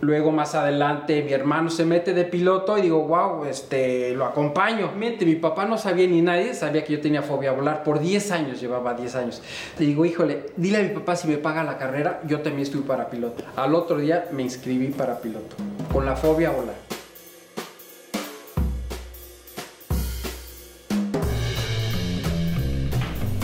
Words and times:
Luego 0.00 0.32
más 0.32 0.54
adelante 0.54 1.22
mi 1.22 1.32
hermano 1.32 1.68
se 1.70 1.84
mete 1.84 2.14
de 2.14 2.24
piloto 2.24 2.78
y 2.78 2.82
digo, 2.82 3.06
wow, 3.06 3.44
este, 3.44 4.14
lo 4.14 4.24
acompaño. 4.24 4.92
Mente, 4.96 5.26
mi 5.26 5.34
papá 5.34 5.66
no 5.66 5.76
sabía 5.76 6.06
ni 6.06 6.22
nadie, 6.22 6.54
sabía 6.54 6.84
que 6.84 6.94
yo 6.94 7.00
tenía 7.00 7.22
fobia 7.22 7.50
a 7.50 7.52
volar. 7.52 7.84
Por 7.84 8.00
10 8.00 8.30
años, 8.32 8.60
llevaba 8.60 8.94
10 8.94 9.14
años. 9.16 9.42
Le 9.78 9.86
digo, 9.86 10.04
híjole, 10.04 10.46
dile 10.56 10.78
a 10.78 10.82
mi 10.82 10.88
papá 10.88 11.16
si 11.16 11.28
me 11.28 11.36
paga 11.36 11.64
la 11.64 11.76
carrera, 11.76 12.20
yo 12.26 12.40
también 12.40 12.62
estoy 12.62 12.80
para 12.80 13.10
piloto. 13.10 13.44
Al 13.56 13.74
otro 13.74 13.98
día 13.98 14.26
me 14.32 14.42
inscribí 14.42 14.88
para 14.88 15.20
piloto, 15.20 15.56
con 15.92 16.06
la 16.06 16.16
fobia 16.16 16.48
a 16.48 16.52
volar. 16.52 16.89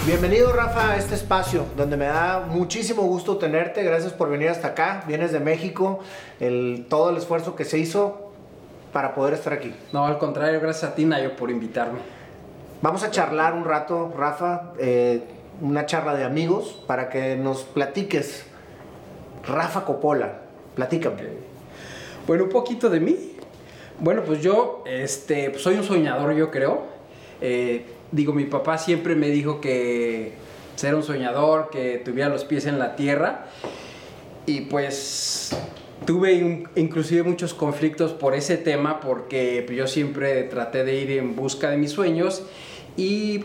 Bienvenido 0.06 0.52
Rafa 0.52 0.92
a 0.92 0.96
este 0.98 1.16
espacio 1.16 1.66
donde 1.76 1.96
me 1.96 2.04
da 2.04 2.46
muchísimo 2.48 3.02
gusto 3.02 3.38
tenerte. 3.38 3.82
Gracias 3.82 4.12
por 4.12 4.30
venir 4.30 4.50
hasta 4.50 4.68
acá. 4.68 5.02
Vienes 5.08 5.32
de 5.32 5.40
México. 5.40 5.98
El, 6.38 6.86
todo 6.88 7.10
el 7.10 7.16
esfuerzo 7.16 7.56
que 7.56 7.64
se 7.64 7.76
hizo 7.76 8.30
para 8.92 9.16
poder 9.16 9.34
estar 9.34 9.52
aquí. 9.52 9.74
No, 9.92 10.06
al 10.06 10.18
contrario, 10.18 10.60
gracias 10.60 10.92
a 10.92 10.94
ti 10.94 11.04
Nayo 11.04 11.34
por 11.34 11.50
invitarme. 11.50 11.98
Vamos 12.82 13.02
a 13.02 13.10
charlar 13.10 13.54
un 13.54 13.64
rato, 13.64 14.14
Rafa, 14.16 14.74
eh, 14.78 15.24
una 15.60 15.86
charla 15.86 16.14
de 16.14 16.22
amigos 16.22 16.80
para 16.86 17.08
que 17.08 17.34
nos 17.34 17.64
platiques. 17.64 18.46
Rafa 19.44 19.84
Coppola, 19.84 20.34
platícame. 20.76 21.24
Bueno, 22.28 22.44
un 22.44 22.50
poquito 22.50 22.88
de 22.90 23.00
mí. 23.00 23.32
Bueno, 23.98 24.22
pues 24.24 24.40
yo 24.40 24.84
este, 24.86 25.50
pues 25.50 25.62
soy 25.62 25.74
un 25.74 25.82
soñador, 25.82 26.32
yo 26.34 26.52
creo. 26.52 26.94
Eh, 27.40 27.95
digo, 28.12 28.32
mi 28.32 28.44
papá 28.44 28.78
siempre 28.78 29.14
me 29.14 29.28
dijo 29.28 29.60
que 29.60 30.32
ser 30.76 30.94
un 30.94 31.02
soñador, 31.02 31.70
que 31.70 32.00
tuviera 32.04 32.28
los 32.28 32.44
pies 32.44 32.66
en 32.66 32.78
la 32.78 32.96
tierra. 32.96 33.46
Y 34.46 34.62
pues 34.62 35.56
tuve 36.04 36.66
inclusive 36.76 37.22
muchos 37.24 37.54
conflictos 37.54 38.12
por 38.12 38.34
ese 38.34 38.56
tema 38.56 39.00
porque 39.00 39.66
yo 39.74 39.86
siempre 39.86 40.44
traté 40.44 40.84
de 40.84 40.94
ir 41.00 41.10
en 41.12 41.34
busca 41.34 41.70
de 41.70 41.76
mis 41.76 41.90
sueños 41.90 42.44
y 42.96 43.40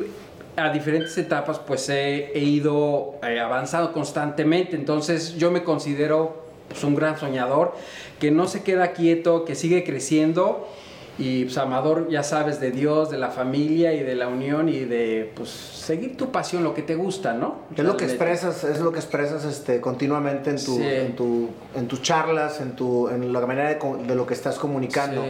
a 0.55 0.69
diferentes 0.69 1.17
etapas 1.17 1.59
pues 1.59 1.89
he, 1.89 2.31
ido 2.35 3.15
eh, 3.23 3.39
avanzando 3.39 3.93
constantemente. 3.93 4.75
Entonces 4.75 5.37
yo 5.37 5.49
me 5.49 5.63
considero 5.63 6.43
pues, 6.67 6.83
un 6.83 6.95
gran 6.95 7.17
soñador 7.17 7.73
que 8.19 8.29
no 8.29 8.47
se 8.47 8.61
queda 8.61 8.91
quieto, 8.91 9.45
que 9.45 9.55
sigue 9.55 9.83
creciendo 9.83 10.67
y 11.17 11.43
pues, 11.45 11.57
amador, 11.57 12.09
ya 12.09 12.23
sabes, 12.23 12.59
de 12.59 12.71
Dios, 12.71 13.09
de 13.09 13.17
la 13.17 13.29
familia 13.29 13.93
y 13.93 14.01
de 14.01 14.15
la 14.15 14.27
unión 14.27 14.69
y 14.69 14.79
de 14.79 15.31
pues 15.35 15.49
seguir 15.49 16.17
tu 16.17 16.31
pasión, 16.31 16.63
lo 16.63 16.73
que 16.73 16.81
te 16.81 16.95
gusta, 16.95 17.33
¿no? 17.33 17.65
Es 17.75 17.83
lo 17.83 17.97
que 17.97 18.05
expresas, 18.05 18.63
es 18.63 18.79
lo 18.79 18.91
que 18.91 18.99
expresas 18.99 19.43
este, 19.43 19.81
continuamente 19.81 20.49
en, 20.51 20.63
tu, 20.63 20.81
en, 20.81 21.15
tu, 21.15 21.49
en 21.75 21.87
tus 21.87 22.01
charlas, 22.01 22.61
en, 22.61 22.75
tu, 22.75 23.09
en 23.09 23.31
la 23.33 23.41
manera 23.41 23.69
de, 23.73 24.15
lo 24.15 24.25
que 24.25 24.33
estás 24.33 24.57
comunicando. 24.57 25.23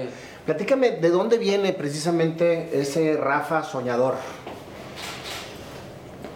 Platícame, 0.45 0.91
¿de 0.91 1.09
dónde 1.09 1.37
viene 1.37 1.73
precisamente 1.73 2.79
ese 2.79 3.17
Rafa 3.17 3.63
soñador? 3.63 4.15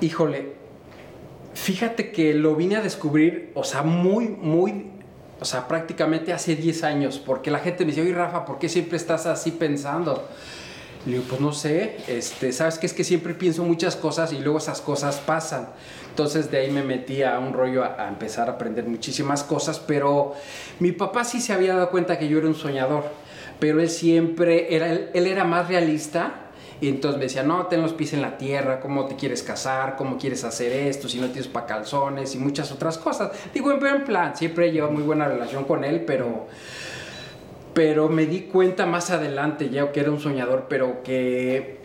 Híjole, 0.02 0.54
fíjate 1.54 2.12
que 2.12 2.34
lo 2.34 2.56
vine 2.56 2.76
a 2.76 2.82
descubrir, 2.82 3.52
o 3.56 3.64
sea, 3.64 3.82
muy, 3.82 4.28
muy 4.28 4.95
o 5.40 5.46
sea, 5.46 5.68
prácticamente 5.68 6.34
hace 6.34 6.56
10 6.56 6.84
años, 6.84 7.20
porque 7.24 7.52
la 7.52 7.60
gente 7.60 7.84
me 7.86 7.92
dice, 7.92 8.02
oye 8.02 8.14
Rafa, 8.14 8.46
¿por 8.46 8.58
qué 8.58 8.70
siempre 8.70 8.98
estás 8.98 9.26
así 9.26 9.52
pensando? 9.52 10.28
Le 11.06 11.14
digo, 11.14 11.26
pues 11.30 11.42
no 11.42 11.52
sé, 11.52 11.98
este, 12.08 12.52
sabes 12.52 12.80
que 12.80 12.88
es 12.88 12.94
que 12.94 13.04
siempre 13.04 13.34
pienso 13.34 13.64
muchas 13.64 13.96
cosas 13.96 14.34
y 14.34 14.40
luego 14.40 14.58
esas 14.58 14.82
cosas 14.82 15.18
pasan. 15.18 15.68
Entonces 16.10 16.50
de 16.50 16.60
ahí 16.60 16.72
me 16.72 16.82
metí 16.82 17.22
a 17.22 17.38
un 17.38 17.54
rollo 17.54 17.84
a, 17.84 18.08
empezar 18.08 18.50
a 18.50 18.54
aprender 18.54 18.86
muchísimas 18.86 19.44
cosas, 19.44 19.80
pero 19.80 20.34
mi 20.80 20.94
papá 20.94 21.24
sí 21.24 21.42
se 21.42 21.54
había 21.54 21.76
dado 21.76 21.90
cuenta 21.90 22.18
que 22.18 22.28
yo 22.28 22.40
era 22.40 22.48
un 22.48 22.56
soñador, 22.56 23.04
pero 23.60 23.82
él 23.82 23.90
siempre 23.90 24.74
era, 24.76 24.88
él 24.92 25.28
era 25.28 25.44
más 25.44 25.68
realista 25.68 26.45
y 26.82 26.90
entonces 26.90 27.18
me 27.18 27.26
decía, 27.26 27.44
no, 27.44 27.68
ten 27.68 27.82
los 27.82 27.94
pies 27.94 28.14
en 28.14 28.22
la 28.22 28.38
tierra, 28.38 28.80
cómo 28.80 29.06
te 29.06 29.16
quieres 29.16 29.44
casar, 29.44 29.96
cómo 29.96 30.18
quieres 30.18 30.44
hacer 30.44 30.72
esto, 30.72 31.08
si 31.08 31.20
no 31.20 31.28
tienes 31.28 31.48
para 31.48 31.66
calzones 31.66 32.36
y 32.36 32.38
muchas 32.38 32.72
otras 32.72 32.98
cosas. 32.98 33.32
Digo, 33.54 33.72
en 33.72 34.04
plan, 34.04 34.36
siempre 34.36 34.68
he 34.68 34.72
llevado 34.72 34.92
muy 34.92 35.04
buena 35.04 35.28
relación 35.28 35.64
con 35.64 35.84
él, 35.84 36.04
pero, 36.06 36.48
pero 37.74 38.10
me 38.10 38.26
di 38.26 38.42
cuenta 38.42 38.86
más 38.86 39.10
adelante 39.10 39.70
ya 39.70 39.92
que 39.92 40.02
era 40.02 40.12
un 40.12 40.20
soñador, 40.20 40.66
pero 40.68 41.02
que 41.04 41.80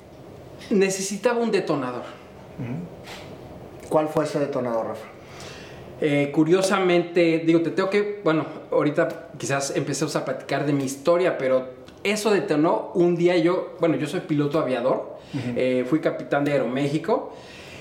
necesitaba 0.70 1.38
un 1.38 1.52
detonador. 1.52 2.02
¿Cuál 3.88 4.08
fue 4.08 4.24
ese 4.24 4.40
detonador, 4.40 4.88
Rafa? 4.88 5.06
Eh, 6.02 6.30
curiosamente, 6.32 7.42
digo, 7.44 7.60
te 7.60 7.70
tengo 7.70 7.90
que, 7.90 8.20
bueno, 8.24 8.46
ahorita 8.70 9.28
quizás 9.36 9.76
empecemos 9.76 10.16
a 10.16 10.24
platicar 10.24 10.64
de 10.64 10.72
mi 10.72 10.84
historia, 10.84 11.36
pero 11.36 11.79
eso 12.04 12.30
detonó 12.30 12.90
un 12.94 13.16
día 13.16 13.36
yo, 13.36 13.76
bueno, 13.80 13.96
yo 13.96 14.06
soy 14.06 14.20
piloto 14.20 14.58
aviador, 14.58 15.18
eh, 15.56 15.84
fui 15.88 16.00
capitán 16.00 16.44
de 16.44 16.52
Aeroméxico 16.52 17.32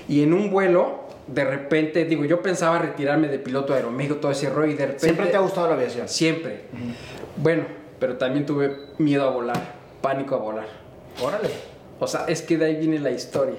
y 0.08 0.22
en 0.22 0.32
un 0.32 0.50
vuelo, 0.50 1.00
de 1.26 1.44
repente, 1.44 2.04
digo, 2.04 2.24
yo 2.24 2.42
pensaba 2.42 2.78
retirarme 2.78 3.28
de 3.28 3.38
piloto 3.38 3.72
de 3.72 3.80
Aeroméxico, 3.80 4.20
todo 4.20 4.32
ese 4.32 4.50
rollo 4.50 4.72
y 4.72 4.74
de 4.74 4.86
repente... 4.86 5.04
¿Siempre 5.04 5.26
te 5.26 5.36
ha 5.36 5.40
gustado 5.40 5.68
la 5.68 5.74
aviación? 5.74 6.08
Siempre. 6.08 6.62
Bueno, 7.36 7.64
pero 7.98 8.16
también 8.16 8.46
tuve 8.46 8.76
miedo 8.98 9.24
a 9.24 9.30
volar, 9.30 9.74
pánico 10.00 10.34
a 10.34 10.38
volar. 10.38 10.66
Órale. 11.22 11.50
O 12.00 12.06
sea, 12.06 12.24
es 12.26 12.42
que 12.42 12.56
de 12.56 12.64
ahí 12.64 12.76
viene 12.76 12.98
la 12.98 13.10
historia. 13.10 13.56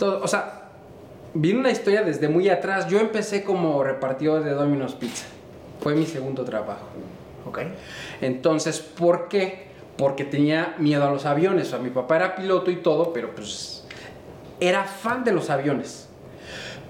o 0.00 0.28
sea, 0.28 0.68
viene 1.34 1.60
una 1.60 1.70
historia 1.70 2.02
desde 2.02 2.28
muy 2.28 2.48
atrás. 2.48 2.86
Yo 2.88 3.00
empecé 3.00 3.42
como 3.42 3.82
repartidor 3.82 4.44
de 4.44 4.50
Domino's 4.50 4.94
Pizza. 4.94 5.26
Fue 5.80 5.94
mi 5.94 6.06
segundo 6.06 6.44
trabajo. 6.44 6.86
Ok. 7.46 7.60
Entonces, 8.20 8.80
¿por 8.80 9.28
qué? 9.28 9.65
Porque 9.96 10.24
tenía 10.24 10.74
miedo 10.78 11.06
a 11.06 11.10
los 11.10 11.26
aviones. 11.26 11.68
O 11.68 11.70
sea, 11.70 11.78
mi 11.78 11.90
papá 11.90 12.16
era 12.16 12.36
piloto 12.36 12.70
y 12.70 12.76
todo, 12.76 13.12
pero 13.12 13.34
pues 13.34 13.84
era 14.60 14.84
fan 14.84 15.24
de 15.24 15.32
los 15.32 15.50
aviones. 15.50 16.08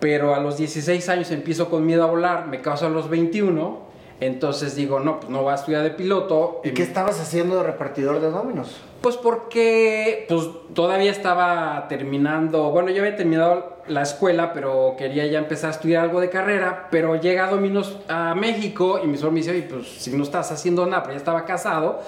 Pero 0.00 0.34
a 0.34 0.40
los 0.40 0.56
16 0.56 1.08
años 1.08 1.30
empiezo 1.30 1.70
con 1.70 1.86
miedo 1.86 2.04
a 2.04 2.06
volar, 2.06 2.46
me 2.46 2.60
caso 2.60 2.86
a 2.86 2.90
los 2.90 3.08
21, 3.08 3.86
entonces 4.20 4.76
digo, 4.76 5.00
no, 5.00 5.20
pues 5.20 5.30
no 5.30 5.42
voy 5.42 5.52
a 5.52 5.54
estudiar 5.54 5.82
de 5.82 5.90
piloto. 5.90 6.60
¿Y 6.64 6.70
qué 6.70 6.82
estabas 6.82 7.20
haciendo 7.20 7.56
de 7.56 7.62
repartidor 7.62 8.20
de 8.20 8.30
Dominos? 8.30 8.80
Pues 9.00 9.16
porque 9.16 10.26
pues 10.28 10.48
todavía 10.74 11.10
estaba 11.10 11.86
terminando, 11.88 12.70
bueno, 12.70 12.90
yo 12.90 13.02
había 13.02 13.16
terminado 13.16 13.76
la 13.88 14.02
escuela, 14.02 14.52
pero 14.52 14.96
quería 14.98 15.26
ya 15.26 15.38
empezar 15.38 15.70
a 15.70 15.74
estudiar 15.74 16.02
algo 16.04 16.20
de 16.20 16.30
carrera, 16.30 16.88
pero 16.90 17.16
llega 17.16 17.48
Dominos 17.48 17.98
a 18.08 18.34
México 18.34 19.00
y 19.02 19.06
mi 19.06 19.16
suegro 19.16 19.32
me 19.32 19.40
dice, 19.40 19.52
oye, 19.52 19.62
pues 19.62 19.86
si 19.86 20.10
no 20.10 20.22
estás 20.22 20.50
haciendo 20.50 20.86
nada, 20.86 21.02
pero 21.02 21.12
ya 21.12 21.18
estaba 21.18 21.44
casado, 21.44 22.00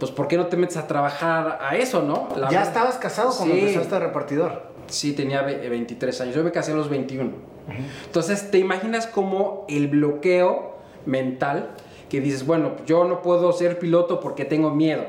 pues 0.00 0.10
¿por 0.10 0.26
qué 0.26 0.36
no 0.36 0.46
te 0.46 0.56
metes 0.56 0.78
a 0.78 0.86
trabajar 0.86 1.58
a 1.60 1.76
eso, 1.76 2.02
no? 2.02 2.28
¿Ya 2.50 2.62
estabas 2.62 2.96
casado 2.96 3.32
cuando 3.36 3.54
empezaste 3.54 3.94
de 3.94 4.00
repartidor? 4.00 4.70
Sí, 4.88 5.12
tenía 5.12 5.42
23 5.42 6.20
años. 6.22 6.34
Yo 6.34 6.42
me 6.42 6.50
casé 6.50 6.72
a 6.72 6.74
los 6.74 6.88
21. 6.88 7.30
Entonces, 8.06 8.50
¿te 8.50 8.58
imaginas 8.58 9.06
cómo 9.06 9.66
el 9.68 9.86
bloqueo 9.86 10.78
mental 11.06 11.70
que 12.08 12.20
dices, 12.20 12.44
bueno, 12.44 12.72
yo 12.86 13.04
no 13.04 13.22
puedo 13.22 13.52
ser 13.52 13.78
piloto 13.78 14.18
porque 14.18 14.44
tengo 14.44 14.74
miedo. 14.74 15.04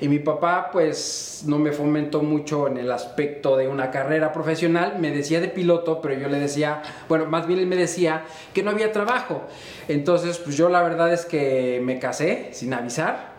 Y 0.00 0.08
mi 0.08 0.18
papá 0.18 0.70
pues 0.72 1.44
no 1.46 1.58
me 1.58 1.70
fomentó 1.70 2.22
mucho 2.22 2.66
en 2.66 2.78
el 2.78 2.90
aspecto 2.90 3.58
de 3.58 3.68
una 3.68 3.90
carrera 3.90 4.32
profesional, 4.32 4.96
me 4.98 5.10
decía 5.10 5.38
de 5.40 5.48
piloto, 5.48 6.00
pero 6.00 6.18
yo 6.18 6.28
le 6.28 6.40
decía, 6.40 6.82
bueno, 7.10 7.26
más 7.26 7.46
bien 7.46 7.60
él 7.60 7.66
me 7.66 7.76
decía 7.76 8.24
que 8.54 8.62
no 8.62 8.70
había 8.70 8.90
trabajo. 8.90 9.42
Entonces, 9.86 10.38
pues 10.38 10.56
yo 10.56 10.70
la 10.70 10.82
verdad 10.82 11.12
es 11.12 11.26
que 11.26 11.80
me 11.84 11.98
casé 11.98 12.48
sin 12.52 12.72
avisar 12.72 13.35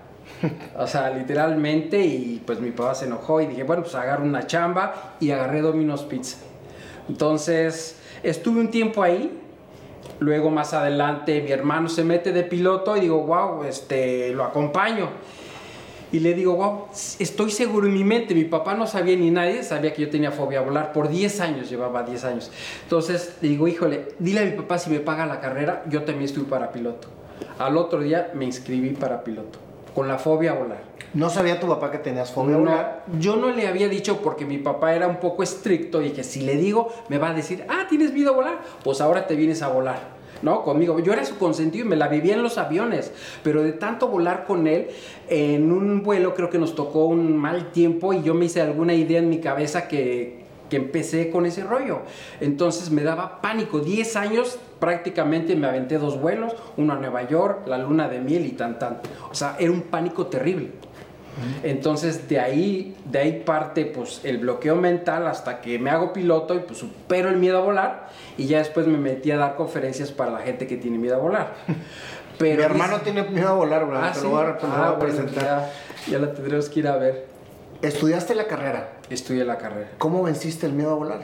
o 0.77 0.87
sea, 0.87 1.09
literalmente, 1.09 1.99
y 1.99 2.41
pues 2.45 2.59
mi 2.59 2.71
papá 2.71 2.95
se 2.95 3.05
enojó 3.05 3.41
y 3.41 3.47
dije, 3.47 3.63
bueno, 3.63 3.83
pues 3.83 3.95
agarro 3.95 4.23
una 4.23 4.45
chamba 4.45 5.15
y 5.19 5.31
agarré 5.31 5.61
Domino's 5.61 6.03
Pizza. 6.03 6.37
Entonces, 7.09 7.97
estuve 8.23 8.59
un 8.59 8.69
tiempo 8.69 9.03
ahí. 9.03 9.41
Luego 10.19 10.49
más 10.49 10.73
adelante 10.73 11.41
mi 11.41 11.51
hermano 11.51 11.89
se 11.89 12.03
mete 12.03 12.31
de 12.31 12.43
piloto 12.43 12.97
y 12.97 13.01
digo, 13.01 13.23
wow, 13.23 13.63
este, 13.63 14.31
lo 14.33 14.43
acompaño. 14.43 15.09
Y 16.11 16.21
le 16.21 16.33
digo, 16.33 16.55
wow, 16.55 16.85
estoy 17.19 17.51
seguro 17.51 17.85
en 17.85 17.93
mi 17.93 18.03
mente, 18.05 18.33
mi 18.33 18.45
papá 18.45 18.73
no 18.73 18.87
sabía 18.87 19.17
ni 19.17 19.29
nadie, 19.29 19.61
sabía 19.61 19.93
que 19.93 20.03
yo 20.03 20.09
tenía 20.09 20.31
fobia 20.31 20.59
a 20.59 20.61
volar, 20.61 20.93
por 20.93 21.09
10 21.09 21.41
años, 21.41 21.69
llevaba 21.69 22.03
10 22.03 22.23
años. 22.23 22.51
Entonces 22.83 23.35
digo, 23.41 23.67
híjole, 23.67 24.13
dile 24.17 24.39
a 24.39 24.45
mi 24.45 24.51
papá 24.51 24.79
si 24.79 24.89
me 24.89 25.01
paga 25.01 25.25
la 25.25 25.41
carrera, 25.41 25.83
yo 25.89 26.03
también 26.03 26.25
estoy 26.25 26.43
para 26.43 26.71
piloto. 26.71 27.09
Al 27.59 27.75
otro 27.75 27.99
día 27.99 28.31
me 28.33 28.45
inscribí 28.45 28.91
para 28.91 29.23
piloto 29.23 29.66
con 29.97 30.07
la 30.07 30.19
fobia 30.19 30.51
a 30.51 30.53
volar. 30.53 30.77
¿No 31.15 31.27
sabía 31.27 31.59
tu 31.59 31.67
papá 31.67 31.89
que 31.89 31.97
tenías 31.97 32.29
fobia 32.29 32.53
a 32.53 32.59
volar? 32.59 33.05
Yo 33.19 33.35
no 33.35 33.49
le 33.49 33.67
había 33.67 33.89
dicho 33.89 34.21
porque 34.21 34.45
mi 34.45 34.59
papá 34.59 34.93
era 34.93 35.07
un 35.07 35.15
poco 35.15 35.41
estricto 35.41 36.03
y 36.03 36.11
que 36.11 36.23
si 36.23 36.41
le 36.41 36.55
digo 36.55 36.93
me 37.09 37.17
va 37.17 37.31
a 37.31 37.33
decir, 37.33 37.65
ah, 37.67 37.87
¿tienes 37.89 38.13
miedo 38.13 38.29
a 38.29 38.35
volar? 38.35 38.59
Pues 38.83 39.01
ahora 39.01 39.25
te 39.25 39.35
vienes 39.35 39.63
a 39.63 39.69
volar. 39.69 39.97
¿no? 40.43 40.61
Conmigo. 40.61 40.99
Yo 40.99 41.13
era 41.13 41.25
su 41.25 41.39
consentido 41.39 41.83
y 41.83 41.89
me 41.89 41.95
la 41.95 42.09
vivía 42.09 42.35
en 42.35 42.43
los 42.43 42.59
aviones, 42.59 43.11
pero 43.41 43.63
de 43.63 43.71
tanto 43.71 44.07
volar 44.07 44.45
con 44.45 44.67
él, 44.67 44.89
en 45.29 45.71
un 45.71 46.03
vuelo 46.03 46.35
creo 46.35 46.51
que 46.51 46.59
nos 46.59 46.75
tocó 46.75 47.05
un 47.05 47.35
mal 47.35 47.71
tiempo 47.71 48.13
y 48.13 48.21
yo 48.21 48.35
me 48.35 48.45
hice 48.45 48.61
alguna 48.61 48.93
idea 48.93 49.17
en 49.17 49.29
mi 49.29 49.39
cabeza 49.39 49.87
que 49.87 50.45
que 50.69 50.77
empecé 50.77 51.29
con 51.29 51.45
ese 51.45 51.63
rollo. 51.63 52.01
Entonces 52.39 52.91
me 52.91 53.03
daba 53.03 53.41
pánico. 53.41 53.79
10 53.79 54.15
años 54.15 54.59
prácticamente 54.79 55.55
me 55.55 55.67
aventé 55.67 55.97
dos 55.97 56.19
vuelos, 56.19 56.55
uno 56.77 56.93
a 56.93 56.97
Nueva 56.97 57.27
York, 57.27 57.67
la 57.67 57.77
luna 57.77 58.07
de 58.07 58.19
miel 58.19 58.45
y 58.45 58.51
tan 58.51 58.79
tan. 58.79 58.99
O 59.29 59.35
sea, 59.35 59.55
era 59.59 59.71
un 59.71 59.81
pánico 59.83 60.27
terrible. 60.27 60.71
Entonces 61.63 62.27
de 62.27 62.39
ahí, 62.39 62.95
de 63.05 63.19
ahí 63.19 63.43
parte 63.45 63.85
pues 63.85 64.21
el 64.23 64.39
bloqueo 64.39 64.75
mental 64.75 65.27
hasta 65.27 65.61
que 65.61 65.77
me 65.77 65.91
hago 65.91 66.11
piloto 66.11 66.55
y 66.55 66.59
pues 66.59 66.79
supero 66.79 67.29
el 67.29 67.37
miedo 67.37 67.59
a 67.59 67.61
volar 67.61 68.09
y 68.37 68.47
ya 68.47 68.57
después 68.57 68.87
me 68.87 68.97
metí 68.97 69.29
a 69.31 69.37
dar 69.37 69.55
conferencias 69.55 70.11
para 70.11 70.31
la 70.31 70.39
gente 70.39 70.65
que 70.65 70.77
tiene 70.77 70.97
miedo 70.97 71.15
a 71.15 71.19
volar. 71.19 71.53
Pero 72.37 72.57
Mi 72.57 72.63
hermano 72.63 73.01
tiene 73.01 73.23
miedo 73.23 73.49
a 73.49 73.53
volar, 73.53 73.87
¿verdad? 73.87 74.13
Ah, 74.15 74.19
lo 74.21 74.29
voy 74.29 74.43
a, 74.43 74.57
ah, 74.61 74.99
presentar. 74.99 75.71
ya, 76.07 76.19
la 76.19 76.33
tendremos 76.33 76.69
que 76.69 76.79
ir 76.79 76.87
a 76.87 76.97
ver. 76.97 77.36
¿Estudiaste 77.81 78.35
la 78.35 78.47
carrera? 78.47 78.99
Estudié 79.09 79.45
la 79.45 79.57
carrera. 79.57 79.91
¿Cómo 79.97 80.23
venciste 80.23 80.65
el 80.65 80.73
miedo 80.73 80.91
a 80.91 80.95
volar? 80.95 81.21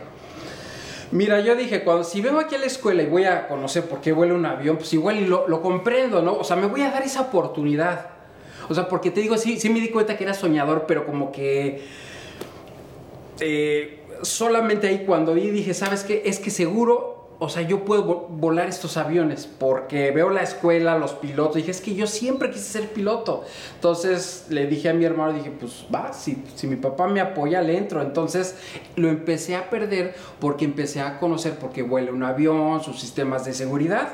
Mira, 1.11 1.39
yo 1.41 1.55
dije, 1.55 1.83
cuando 1.83 2.03
si 2.03 2.21
vengo 2.21 2.39
aquí 2.39 2.55
a 2.55 2.59
la 2.59 2.65
escuela 2.65 3.03
y 3.03 3.07
voy 3.07 3.25
a 3.25 3.47
conocer 3.47 3.83
por 3.85 4.01
qué 4.01 4.13
vuela 4.13 4.33
un 4.33 4.45
avión, 4.45 4.77
pues 4.77 4.94
igual 4.94 5.23
lo, 5.25 5.47
lo 5.47 5.61
comprendo, 5.61 6.21
¿no? 6.21 6.33
O 6.33 6.44
sea, 6.44 6.55
me 6.55 6.67
voy 6.67 6.81
a 6.81 6.89
dar 6.89 7.03
esa 7.03 7.21
oportunidad. 7.21 8.07
O 8.69 8.73
sea, 8.73 8.88
porque 8.88 9.11
te 9.11 9.21
digo, 9.21 9.38
sí, 9.38 9.59
sí 9.59 9.69
me 9.69 9.79
di 9.79 9.89
cuenta 9.89 10.17
que 10.17 10.23
era 10.23 10.33
soñador, 10.33 10.85
pero 10.88 11.05
como 11.05 11.31
que... 11.31 11.83
Eh, 13.39 14.03
solamente 14.21 14.88
ahí 14.88 15.03
cuando 15.05 15.33
vi 15.33 15.50
dije, 15.50 15.73
¿sabes 15.73 16.03
qué? 16.03 16.23
Es 16.25 16.39
que 16.39 16.50
seguro, 16.50 17.23
o 17.39 17.50
sea, 17.50 17.63
yo 17.63 17.83
puedo 17.83 18.03
volar 18.30 18.69
estos 18.69 18.95
aviones 18.95 19.47
porque 19.47 20.12
veo 20.12 20.30
la 20.30 20.44
escuela, 20.44 20.97
los 20.97 21.13
pilotos. 21.13 21.56
Dije, 21.56 21.71
es 21.71 21.81
que 21.81 21.95
yo 21.95 22.07
siempre 22.07 22.50
quise 22.51 22.63
ser 22.63 22.89
piloto. 22.89 23.44
Entonces 23.75 24.45
le 24.50 24.68
dije 24.68 24.89
a 24.89 24.94
mi 24.94 25.03
hermano, 25.03 25.33
dije, 25.33 25.51
pues 25.51 25.85
va, 25.94 26.13
si, 26.13 26.44
si 26.56 26.68
mi 26.68 26.75
papá 26.75 27.07
me 27.07 27.19
apoya, 27.19 27.62
le 27.62 27.77
entro. 27.77 28.01
Entonces 28.01 28.56
lo 28.95 29.09
empecé 29.09 29.56
a 29.56 29.69
perder 29.69 30.15
porque 30.39 30.65
empecé 30.65 31.01
a 31.01 31.19
conocer 31.19 31.57
por 31.59 31.71
qué 31.71 31.81
vuela 31.81 32.12
un 32.12 32.24
avión, 32.24 32.81
sus 32.83 33.00
sistemas 33.00 33.45
de 33.45 33.53
seguridad, 33.53 34.09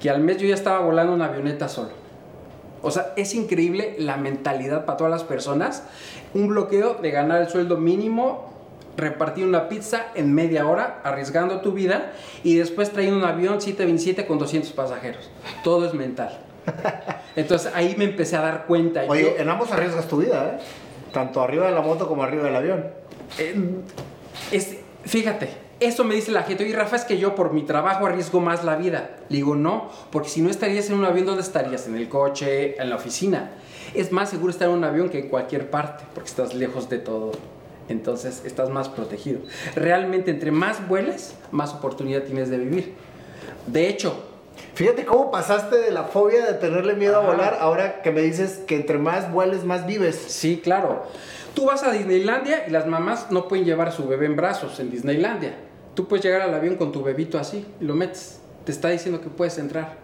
que 0.00 0.10
al 0.10 0.20
mes 0.20 0.38
yo 0.38 0.48
ya 0.48 0.54
estaba 0.54 0.80
volando 0.80 1.12
una 1.12 1.26
avioneta 1.26 1.68
solo. 1.68 1.90
O 2.82 2.90
sea, 2.90 3.12
es 3.16 3.34
increíble 3.34 3.96
la 3.98 4.16
mentalidad 4.16 4.84
para 4.84 4.98
todas 4.98 5.10
las 5.10 5.24
personas. 5.24 5.84
Un 6.34 6.48
bloqueo 6.48 6.94
de 6.94 7.10
ganar 7.10 7.40
el 7.40 7.48
sueldo 7.48 7.78
mínimo, 7.78 8.53
repartir 8.96 9.46
una 9.46 9.68
pizza 9.68 10.06
en 10.14 10.32
media 10.32 10.66
hora, 10.66 11.00
arriesgando 11.04 11.60
tu 11.60 11.72
vida, 11.72 12.12
y 12.42 12.56
después 12.56 12.90
trayendo 12.90 13.18
un 13.18 13.24
avión 13.24 13.60
727 13.60 14.26
con 14.26 14.38
200 14.38 14.72
pasajeros. 14.72 15.30
Todo 15.62 15.86
es 15.86 15.94
mental. 15.94 16.38
Entonces 17.36 17.72
ahí 17.74 17.94
me 17.98 18.04
empecé 18.04 18.36
a 18.36 18.40
dar 18.40 18.66
cuenta. 18.66 19.04
Oye, 19.08 19.40
en 19.40 19.48
ambos 19.48 19.70
arriesgas 19.72 20.08
tu 20.08 20.18
vida, 20.18 20.56
¿eh? 20.56 20.64
Tanto 21.12 21.40
arriba 21.40 21.66
de 21.66 21.72
la 21.72 21.80
moto 21.80 22.08
como 22.08 22.22
arriba 22.22 22.44
del 22.44 22.56
avión. 22.56 22.86
es, 24.50 24.76
fíjate, 25.04 25.48
eso 25.80 26.04
me 26.04 26.14
dice 26.14 26.32
la 26.32 26.42
gente, 26.42 26.64
oye 26.64 26.74
Rafa, 26.74 26.96
es 26.96 27.04
que 27.04 27.18
yo 27.18 27.34
por 27.34 27.52
mi 27.52 27.62
trabajo 27.62 28.06
arriesgo 28.06 28.40
más 28.40 28.64
la 28.64 28.76
vida. 28.76 29.16
Le 29.28 29.36
digo, 29.36 29.54
no, 29.54 29.90
porque 30.10 30.28
si 30.28 30.42
no 30.42 30.50
estarías 30.50 30.88
en 30.88 30.96
un 30.96 31.04
avión, 31.04 31.26
¿dónde 31.26 31.42
estarías? 31.42 31.86
En 31.86 31.96
el 31.96 32.08
coche, 32.08 32.80
en 32.80 32.90
la 32.90 32.96
oficina. 32.96 33.52
Es 33.92 34.10
más 34.10 34.30
seguro 34.30 34.50
estar 34.50 34.68
en 34.68 34.74
un 34.74 34.84
avión 34.84 35.08
que 35.08 35.20
en 35.20 35.28
cualquier 35.28 35.70
parte, 35.70 36.04
porque 36.14 36.28
estás 36.28 36.54
lejos 36.54 36.88
de 36.88 36.98
todo. 36.98 37.32
Entonces 37.88 38.42
estás 38.44 38.70
más 38.70 38.88
protegido. 38.88 39.40
Realmente 39.74 40.30
entre 40.30 40.50
más 40.50 40.86
vueles, 40.88 41.34
más 41.50 41.74
oportunidad 41.74 42.22
tienes 42.22 42.50
de 42.50 42.58
vivir. 42.58 42.94
De 43.66 43.88
hecho, 43.88 44.30
Fíjate 44.74 45.04
cómo 45.04 45.30
pasaste 45.30 45.76
de 45.76 45.90
la 45.90 46.04
fobia 46.04 46.44
de 46.46 46.54
tenerle 46.54 46.94
miedo 46.94 47.16
a 47.16 47.20
volar, 47.20 47.58
ahora 47.60 48.02
que 48.02 48.10
me 48.10 48.22
dices 48.22 48.60
que 48.66 48.76
entre 48.76 48.98
más 48.98 49.32
vueles, 49.32 49.64
más 49.64 49.86
vives. 49.86 50.16
Sí, 50.16 50.60
claro. 50.62 51.04
Tú 51.54 51.66
vas 51.66 51.84
a 51.84 51.92
Disneylandia 51.92 52.66
y 52.66 52.70
las 52.70 52.86
mamás 52.86 53.30
no 53.30 53.46
pueden 53.46 53.64
llevar 53.64 53.88
a 53.88 53.92
su 53.92 54.06
bebé 54.08 54.26
en 54.26 54.36
brazos 54.36 54.80
en 54.80 54.90
Disneylandia. 54.90 55.54
Tú 55.94 56.08
puedes 56.08 56.24
llegar 56.24 56.42
al 56.42 56.52
avión 56.54 56.74
con 56.74 56.90
tu 56.90 57.02
bebito 57.02 57.38
así 57.38 57.64
y 57.80 57.84
lo 57.84 57.94
metes. 57.94 58.40
Te 58.64 58.72
está 58.72 58.88
diciendo 58.88 59.20
que 59.20 59.28
puedes 59.28 59.58
entrar. 59.58 60.03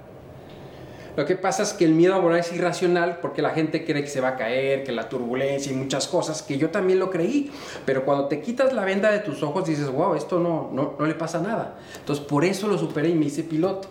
Lo 1.16 1.26
que 1.26 1.36
pasa 1.36 1.62
es 1.62 1.72
que 1.72 1.84
el 1.84 1.92
miedo 1.92 2.14
a 2.14 2.18
volar 2.18 2.40
es 2.40 2.52
irracional 2.52 3.18
porque 3.20 3.42
la 3.42 3.50
gente 3.50 3.84
cree 3.84 4.02
que 4.02 4.08
se 4.08 4.20
va 4.20 4.28
a 4.28 4.36
caer, 4.36 4.84
que 4.84 4.92
la 4.92 5.08
turbulencia 5.08 5.72
y 5.72 5.74
muchas 5.74 6.06
cosas, 6.08 6.42
que 6.42 6.56
yo 6.58 6.70
también 6.70 6.98
lo 6.98 7.10
creí. 7.10 7.50
Pero 7.84 8.04
cuando 8.04 8.26
te 8.26 8.40
quitas 8.40 8.72
la 8.72 8.84
venda 8.84 9.10
de 9.10 9.18
tus 9.20 9.42
ojos 9.42 9.66
dices, 9.66 9.90
wow, 9.90 10.14
esto 10.14 10.38
no, 10.38 10.70
no, 10.72 10.94
no 10.98 11.06
le 11.06 11.14
pasa 11.14 11.40
nada. 11.40 11.76
Entonces 11.98 12.24
por 12.24 12.44
eso 12.44 12.68
lo 12.68 12.78
superé 12.78 13.08
y 13.08 13.14
me 13.14 13.26
hice 13.26 13.42
piloto. 13.42 13.88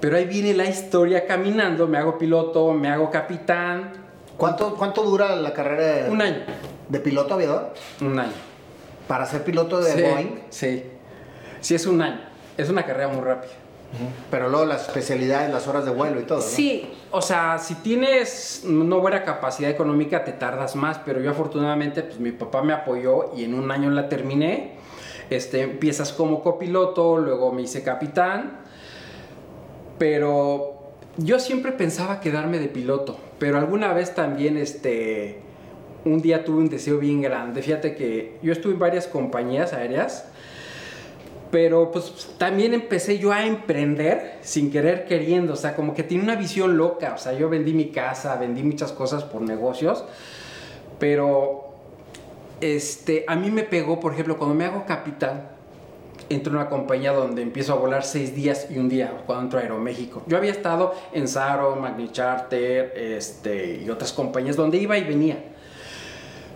Pero 0.00 0.16
ahí 0.16 0.24
viene 0.24 0.54
la 0.54 0.64
historia 0.64 1.26
caminando, 1.26 1.86
me 1.86 1.98
hago 1.98 2.18
piloto, 2.18 2.72
me 2.72 2.88
hago 2.88 3.10
capitán, 3.10 4.02
¿Cuánto, 4.36 4.74
¿Cuánto 4.74 5.04
dura 5.04 5.36
la 5.36 5.52
carrera 5.52 6.04
de, 6.04 6.10
Un 6.10 6.20
año. 6.20 6.38
de 6.88 6.98
piloto 7.00 7.34
aviador? 7.34 7.74
Un 8.00 8.18
año. 8.18 8.32
¿Para 9.06 9.26
ser 9.26 9.44
piloto 9.44 9.80
de 9.80 10.02
Boeing? 10.02 10.40
Sí, 10.50 10.84
sí, 11.60 11.74
es 11.74 11.86
un 11.86 12.02
año. 12.02 12.20
Es 12.56 12.68
una 12.68 12.84
carrera 12.84 13.08
muy 13.08 13.22
rápida. 13.22 13.52
Pero 14.30 14.48
luego 14.48 14.64
la 14.64 14.76
especialidad 14.76 15.50
las 15.50 15.68
horas 15.68 15.84
de 15.84 15.90
vuelo 15.90 16.20
y 16.20 16.24
todo. 16.24 16.38
¿no? 16.38 16.44
Sí, 16.44 16.90
o 17.10 17.20
sea, 17.20 17.58
si 17.58 17.74
tienes 17.76 18.62
no 18.64 19.00
buena 19.00 19.22
capacidad 19.22 19.70
económica 19.70 20.24
te 20.24 20.32
tardas 20.32 20.76
más, 20.76 20.98
pero 21.04 21.20
yo 21.20 21.30
afortunadamente 21.30 22.02
pues 22.02 22.18
mi 22.18 22.32
papá 22.32 22.62
me 22.62 22.72
apoyó 22.72 23.32
y 23.36 23.44
en 23.44 23.54
un 23.54 23.70
año 23.70 23.90
la 23.90 24.08
terminé. 24.08 24.76
Este, 25.30 25.62
empiezas 25.62 26.12
como 26.12 26.42
copiloto, 26.42 27.16
luego 27.18 27.52
me 27.52 27.62
hice 27.62 27.82
capitán, 27.82 28.60
pero 29.98 30.92
yo 31.16 31.38
siempre 31.38 31.72
pensaba 31.72 32.20
quedarme 32.20 32.58
de 32.58 32.68
piloto, 32.68 33.18
pero 33.38 33.58
alguna 33.58 33.92
vez 33.92 34.14
también 34.14 34.56
este 34.56 35.40
un 36.04 36.20
día 36.20 36.44
tuve 36.44 36.58
un 36.58 36.68
deseo 36.68 36.98
bien 36.98 37.22
grande. 37.22 37.62
Fíjate 37.62 37.94
que 37.94 38.38
yo 38.42 38.52
estuve 38.52 38.72
en 38.72 38.78
varias 38.78 39.06
compañías 39.06 39.72
aéreas, 39.72 40.26
pero 41.52 41.90
pues 41.92 42.30
también 42.38 42.72
empecé 42.72 43.18
yo 43.18 43.30
a 43.30 43.44
emprender 43.44 44.38
sin 44.40 44.72
querer 44.72 45.04
queriendo, 45.04 45.52
o 45.52 45.56
sea, 45.56 45.76
como 45.76 45.92
que 45.92 46.02
tiene 46.02 46.24
una 46.24 46.34
visión 46.34 46.78
loca, 46.78 47.12
o 47.14 47.18
sea, 47.18 47.34
yo 47.34 47.50
vendí 47.50 47.74
mi 47.74 47.90
casa, 47.90 48.36
vendí 48.36 48.62
muchas 48.62 48.90
cosas 48.90 49.22
por 49.22 49.42
negocios, 49.42 50.02
pero 50.98 51.74
este 52.62 53.26
a 53.28 53.36
mí 53.36 53.50
me 53.50 53.64
pegó, 53.64 54.00
por 54.00 54.14
ejemplo, 54.14 54.38
cuando 54.38 54.54
me 54.54 54.64
hago 54.64 54.86
capitán, 54.86 55.50
entro 56.30 56.52
en 56.52 56.56
una 56.56 56.70
compañía 56.70 57.12
donde 57.12 57.42
empiezo 57.42 57.74
a 57.74 57.76
volar 57.76 58.02
seis 58.02 58.34
días 58.34 58.68
y 58.70 58.78
un 58.78 58.88
día 58.88 59.12
cuando 59.26 59.44
entro 59.44 59.58
a 59.58 59.62
Aeroméxico. 59.62 60.22
Yo 60.26 60.38
había 60.38 60.52
estado 60.52 60.94
en 61.12 61.28
Saro, 61.28 61.76
Magni 61.76 62.10
Charter 62.10 62.94
este, 62.96 63.82
y 63.84 63.90
otras 63.90 64.14
compañías 64.14 64.56
donde 64.56 64.78
iba 64.78 64.96
y 64.96 65.04
venía. 65.04 65.36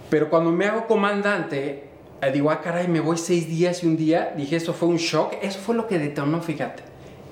Pero 0.08 0.30
cuando 0.30 0.52
me 0.52 0.64
hago 0.64 0.86
comandante, 0.86 1.95
digo, 2.32 2.50
ah, 2.50 2.60
caray, 2.60 2.88
me 2.88 3.00
voy 3.00 3.18
seis 3.18 3.48
días 3.48 3.82
y 3.84 3.86
un 3.86 3.96
día. 3.96 4.34
Dije, 4.36 4.56
eso 4.56 4.72
fue 4.72 4.88
un 4.88 4.96
shock. 4.96 5.34
Eso 5.42 5.58
fue 5.58 5.74
lo 5.74 5.86
que 5.86 5.98
detonó, 5.98 6.40
fíjate. 6.40 6.82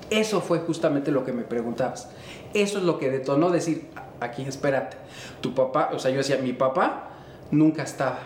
Eso 0.09 0.41
fue 0.41 0.59
justamente 0.59 1.11
lo 1.11 1.25
que 1.25 1.33
me 1.33 1.43
preguntabas. 1.43 2.09
Eso 2.53 2.77
es 2.77 2.83
lo 2.83 2.99
que 2.99 3.09
detonó 3.09 3.49
decir, 3.49 3.87
aquí 4.19 4.43
espérate, 4.43 4.97
tu 5.41 5.53
papá, 5.53 5.89
o 5.93 5.99
sea, 5.99 6.11
yo 6.11 6.17
decía, 6.17 6.37
mi 6.37 6.53
papá 6.53 7.09
nunca 7.51 7.83
estaba. 7.83 8.19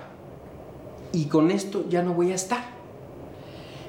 Y 1.14 1.26
con 1.26 1.50
esto 1.50 1.86
ya 1.90 2.04
no 2.04 2.14
voy 2.14 2.32
a 2.32 2.36
estar 2.36 2.80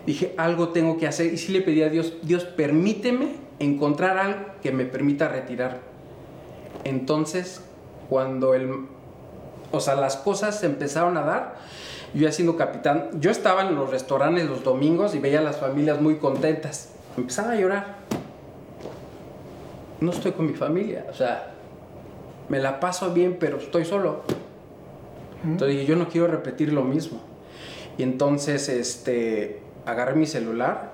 dije, 0.07 0.35
algo 0.37 0.71
tengo 0.71 0.99
que 0.99 1.07
hacer. 1.07 1.33
Y 1.33 1.39
sí 1.39 1.53
le 1.53 1.61
pedí 1.61 1.83
a 1.83 1.89
Dios, 1.89 2.15
Dios, 2.23 2.45
permíteme 2.45 3.37
encontrar 3.59 4.19
algo 4.19 4.41
que 4.63 4.73
me 4.73 4.85
permita 4.85 5.29
retirar. 5.29 5.81
Entonces, 6.85 7.63
cuando 8.09 8.55
el, 8.55 8.87
o 9.71 9.81
sea, 9.81 9.95
las 9.95 10.17
cosas 10.17 10.61
se 10.61 10.67
empezaron 10.67 11.17
a 11.17 11.23
dar, 11.23 11.57
yo 12.15 12.23
ya 12.23 12.33
siendo 12.33 12.57
capitán, 12.57 13.11
yo 13.21 13.31
estaba 13.31 13.63
en 13.63 13.75
los 13.75 13.91
restaurantes 13.91 14.49
los 14.49 14.65
domingos 14.65 15.15
y 15.15 15.19
veía 15.19 15.39
a 15.39 15.43
las 15.43 15.59
familias 15.59 16.01
muy 16.01 16.17
contentas. 16.17 16.91
Empezaba 17.17 17.53
a 17.53 17.57
llorar. 17.57 17.97
No 20.01 20.11
estoy 20.11 20.33
con 20.33 20.47
mi 20.47 20.55
familia, 20.55 21.07
o 21.11 21.15
sea, 21.15 21.53
me 22.49 22.59
la 22.59 22.81
paso 22.81 23.13
bien, 23.13 23.37
pero 23.39 23.59
estoy 23.59 23.85
solo. 23.85 24.23
Entonces 25.45 25.77
dije, 25.77 25.87
yo 25.87 25.97
no 25.97 26.09
quiero 26.09 26.27
repetir 26.27 26.73
lo 26.73 26.83
mismo. 26.83 27.21
Y 27.99 28.03
entonces, 28.03 28.69
este, 28.69 29.61
agarré 29.87 30.15
mi 30.15 30.27
celular 30.27 30.93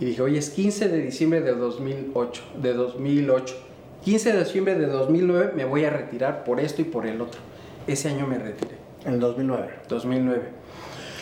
y 0.00 0.04
dije, 0.06 0.22
oye, 0.22 0.38
es 0.38 0.50
15 0.50 0.88
de 0.88 0.98
diciembre 0.98 1.40
de 1.40 1.54
2008, 1.54 2.42
de 2.60 2.74
2008. 2.74 3.56
15 4.04 4.32
de 4.32 4.44
diciembre 4.44 4.74
de 4.76 4.86
2009 4.86 5.52
me 5.56 5.64
voy 5.64 5.84
a 5.84 5.90
retirar 5.90 6.44
por 6.44 6.60
esto 6.60 6.82
y 6.82 6.84
por 6.84 7.06
el 7.06 7.20
otro. 7.20 7.40
Ese 7.86 8.08
año 8.08 8.26
me 8.26 8.38
retiré. 8.38 8.77
En 9.04 9.14
el 9.14 9.20
2009. 9.20 9.68
2009. 9.88 10.42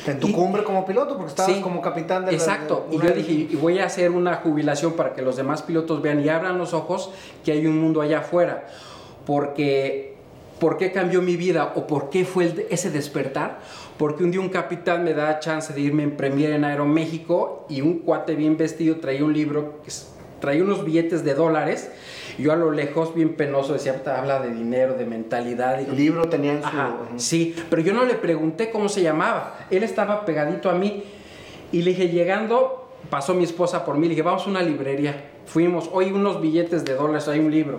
En 0.06 0.20
tu 0.20 0.30
cumbre 0.32 0.62
como 0.62 0.86
piloto, 0.86 1.16
porque 1.16 1.30
estabas 1.30 1.58
como 1.58 1.82
capitán 1.82 2.26
de 2.26 2.32
Exacto. 2.32 2.86
y 2.92 2.98
yo 2.98 3.10
dije, 3.10 3.32
y 3.50 3.56
voy 3.56 3.80
a 3.80 3.86
hacer 3.86 4.12
una 4.12 4.36
jubilación 4.36 4.92
para 4.92 5.14
que 5.14 5.22
los 5.22 5.36
demás 5.36 5.62
pilotos 5.62 6.00
vean 6.00 6.24
y 6.24 6.28
abran 6.28 6.58
los 6.58 6.74
ojos 6.74 7.10
que 7.44 7.50
hay 7.50 7.66
un 7.66 7.80
mundo 7.80 8.00
allá 8.02 8.20
afuera. 8.20 8.66
Porque 9.24 10.16
¿Por 10.58 10.78
qué 10.78 10.90
cambió 10.90 11.20
mi 11.20 11.36
vida 11.36 11.72
o 11.76 11.86
por 11.86 12.08
qué 12.08 12.24
fue 12.24 12.66
ese 12.70 12.90
despertar? 12.90 13.58
Porque 13.98 14.24
un 14.24 14.30
día 14.30 14.40
un 14.40 14.48
capitán 14.48 15.04
me 15.04 15.12
da 15.12 15.38
chance 15.38 15.72
de 15.74 15.80
irme 15.82 16.02
en 16.02 16.16
premier 16.16 16.52
en 16.52 16.64
Aeroméxico 16.64 17.66
y 17.68 17.82
un 17.82 17.98
cuate 17.98 18.34
bien 18.34 18.56
vestido 18.56 18.96
traía 18.96 19.22
un 19.22 19.34
libro, 19.34 19.80
traía 20.40 20.62
unos 20.62 20.84
billetes 20.84 21.24
de 21.24 21.34
dólares 21.34 21.90
Yo 22.38 22.52
a 22.52 22.56
lo 22.56 22.70
lejos, 22.70 23.14
bien 23.14 23.34
penoso, 23.34 23.72
decía, 23.72 24.02
habla 24.06 24.40
de 24.40 24.50
dinero, 24.50 24.94
de 24.94 25.06
mentalidad. 25.06 25.80
El 25.80 25.96
libro 25.96 26.28
tenía 26.28 26.52
en 26.52 26.62
su... 26.62 26.68
sí, 27.16 27.54
pero 27.70 27.82
yo 27.82 27.92
no 27.92 28.04
le 28.04 28.14
pregunté 28.14 28.70
cómo 28.70 28.88
se 28.88 29.02
llamaba. 29.02 29.66
Él 29.70 29.82
estaba 29.82 30.24
pegadito 30.24 30.70
a 30.70 30.74
mí. 30.74 31.04
Y 31.72 31.82
le 31.82 31.90
dije, 31.90 32.08
llegando, 32.08 32.90
pasó 33.10 33.34
mi 33.34 33.44
esposa 33.44 33.84
por 33.84 33.96
mí, 33.96 34.02
le 34.02 34.10
dije, 34.10 34.22
vamos 34.22 34.46
a 34.46 34.50
una 34.50 34.62
librería. 34.62 35.30
Fuimos, 35.46 35.88
hoy 35.92 36.12
unos 36.12 36.40
billetes 36.40 36.84
de 36.84 36.94
dólares, 36.94 37.26
hay 37.28 37.40
un 37.40 37.50
libro. 37.50 37.78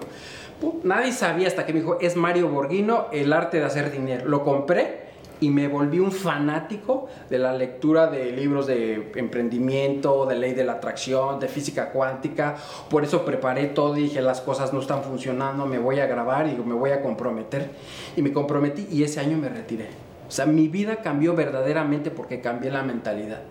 nadie 0.83 1.11
sabía 1.11 1.47
hasta 1.47 1.65
que 1.65 1.73
me 1.73 1.79
dijo, 1.79 1.97
es 2.01 2.15
Mario 2.15 2.49
Borghino, 2.49 3.07
El 3.11 3.33
arte 3.33 3.57
de 3.59 3.65
hacer 3.65 3.91
dinero. 3.91 4.25
Lo 4.25 4.43
compré 4.43 5.06
y 5.39 5.49
me 5.49 5.67
volví 5.67 5.99
un 5.99 6.11
fanático 6.11 7.07
de 7.29 7.37
la 7.37 7.53
lectura 7.53 8.07
de 8.07 8.31
libros 8.31 8.67
de 8.67 9.11
emprendimiento, 9.15 10.25
de 10.25 10.35
ley 10.35 10.53
de 10.53 10.63
la 10.63 10.73
atracción, 10.73 11.39
de 11.39 11.47
física 11.47 11.91
cuántica. 11.91 12.55
Por 12.89 13.03
eso 13.03 13.23
preparé 13.25 13.67
todo 13.67 13.97
y 13.97 14.03
dije, 14.03 14.21
las 14.21 14.41
cosas 14.41 14.73
no 14.73 14.79
están 14.79 15.03
funcionando, 15.03 15.65
me 15.65 15.79
voy 15.79 15.99
a 15.99 16.07
grabar 16.07 16.47
y 16.47 16.55
me 16.55 16.73
voy 16.73 16.91
a 16.91 17.01
comprometer. 17.01 17.69
Y 18.15 18.21
me 18.21 18.33
comprometí 18.33 18.87
y 18.91 19.03
ese 19.03 19.19
año 19.19 19.37
me 19.37 19.49
retiré. 19.49 19.87
O 20.27 20.31
sea, 20.31 20.45
mi 20.45 20.67
vida 20.67 20.97
cambió 20.97 21.35
verdaderamente 21.35 22.11
porque 22.11 22.41
cambié 22.41 22.71
la 22.71 22.83
mentalidad. 22.83 23.41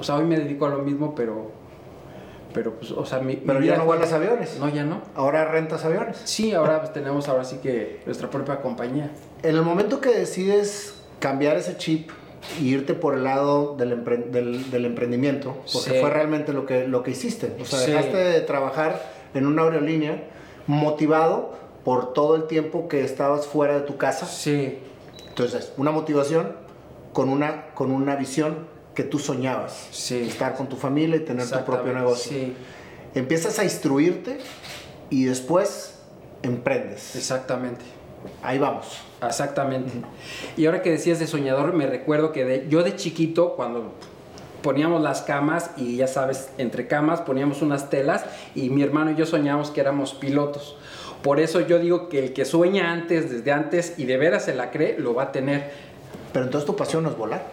O 0.00 0.04
sea, 0.04 0.16
hoy 0.16 0.24
me 0.24 0.36
dedico 0.36 0.66
a 0.66 0.70
lo 0.70 0.78
mismo, 0.78 1.14
pero 1.14 1.58
pero 2.52 2.74
pues, 2.74 2.90
o 2.92 3.04
sea, 3.04 3.20
mi, 3.20 3.36
Pero 3.36 3.60
ya 3.60 3.76
no 3.76 3.84
vuelas 3.84 4.12
aviones. 4.12 4.58
No, 4.58 4.68
ya 4.68 4.84
no. 4.84 5.02
Ahora 5.14 5.44
rentas 5.44 5.84
aviones. 5.84 6.20
Sí, 6.24 6.54
ahora 6.54 6.80
pues, 6.80 6.92
tenemos 6.92 7.28
ahora 7.28 7.44
sí 7.44 7.58
que 7.62 8.00
nuestra 8.06 8.30
propia 8.30 8.60
compañía. 8.60 9.10
En 9.42 9.54
el 9.54 9.62
momento 9.62 10.00
que 10.00 10.10
decides 10.10 10.94
cambiar 11.20 11.56
ese 11.56 11.76
chip 11.76 12.10
e 12.58 12.62
irte 12.62 12.94
por 12.94 13.14
el 13.14 13.24
lado 13.24 13.76
del, 13.76 14.04
del, 14.30 14.84
emprendimiento, 14.84 15.56
porque 15.72 16.00
fue 16.00 16.10
realmente 16.10 16.52
lo 16.52 16.66
que, 16.66 16.86
lo 16.86 17.02
que 17.02 17.10
hiciste. 17.12 17.56
O 17.60 17.64
sea, 17.64 17.80
dejaste 17.80 18.16
de 18.16 18.40
trabajar 18.40 19.02
en 19.34 19.46
una 19.46 19.62
aerolínea 19.62 20.24
motivado 20.66 21.56
por 21.84 22.12
todo 22.12 22.36
el 22.36 22.46
tiempo 22.46 22.88
que 22.88 23.04
estabas 23.04 23.46
fuera 23.46 23.74
de 23.74 23.80
tu 23.80 23.96
casa. 23.96 24.26
Sí. 24.26 24.78
Entonces, 25.28 25.72
una 25.76 25.90
motivación 25.90 26.56
con 27.12 27.28
una, 27.28 27.70
con 27.74 27.90
una 27.90 28.16
visión 28.16 28.66
que 28.94 29.04
tú 29.04 29.18
soñabas. 29.18 29.88
Sí. 29.90 30.22
Estar 30.28 30.56
con 30.56 30.68
tu 30.68 30.76
familia 30.76 31.16
y 31.16 31.20
tener 31.20 31.48
tu 31.48 31.64
propio 31.64 31.92
negocio. 31.92 32.32
Sí. 32.32 32.54
Empiezas 33.14 33.58
a 33.58 33.64
instruirte 33.64 34.38
y 35.10 35.24
después 35.24 35.94
emprendes. 36.42 37.16
Exactamente. 37.16 37.84
Ahí 38.42 38.58
vamos. 38.58 38.86
Exactamente. 39.26 39.92
Y 40.56 40.66
ahora 40.66 40.82
que 40.82 40.90
decías 40.90 41.18
de 41.18 41.26
soñador, 41.26 41.72
me 41.72 41.86
recuerdo 41.86 42.32
que 42.32 42.44
de, 42.44 42.66
yo 42.68 42.82
de 42.82 42.96
chiquito, 42.96 43.54
cuando 43.54 43.92
poníamos 44.62 45.02
las 45.02 45.22
camas 45.22 45.70
y 45.76 45.96
ya 45.96 46.06
sabes, 46.06 46.50
entre 46.58 46.86
camas 46.86 47.20
poníamos 47.20 47.62
unas 47.62 47.90
telas 47.90 48.24
y 48.54 48.70
mi 48.70 48.82
hermano 48.82 49.12
y 49.12 49.16
yo 49.16 49.26
soñábamos 49.26 49.70
que 49.70 49.80
éramos 49.80 50.14
pilotos. 50.14 50.76
Por 51.22 51.40
eso 51.40 51.60
yo 51.60 51.78
digo 51.78 52.08
que 52.08 52.18
el 52.18 52.32
que 52.32 52.44
sueña 52.44 52.92
antes, 52.92 53.30
desde 53.30 53.52
antes 53.52 53.94
y 53.98 54.04
de 54.04 54.16
veras 54.16 54.44
se 54.44 54.54
la 54.54 54.70
cree, 54.70 54.98
lo 54.98 55.14
va 55.14 55.24
a 55.24 55.32
tener. 55.32 55.70
Pero 56.32 56.44
entonces 56.44 56.66
tu 56.66 56.76
pasión 56.76 57.02
no 57.02 57.10
es 57.10 57.16
volar. 57.16 57.44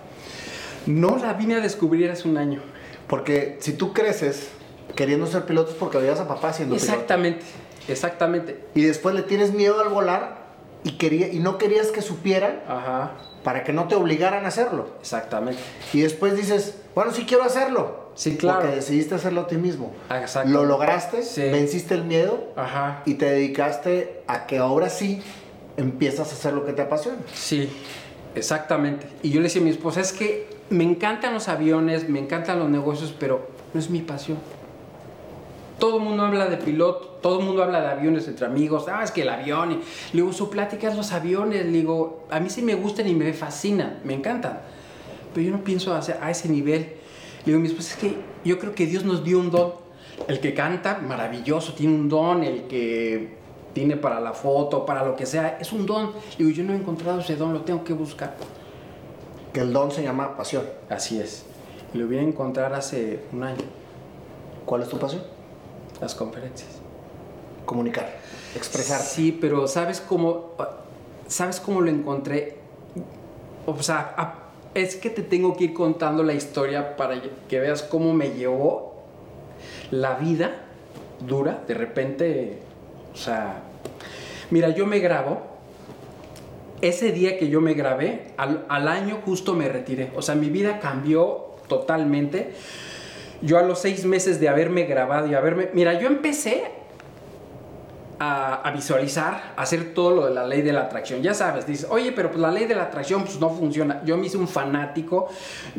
No 0.85 1.17
la 1.17 1.33
vine 1.33 1.55
a 1.55 1.61
descubrir 1.61 2.11
hace 2.11 2.27
un 2.27 2.37
año. 2.37 2.61
Porque 3.07 3.57
si 3.59 3.73
tú 3.73 3.91
creces 3.93 4.49
queriendo 4.95 5.25
ser 5.25 5.45
piloto 5.45 5.71
es 5.71 5.77
porque 5.77 5.97
veías 5.97 6.19
a 6.19 6.27
papá 6.27 6.53
siendo 6.53 6.75
exactamente, 6.75 7.39
piloto. 7.39 7.91
Exactamente, 7.91 8.53
exactamente. 8.53 8.79
Y 8.79 8.83
después 8.83 9.15
le 9.15 9.23
tienes 9.23 9.51
miedo 9.51 9.79
al 9.81 9.89
volar 9.89 10.44
y, 10.85 10.91
quería, 10.91 11.33
y 11.33 11.39
no 11.39 11.57
querías 11.57 11.87
que 11.87 12.01
supieran 12.01 12.61
para 13.43 13.63
que 13.63 13.73
no 13.73 13.87
te 13.87 13.95
obligaran 13.95 14.45
a 14.45 14.49
hacerlo. 14.49 14.87
Exactamente. 15.01 15.59
Y 15.93 16.01
después 16.01 16.37
dices, 16.37 16.75
bueno, 16.93 17.11
sí 17.11 17.25
quiero 17.27 17.43
hacerlo. 17.43 18.05
Sí, 18.13 18.37
claro. 18.37 18.61
Porque 18.61 18.75
decidiste 18.75 19.15
hacerlo 19.15 19.41
a 19.41 19.47
ti 19.47 19.57
mismo. 19.57 19.93
Exacto. 20.11 20.49
Lo 20.49 20.63
lograste, 20.63 21.17
venciste 21.51 21.95
el 21.95 22.05
miedo 22.05 22.53
Ajá. 22.55 23.01
y 23.05 23.15
te 23.15 23.25
dedicaste 23.25 24.21
a 24.27 24.45
que 24.45 24.59
ahora 24.59 24.89
sí 24.89 25.21
empiezas 25.75 26.29
a 26.31 26.35
hacer 26.35 26.53
lo 26.53 26.65
que 26.65 26.73
te 26.73 26.83
apasiona. 26.83 27.17
Sí, 27.33 27.67
exactamente. 28.35 29.07
Y 29.23 29.31
yo 29.31 29.41
le 29.41 29.47
decía 29.47 29.61
a 29.61 29.65
mi 29.65 29.71
esposa, 29.71 30.01
es 30.01 30.13
que 30.13 30.47
me 30.69 30.83
encantan 30.83 31.33
los 31.33 31.49
aviones, 31.49 32.07
me 32.07 32.19
encantan 32.19 32.59
los 32.59 32.69
negocios, 32.69 33.13
pero 33.19 33.49
no 33.73 33.79
es 33.79 33.89
mi 33.89 34.01
pasión. 34.01 34.37
Todo 35.79 35.97
el 35.97 36.03
mundo 36.03 36.23
habla 36.23 36.47
de 36.47 36.57
piloto, 36.57 37.17
todo 37.21 37.39
el 37.39 37.45
mundo 37.45 37.63
habla 37.63 37.81
de 37.81 37.87
aviones 37.87 38.27
entre 38.27 38.45
amigos. 38.45 38.85
Ah, 38.87 39.03
es 39.03 39.11
que 39.11 39.23
el 39.23 39.29
avión. 39.29 39.71
Y, 39.71 39.75
le 39.75 39.81
digo, 40.21 40.31
su 40.31 40.49
plática 40.49 40.89
es 40.89 40.95
los 40.95 41.11
aviones. 41.11 41.65
Le 41.65 41.71
digo, 41.71 42.25
a 42.29 42.39
mí 42.39 42.49
sí 42.49 42.61
me 42.61 42.75
gustan 42.75 43.07
y 43.07 43.13
me 43.13 43.33
fascinan, 43.33 43.99
me 44.03 44.13
encantan. 44.13 44.59
Pero 45.33 45.47
yo 45.47 45.51
no 45.51 45.63
pienso 45.63 45.93
hacer 45.93 46.17
a 46.21 46.31
ese 46.31 46.47
nivel. 46.49 46.81
Le 47.45 47.51
digo, 47.51 47.59
mi 47.59 47.67
esposa, 47.67 47.93
es 47.93 47.99
que 47.99 48.15
yo 48.43 48.57
creo 48.57 48.73
que 48.73 48.85
Dios 48.85 49.03
nos 49.03 49.23
dio 49.23 49.39
un 49.39 49.51
don. 49.51 49.73
El 50.27 50.39
que 50.39 50.53
canta, 50.53 50.99
maravilloso, 50.99 51.73
tiene 51.73 51.93
un 51.93 52.07
don. 52.07 52.43
El 52.43 52.63
que 52.63 53.35
tiene 53.73 53.97
para 53.97 54.21
la 54.21 54.31
foto, 54.31 54.85
para 54.85 55.05
lo 55.05 55.15
que 55.15 55.25
sea, 55.25 55.57
es 55.59 55.73
un 55.73 55.85
don. 55.85 56.13
Le 56.37 56.45
digo, 56.45 56.51
yo 56.51 56.63
no 56.63 56.73
he 56.73 56.77
encontrado 56.77 57.19
ese 57.19 57.35
don, 57.35 57.53
lo 57.53 57.61
tengo 57.61 57.83
que 57.83 57.93
buscar 57.93 58.35
que 59.55 59.61
el 59.61 59.71
don 59.71 59.89
se 59.89 60.03
llama 60.03 60.35
pasión. 60.35 60.65
Así 60.89 61.17
es. 61.17 61.45
Lo 61.93 62.05
vine 62.09 62.23
a 62.23 62.25
encontrar 62.25 62.73
hace 62.73 63.21
un 63.31 63.41
año. 63.41 63.63
¿Cuál 64.65 64.81
es 64.81 64.89
tu 64.89 64.99
pasión? 64.99 65.23
Las 66.01 66.15
conferencias. 66.15 66.69
Comunicar, 67.65 68.17
expresar. 68.55 69.01
Sí, 69.01 69.31
pero 69.31 69.67
¿sabes 69.67 70.01
cómo, 70.01 70.51
¿sabes 71.27 71.59
cómo 71.59 71.81
lo 71.81 71.89
encontré? 71.89 72.57
O 73.65 73.81
sea, 73.81 74.35
es 74.73 74.95
que 74.95 75.09
te 75.09 75.23
tengo 75.23 75.55
que 75.57 75.65
ir 75.65 75.73
contando 75.73 76.23
la 76.23 76.33
historia 76.33 76.95
para 76.95 77.21
que 77.47 77.59
veas 77.59 77.81
cómo 77.81 78.13
me 78.13 78.31
llevó 78.31 79.03
la 79.91 80.15
vida 80.15 80.65
dura. 81.25 81.63
De 81.67 81.73
repente, 81.73 82.59
o 83.13 83.17
sea, 83.17 83.63
mira, 84.51 84.69
yo 84.69 84.85
me 84.85 84.99
grabo 84.99 85.55
ese 86.81 87.11
día 87.11 87.37
que 87.37 87.49
yo 87.49 87.61
me 87.61 87.73
grabé, 87.73 88.27
al, 88.37 88.87
año 88.87 89.19
justo 89.25 89.53
me 89.53 89.69
retiré. 89.69 90.11
O 90.15 90.21
sea, 90.21 90.35
mi 90.35 90.49
vida 90.49 90.79
cambió 90.79 91.55
totalmente. 91.67 92.53
Yo 93.41 93.57
a 93.57 93.63
los 93.63 93.79
seis 93.79 94.05
meses 94.05 94.39
de 94.39 94.49
haberme 94.49 94.83
grabado 94.83 95.27
y 95.27 95.35
haberme... 95.35 95.69
Mira, 95.73 95.99
yo 95.99 96.07
empecé 96.07 96.63
a, 98.19 98.71
visualizar, 98.73 99.53
a 99.55 99.61
hacer 99.61 99.93
todo 99.93 100.15
lo 100.15 100.25
de 100.27 100.33
la 100.33 100.45
ley 100.45 100.61
de 100.61 100.73
la 100.73 100.81
atracción. 100.81 101.21
Ya 101.21 101.33
sabes, 101.33 101.67
dices, 101.67 101.87
oye, 101.89 102.11
pero 102.11 102.29
pues 102.29 102.39
la 102.39 102.51
ley 102.51 102.65
de 102.65 102.75
la 102.75 102.83
atracción 102.83 103.23
pues 103.23 103.39
no 103.39 103.49
funciona. 103.49 104.01
Yo 104.05 104.17
me 104.17 104.27
hice 104.27 104.37
un 104.37 104.47
fanático. 104.47 105.27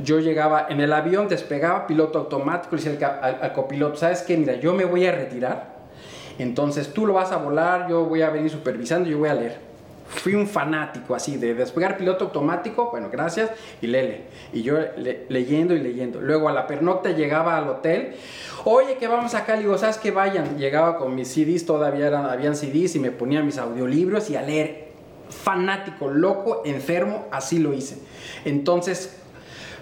Yo 0.03 0.21
llegaba 0.21 0.67
en 0.69 0.81
el 0.81 0.93
avión, 0.93 1.29
despegaba, 1.29 1.87
piloto 1.87 2.19
automático, 2.19 2.77
le 2.77 2.83
decía 2.83 3.21
al, 3.23 3.39
al 3.41 3.53
copiloto, 3.53 3.97
¿sabes 3.97 4.23
qué? 4.23 4.37
Mira, 4.37 4.55
yo 4.55 4.75
me 4.75 4.85
voy 4.85 5.07
a 5.07 5.13
retirar. 5.13 5.77
Entonces 6.39 6.93
tú 6.93 7.07
lo 7.07 7.15
vas 7.15 7.33
a 7.33 7.39
volar, 7.39 7.89
yo 7.89 8.05
voy 8.05 8.23
a 8.23 8.31
venir 8.31 8.51
supervisando, 8.51 9.09
yo 9.09 9.19
voy 9.19 9.31
a 9.31 9.35
leer 9.35 9.66
fui 10.09 10.35
un 10.35 10.47
fanático 10.47 11.15
así 11.15 11.37
de 11.37 11.55
despegar 11.55 11.97
piloto 11.97 12.27
automático, 12.27 12.91
bueno, 12.91 13.09
gracias, 13.11 13.51
y 13.81 13.87
lele. 13.87 14.25
Y 14.53 14.63
yo 14.63 14.77
leyendo 15.29 15.75
y 15.75 15.81
leyendo. 15.81 16.21
Luego 16.21 16.49
a 16.49 16.53
la 16.53 16.67
pernocta 16.67 17.11
llegaba 17.11 17.57
al 17.57 17.69
hotel, 17.69 18.15
oye, 18.65 18.97
que 18.97 19.09
vamos 19.09 19.35
acá, 19.35 19.55
le 19.55 19.63
digo, 19.63 19.77
¿sabes 19.79 19.99
que 19.99 20.11
vayan? 20.11 20.59
Llegaba 20.59 20.97
con 20.99 21.15
mis 21.15 21.29
CDs, 21.29 21.67
todavía 21.67 22.07
eran, 22.07 22.27
habían 22.27 22.57
CDs 22.57 22.97
y 22.97 23.01
me 23.01 23.11
ponía 23.11 23.43
mis 23.43 23.59
audiolibros 23.59 24.31
y 24.31 24.37
a 24.37 24.43
leer. 24.43 24.87
Fanático, 25.29 26.09
loco, 26.09 26.63
enfermo, 26.65 27.27
así 27.33 27.59
lo 27.59 27.75
hice. 27.75 27.99
Entonces, 28.45 29.17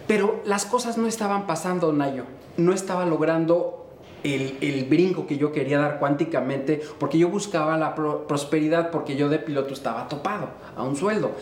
pero 0.06 0.40
las 0.44 0.64
cosas 0.64 0.96
no 0.96 1.06
estaban 1.06 1.46
pasando, 1.46 1.92
Nayo. 1.92 2.24
No 2.56 2.72
estaba 2.72 3.04
logrando 3.04 3.83
el, 4.24 4.86
brinco 4.88 5.26
que 5.26 5.36
yo 5.36 5.52
quería 5.52 5.78
dar 5.78 5.98
cuánticamente, 5.98 6.82
porque 6.98 7.18
yo 7.18 7.28
buscaba 7.28 7.76
la 7.76 7.94
prosperidad, 7.94 8.90
porque 8.90 9.16
yo 9.16 9.28
de 9.28 9.38
piloto 9.38 9.74
estaba 9.74 10.08
topado 10.08 10.48
a 10.76 10.82
un 10.82 10.96
sueldo. 10.96 11.32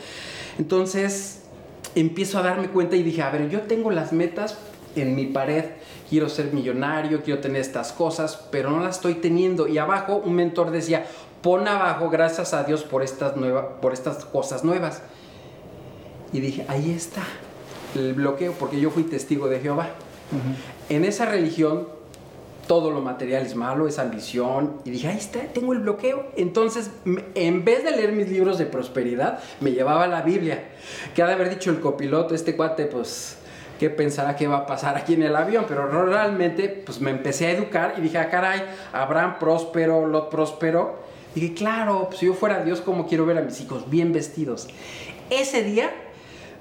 Entonces 0.59 1.43
empiezo 1.95 2.39
a 2.39 2.43
darme 2.43 2.69
cuenta 2.69 2.97
y 2.97 3.03
dije, 3.03 3.23
a 3.23 3.31
ver, 3.31 3.49
yo 3.49 3.63
tengo 3.63 3.91
las 3.91 4.13
metas 4.13 4.59
en 4.97 5.15
mi 5.15 5.27
pared, 5.27 5.65
quiero 6.11 6.29
ser 6.29 6.53
millonario, 6.53 7.23
quiero 7.23 7.41
tener 7.41 7.61
estas 7.61 7.93
cosas, 7.93 8.49
pero 8.51 8.71
no 8.71 8.81
las 8.81 8.97
estoy 8.97 9.15
teniendo. 9.15 9.69
Y 9.69 9.79
abajo 9.79 10.17
un 10.17 10.35
mentor 10.35 10.71
decía, 10.71 11.07
pon 11.41 11.69
abajo, 11.69 12.11
gracias 12.11 12.53
a 12.53 12.65
Dios 12.65 12.83
por 12.83 13.03
estas, 13.03 13.37
nuevas, 13.37 13.67
por 13.81 13.93
estas 13.93 14.25
cosas 14.25 14.65
nuevas. 14.65 15.03
Y 16.33 16.41
dije, 16.41 16.65
ahí 16.69 16.91
está 16.91 17.23
el 17.95 18.15
bloqueo, 18.15 18.53
porque 18.53 18.81
yo 18.81 18.91
fui 18.91 19.05
testigo 19.05 19.49
de 19.49 19.61
Jehová. 19.61 19.91
En 20.89 21.05
esa 21.05 21.27
religión 21.27 21.87
todo 22.73 22.91
lo 22.91 23.03
material 23.03 23.45
es 23.45 23.55
malo, 23.55 23.87
es 23.87 23.99
ambición. 23.99 24.79
Y 24.87 24.91
dije, 24.93 25.07
ahí 25.09 25.19
está, 25.19 25.41
tengo 25.41 25.75
el 25.75 25.81
bloqueo. 25.81 26.29
Entonces, 26.39 26.91
en 27.35 27.67
vez 27.67 27.85
de 27.85 27.91
leer 27.91 28.13
mis 28.13 28.31
libros 28.31 28.57
de 28.57 28.65
prosperidad, 28.65 29.41
me 29.61 29.73
llevaba 29.73 30.07
la 30.07 30.23
Biblia. 30.23 30.71
Que 31.15 31.23
ha 31.23 31.27
de 31.27 31.35
haber 31.35 31.51
dicho 31.51 31.71
el 31.71 31.81
copiloto, 31.81 32.35
este 32.35 32.57
cuate, 32.57 32.87
pues, 32.87 33.37
¿qué 33.79 33.91
pensará 33.91 34.37
que 34.37 34.47
va 34.47 34.57
a 34.57 34.67
pasar 34.67 34.97
aquí 34.97 35.13
en 35.13 35.23
el 35.23 35.37
avión? 35.37 35.67
Pero 35.69 35.87
realmente, 36.07 36.71
pues 36.71 36.99
me 36.99 37.11
empecé 37.11 37.49
a 37.49 37.51
educar 37.51 37.93
y 37.99 38.01
dije, 38.01 38.17
ah, 38.17 38.31
caray, 38.31 38.63
Abraham 38.95 39.37
próspero, 39.39 40.07
Lot 40.07 40.31
próspero. 40.31 40.97
dije, 41.35 41.53
claro, 41.53 42.07
pues, 42.07 42.21
si 42.21 42.27
yo 42.27 42.33
fuera 42.33 42.65
Dios, 42.65 42.81
¿cómo 42.81 43.07
quiero 43.07 43.27
ver 43.27 43.37
a 43.37 43.43
mis 43.43 43.61
hijos 43.61 43.91
bien 43.91 44.15
vestidos? 44.15 44.67
Ese 45.29 45.63
día 45.63 45.91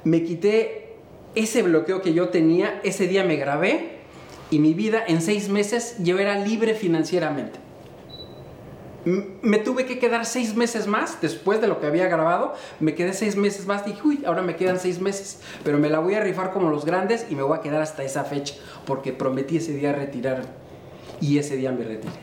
me 0.04 0.26
quité 0.26 0.98
ese 1.36 1.64
bloqueo 1.64 2.02
que 2.02 2.14
yo 2.14 2.28
tenía, 2.28 2.82
ese 2.84 3.08
día 3.08 3.24
me 3.24 3.38
grabé 3.38 4.01
y 4.52 4.60
mi 4.60 4.76
vida 4.76 5.04
en 5.08 5.22
seis 5.22 5.50
meses 5.50 5.96
yo 6.00 6.20
era 6.20 6.38
libre 6.38 6.76
financieramente. 6.76 7.58
me 9.04 9.58
tuve 9.58 9.86
que 9.88 9.98
quedar 9.98 10.28
seis 10.28 10.56
meses 10.56 10.86
más 10.86 11.20
después 11.22 11.60
de 11.60 11.68
lo 11.68 11.80
que 11.80 11.88
había 11.88 12.08
grabado. 12.08 12.54
Me 12.80 12.94
quedé 12.94 13.14
seis 13.14 13.36
meses 13.36 13.66
más. 13.66 13.84
Dije, 13.84 14.00
uy, 14.04 14.24
ahora 14.28 14.44
me 14.44 14.56
quedan 14.56 14.80
seis 14.80 15.02
meses. 15.02 15.40
Pero 15.64 15.80
me 15.80 15.90
la 15.90 15.98
voy 15.98 16.14
a 16.14 16.20
rifar 16.20 16.52
como 16.52 16.70
los 16.70 16.86
grandes 16.86 17.26
y 17.30 17.36
me 17.36 17.42
voy 17.42 17.58
a 17.58 17.62
quedar 17.62 17.82
hasta 17.82 18.04
esa 18.04 18.26
fecha. 18.26 18.54
Porque 18.86 19.12
prometí 19.12 19.58
ese 19.58 19.74
día 19.74 19.92
retirarme. 19.92 20.46
Y 21.20 21.40
ese 21.40 21.56
día 21.56 21.72
me 21.72 21.84
retiré. 21.84 22.14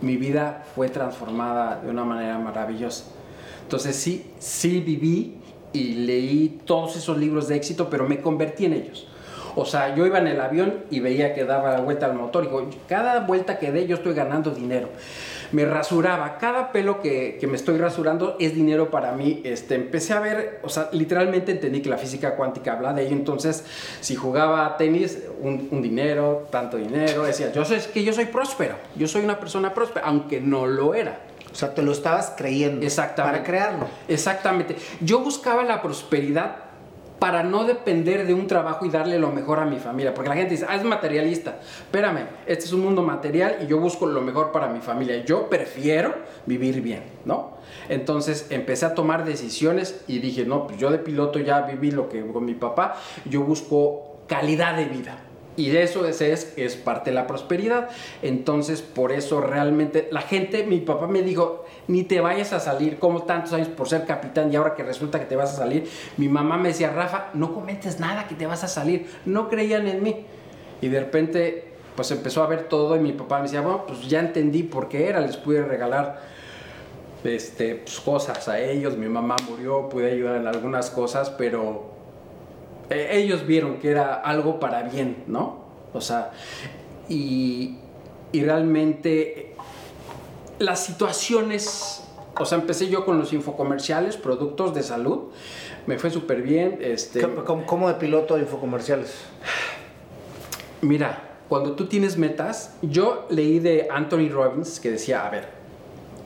Mi 0.00 0.16
vida 0.16 0.64
fue 0.76 0.90
transformada 0.90 1.80
de 1.80 1.90
una 1.90 2.04
manera 2.04 2.38
maravillosa. 2.38 3.06
Entonces 3.62 3.96
sí, 3.96 4.30
sí 4.38 4.80
viví 4.80 5.38
y 5.72 5.94
leí 5.94 6.60
todos 6.64 6.96
esos 6.96 7.18
libros 7.18 7.48
de 7.48 7.56
éxito, 7.56 7.90
pero 7.90 8.06
me 8.06 8.20
convertí 8.20 8.66
en 8.66 8.74
ellos. 8.74 9.08
O 9.56 9.64
sea, 9.64 9.94
yo 9.94 10.06
iba 10.06 10.18
en 10.18 10.28
el 10.28 10.40
avión 10.40 10.84
y 10.90 11.00
veía 11.00 11.34
que 11.34 11.44
daba 11.44 11.72
la 11.72 11.80
vuelta 11.80 12.06
al 12.06 12.14
motor. 12.14 12.44
Y 12.44 12.46
digo, 12.46 12.70
cada 12.88 13.20
vuelta 13.20 13.58
que 13.58 13.72
dé 13.72 13.86
yo 13.86 13.96
estoy 13.96 14.14
ganando 14.14 14.52
dinero 14.52 14.88
me 15.52 15.64
rasuraba. 15.64 16.38
Cada 16.38 16.72
pelo 16.72 17.00
que, 17.00 17.38
me 17.48 17.56
estoy 17.56 17.78
rasurando 17.78 18.36
es 18.38 18.54
dinero 18.54 18.90
para 18.90 19.12
mí. 19.12 19.40
Este, 19.44 19.74
empecé 19.74 20.12
a 20.12 20.20
ver, 20.20 20.60
o 20.62 20.68
sea, 20.68 20.88
literalmente 20.92 21.52
entendí 21.52 21.80
que 21.82 21.88
la 21.88 21.98
física 21.98 22.36
cuántica 22.36 22.72
habla 22.72 22.92
de 22.92 23.06
ello. 23.06 23.12
Entonces, 23.12 23.64
si 24.00 24.14
jugaba 24.14 24.76
tenis, 24.76 25.18
un, 25.40 25.82
dinero, 25.82 26.46
tanto 26.50 26.76
dinero, 26.76 27.24
decía, 27.24 27.52
yo 27.52 27.64
sé 27.64 27.80
que 27.92 28.02
yo 28.02 28.12
soy 28.12 28.26
próspero, 28.26 28.76
yo 28.96 29.06
soy 29.06 29.22
una 29.22 29.38
persona 29.38 29.74
próspera, 29.74 30.06
aunque 30.06 30.40
no 30.40 30.66
lo 30.66 30.94
era. 30.94 31.20
O 31.52 31.54
sea, 31.54 31.72
te 31.72 31.82
lo 31.82 31.92
estabas 31.92 32.34
creyendo. 32.36 32.84
Exactamente. 32.84 33.38
Para 33.38 33.46
crearlo. 33.46 33.86
Exactamente. 34.08 34.76
Yo 35.00 35.20
buscaba 35.20 35.62
la 35.62 35.80
prosperidad 35.80 36.65
para 37.18 37.42
no 37.42 37.64
depender 37.64 38.26
de 38.26 38.34
un 38.34 38.46
trabajo 38.46 38.84
y 38.84 38.90
darle 38.90 39.18
lo 39.18 39.30
mejor 39.30 39.58
a 39.58 39.64
mi 39.64 39.78
familia. 39.78 40.12
Porque 40.14 40.28
la 40.28 40.36
gente 40.36 40.52
dice, 40.52 40.66
ah, 40.68 40.76
es 40.76 40.84
materialista. 40.84 41.58
Espérame, 41.80 42.26
este 42.46 42.64
es 42.64 42.72
un 42.72 42.80
mundo 42.80 43.02
material 43.02 43.58
y 43.62 43.66
yo 43.66 43.78
busco 43.78 44.06
lo 44.06 44.20
mejor 44.20 44.52
para 44.52 44.68
mi 44.68 44.80
familia. 44.80 45.24
Yo 45.24 45.48
prefiero 45.48 46.14
vivir 46.44 46.80
bien, 46.80 47.02
¿no? 47.24 47.56
Entonces 47.88 48.46
empecé 48.50 48.86
a 48.86 48.94
tomar 48.94 49.24
decisiones 49.24 50.02
y 50.06 50.18
dije, 50.18 50.44
no, 50.44 50.66
pues 50.66 50.78
yo 50.78 50.90
de 50.90 50.98
piloto 50.98 51.38
ya 51.38 51.62
viví 51.62 51.90
lo 51.90 52.08
que 52.08 52.26
con 52.26 52.44
mi 52.44 52.54
papá, 52.54 52.96
yo 53.24 53.42
busco 53.42 54.18
calidad 54.26 54.76
de 54.76 54.86
vida. 54.86 55.18
Y 55.56 55.74
eso 55.74 56.06
es, 56.06 56.20
es, 56.20 56.52
es 56.56 56.76
parte 56.76 57.10
de 57.10 57.14
la 57.14 57.26
prosperidad. 57.26 57.88
Entonces, 58.22 58.82
por 58.82 59.12
eso 59.12 59.40
realmente 59.40 60.08
la 60.10 60.20
gente, 60.20 60.64
mi 60.64 60.80
papá 60.80 61.06
me 61.06 61.22
dijo, 61.22 61.64
ni 61.88 62.02
te 62.02 62.20
vayas 62.20 62.52
a 62.52 62.60
salir, 62.60 62.98
como 62.98 63.22
tantos 63.22 63.52
años 63.52 63.68
por 63.68 63.88
ser 63.88 64.04
capitán 64.04 64.52
y 64.52 64.56
ahora 64.56 64.74
que 64.74 64.82
resulta 64.82 65.18
que 65.18 65.26
te 65.26 65.36
vas 65.36 65.54
a 65.54 65.56
salir. 65.56 65.88
Mi 66.18 66.28
mamá 66.28 66.58
me 66.58 66.68
decía, 66.68 66.90
Rafa, 66.90 67.30
no 67.34 67.54
comentes 67.54 68.00
nada 68.00 68.28
que 68.28 68.34
te 68.34 68.46
vas 68.46 68.64
a 68.64 68.68
salir. 68.68 69.06
No 69.24 69.48
creían 69.48 69.86
en 69.88 70.02
mí. 70.02 70.26
Y 70.82 70.88
de 70.88 71.00
repente, 71.00 71.72
pues 71.94 72.10
empezó 72.10 72.42
a 72.42 72.46
ver 72.46 72.64
todo 72.64 72.96
y 72.96 73.00
mi 73.00 73.12
papá 73.12 73.38
me 73.38 73.44
decía, 73.44 73.62
bueno, 73.62 73.86
pues 73.86 74.06
ya 74.08 74.20
entendí 74.20 74.62
por 74.62 74.88
qué 74.88 75.08
era, 75.08 75.20
les 75.20 75.38
pude 75.38 75.62
regalar 75.62 76.20
este, 77.24 77.76
pues, 77.76 77.98
cosas 78.00 78.48
a 78.48 78.60
ellos. 78.60 78.96
Mi 78.96 79.08
mamá 79.08 79.36
murió, 79.48 79.88
pude 79.88 80.12
ayudar 80.12 80.36
en 80.36 80.46
algunas 80.46 80.90
cosas, 80.90 81.30
pero 81.30 81.95
eh, 82.90 83.08
ellos 83.12 83.46
vieron 83.46 83.78
que 83.78 83.90
era 83.90 84.14
algo 84.14 84.60
para 84.60 84.82
bien, 84.82 85.24
¿no? 85.26 85.64
O 85.92 86.00
sea, 86.00 86.32
y, 87.08 87.78
realmente 88.32 89.54
las 90.58 90.84
situaciones, 90.84 92.04
o 92.38 92.44
sea, 92.44 92.58
empecé 92.58 92.88
yo 92.88 93.06
con 93.06 93.18
los 93.18 93.32
infocomerciales, 93.32 94.18
productos 94.18 94.74
de 94.74 94.82
salud, 94.82 95.30
me 95.86 95.98
fue 95.98 96.10
súper 96.10 96.42
bien. 96.42 96.78
Este, 96.82 97.26
¿Cómo, 97.66 97.88
de 97.88 97.94
piloto 97.94 98.34
de 98.34 98.42
infocomerciales? 98.42 99.14
Mira, 100.82 101.38
cuando 101.48 101.72
tú 101.72 101.86
tienes 101.86 102.18
metas, 102.18 102.76
yo 102.82 103.26
leí 103.30 103.58
de 103.58 103.88
Anthony 103.90 104.28
Robbins 104.30 104.80
que 104.80 104.90
decía, 104.90 105.26
a 105.26 105.30
ver, 105.30 105.48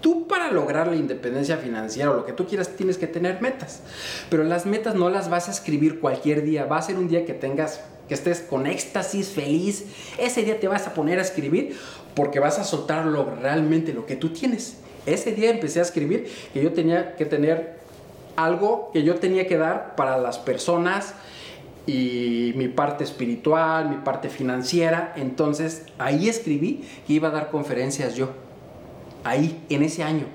tú 0.00 0.26
para 0.26 0.50
lograr 0.50 0.88
la 0.88 0.96
independencia 0.96 1.56
financiera 1.56 2.10
o 2.10 2.14
lo 2.14 2.24
que 2.24 2.32
tú 2.32 2.46
quieras 2.46 2.76
tienes 2.76 2.98
que 2.98 3.06
tener 3.06 3.40
metas. 3.40 3.80
Pero 4.28 4.44
las 4.44 4.66
metas 4.66 4.94
no 4.94 5.10
las 5.10 5.30
vas 5.30 5.48
a 5.48 5.52
escribir 5.52 6.00
cualquier 6.00 6.42
día. 6.42 6.64
Va 6.66 6.78
a 6.78 6.82
ser 6.82 6.96
un 6.96 7.08
día 7.08 7.24
que 7.24 7.34
tengas, 7.34 7.80
que 8.08 8.14
estés 8.14 8.40
con 8.40 8.66
éxtasis, 8.66 9.28
feliz. 9.28 9.84
Ese 10.18 10.42
día 10.42 10.58
te 10.58 10.68
vas 10.68 10.86
a 10.86 10.94
poner 10.94 11.18
a 11.18 11.22
escribir 11.22 11.76
porque 12.14 12.40
vas 12.40 12.58
a 12.58 12.64
soltar 12.64 13.06
lo, 13.06 13.24
realmente 13.24 13.92
lo 13.92 14.06
que 14.06 14.16
tú 14.16 14.30
tienes. 14.30 14.78
Ese 15.06 15.32
día 15.32 15.50
empecé 15.50 15.80
a 15.80 15.82
escribir 15.82 16.30
que 16.52 16.62
yo 16.62 16.72
tenía 16.72 17.16
que 17.16 17.24
tener 17.26 17.80
algo 18.36 18.90
que 18.92 19.02
yo 19.02 19.16
tenía 19.16 19.46
que 19.46 19.56
dar 19.56 19.96
para 19.96 20.18
las 20.18 20.38
personas 20.38 21.14
y 21.86 22.52
mi 22.56 22.68
parte 22.68 23.04
espiritual, 23.04 23.88
mi 23.88 23.96
parte 23.96 24.28
financiera. 24.28 25.12
Entonces 25.16 25.86
ahí 25.98 26.28
escribí 26.28 26.84
que 27.06 27.14
iba 27.14 27.28
a 27.28 27.30
dar 27.30 27.50
conferencias 27.50 28.14
yo 28.14 28.30
ahí, 29.24 29.64
en 29.68 29.82
ese 29.82 30.02
año. 30.02 30.26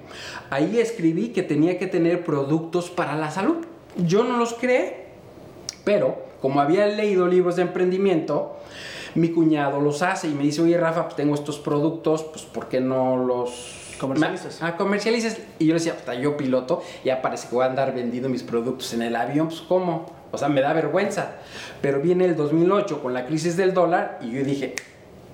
Ahí 0.49 0.79
escribí 0.79 1.29
que 1.29 1.43
tenía 1.43 1.77
que 1.77 1.87
tener 1.87 2.23
productos 2.23 2.89
para 2.89 3.15
la 3.15 3.31
salud. 3.31 3.57
Yo 3.97 4.23
no 4.23 4.37
los 4.37 4.53
creé, 4.53 5.07
pero 5.83 6.23
como 6.41 6.61
había 6.61 6.85
leído 6.87 7.27
libros 7.27 7.55
de 7.55 7.63
emprendimiento, 7.63 8.57
mi 9.15 9.29
cuñado 9.29 9.79
los 9.79 10.01
hace 10.01 10.27
y 10.27 10.33
me 10.33 10.43
dice, 10.43 10.61
oye 10.61 10.77
Rafa, 10.77 11.05
pues 11.05 11.15
tengo 11.15 11.33
estos 11.33 11.57
productos, 11.57 12.23
pues 12.23 12.43
¿por 12.43 12.67
qué 12.67 12.81
no 12.81 13.17
los 13.17 13.95
comercializas? 13.99 14.61
Ah, 14.61 14.75
comercializas. 14.75 15.39
Y 15.57 15.67
yo 15.67 15.73
le 15.73 15.79
decía, 15.79 15.93
hasta 15.93 16.13
yo 16.15 16.35
piloto, 16.35 16.83
ya 17.03 17.21
parece 17.21 17.47
que 17.47 17.55
voy 17.55 17.63
a 17.63 17.69
andar 17.69 17.95
vendiendo 17.95 18.29
mis 18.29 18.43
productos 18.43 18.93
en 18.93 19.01
el 19.01 19.15
avión, 19.15 19.47
pues 19.47 19.61
¿cómo? 19.61 20.05
O 20.31 20.37
sea, 20.37 20.49
me 20.49 20.61
da 20.61 20.73
vergüenza. 20.73 21.35
Pero 21.81 22.01
viene 22.01 22.25
el 22.25 22.35
2008 22.35 23.01
con 23.01 23.13
la 23.13 23.25
crisis 23.25 23.55
del 23.55 23.73
dólar 23.73 24.19
y 24.21 24.31
yo 24.31 24.43
dije, 24.43 24.75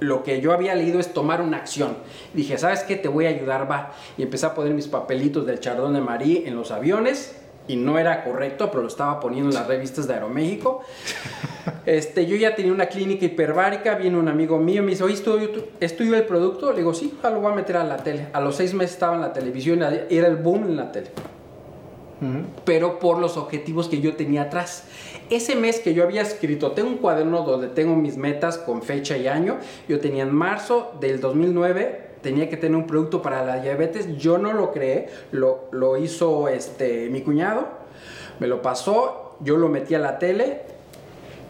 lo 0.02 0.24
que 0.24 0.42
yo 0.42 0.52
había 0.52 0.74
leído 0.74 1.00
es 1.00 1.14
tomar 1.14 1.42
una 1.42 1.58
acción. 1.58 1.96
Dije, 2.34 2.58
¿sabes 2.58 2.82
qué? 2.82 2.96
Te 2.96 3.08
voy 3.08 3.28
a 3.28 3.30
ayudar, 3.30 3.70
va. 3.70 3.94
Y 4.18 4.24
empecé 4.24 4.48
a 4.48 4.56
poner 4.56 4.74
mis 4.74 4.88
papelitos 4.88 5.46
del 5.46 5.60
Chardón 5.60 5.94
de 5.94 6.02
Marí 6.02 6.44
en 6.48 6.56
los 6.56 6.72
aviones. 6.72 7.36
Y 7.68 7.76
no 7.76 8.00
era 8.00 8.24
correcto, 8.24 8.72
pero 8.72 8.82
lo 8.82 8.88
estaba 8.88 9.20
poniendo 9.20 9.50
en 9.50 9.56
las 9.56 9.68
revistas 9.68 10.08
de 10.08 10.16
Aeroméxico. 10.16 10.82
Este, 11.86 12.26
yo 12.26 12.36
ya 12.36 12.56
tenía 12.56 12.72
una 12.72 12.88
clínica 12.88 13.24
hiperbárica, 13.26 13.94
viene 13.94 14.18
un 14.18 14.28
amigo 14.28 14.58
mío, 14.58 14.82
me 14.82 14.92
dice, 14.92 15.04
oye, 15.04 15.14
¿estudio, 15.80 16.16
el 16.16 16.26
producto? 16.26 16.72
Le 16.72 16.80
digo, 16.80 16.92
sí, 16.92 17.14
lo 17.22 17.40
voy 17.40 17.52
a 17.52 17.56
meter 17.56 17.78
a 17.78 17.84
la 17.84 17.98
tele. 17.98 18.28
A 18.34 18.42
los 18.42 18.56
seis 18.56 18.74
meses 18.74 18.94
estaba 18.94 19.14
en 19.16 19.22
la 19.22 19.32
televisión, 19.32 19.84
era 19.84 20.28
el 20.28 20.38
boom 20.38 20.64
en 20.64 20.78
la 20.78 20.92
tele. 20.92 21.12
Pero 22.66 23.00
por 23.00 23.20
los 23.20 23.38
objetivos 23.38 23.90
que 23.90 24.02
yo 24.02 24.16
tenía 24.16 24.44
atrás 24.44 24.86
ese 25.32 25.56
mes 25.56 25.80
que 25.80 25.94
yo 25.94 26.04
había 26.04 26.22
escrito, 26.22 26.74
tengo 26.74 26.90
un 26.90 26.98
cuaderno 26.98 27.44
donde 27.44 27.68
tengo 27.68 27.96
mis 27.96 28.18
metas 28.18 28.58
con 28.58 28.84
fecha 28.84 29.18
y 29.18 29.28
año. 29.28 29.58
Yo 29.88 30.00
tenía 30.00 30.24
en 30.24 30.36
marzo 30.36 30.94
del 31.00 31.20
2009 31.20 32.12
tenía 32.22 32.50
que 32.50 32.58
tener 32.58 32.78
un 32.78 32.88
producto 32.88 33.22
para 33.22 33.44
la 33.44 33.60
diabetes. 33.60 34.18
Yo 34.18 34.38
no 34.38 34.54
lo 34.54 34.72
creé, 34.72 35.10
lo, 35.32 35.68
lo 35.72 35.98
hizo 35.98 36.48
este, 36.48 37.10
mi 37.10 37.22
cuñado, 37.22 37.68
me 38.40 38.48
lo 38.48 38.62
pasó, 38.62 39.36
yo 39.42 39.58
lo 39.58 39.70
metí 39.70 39.96
a 39.96 40.00
la 40.00 40.20
tele. 40.20 40.62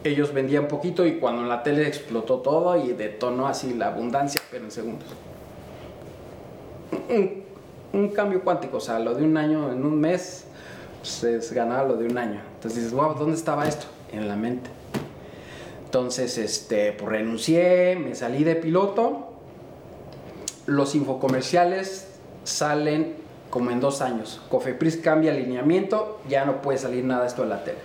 Ellos 0.03 0.33
vendían 0.33 0.67
poquito 0.67 1.05
y 1.05 1.19
cuando 1.19 1.43
la 1.43 1.61
tele 1.61 1.87
explotó 1.87 2.39
todo 2.39 2.75
y 2.83 2.93
detonó 2.93 3.47
así 3.47 3.73
la 3.73 3.87
abundancia, 3.87 4.41
pero 4.49 4.65
en 4.65 4.71
segundos. 4.71 5.07
Un, 7.09 7.43
un 7.93 8.09
cambio 8.09 8.41
cuántico, 8.43 8.77
o 8.77 8.81
sea, 8.81 8.97
lo 8.99 9.13
de 9.13 9.23
un 9.23 9.37
año 9.37 9.71
en 9.71 9.85
un 9.85 9.99
mes 9.99 10.47
pues, 11.01 11.23
es 11.23 11.51
ganar 11.51 11.87
lo 11.87 11.97
de 11.97 12.05
un 12.05 12.17
año. 12.17 12.41
Entonces 12.55 12.83
dices, 12.83 12.93
wow, 12.93 13.15
¿dónde 13.15 13.35
estaba 13.35 13.67
esto? 13.67 13.87
En 14.11 14.27
la 14.27 14.35
mente. 14.35 14.69
Entonces, 15.85 16.37
este, 16.37 16.93
pues 16.93 17.11
renuncié, 17.11 17.95
me 17.95 18.15
salí 18.15 18.43
de 18.43 18.55
piloto. 18.55 19.33
Los 20.67 20.95
infocomerciales 20.95 22.07
salen 22.43 23.15
como 23.49 23.71
en 23.71 23.79
dos 23.79 24.01
años. 24.01 24.41
Cofepris 24.49 24.97
cambia 24.97 25.31
alineamiento, 25.31 26.21
ya 26.29 26.45
no 26.45 26.61
puede 26.61 26.77
salir 26.77 27.03
nada 27.03 27.25
esto 27.27 27.41
de 27.41 27.49
la 27.49 27.63
tele. 27.63 27.79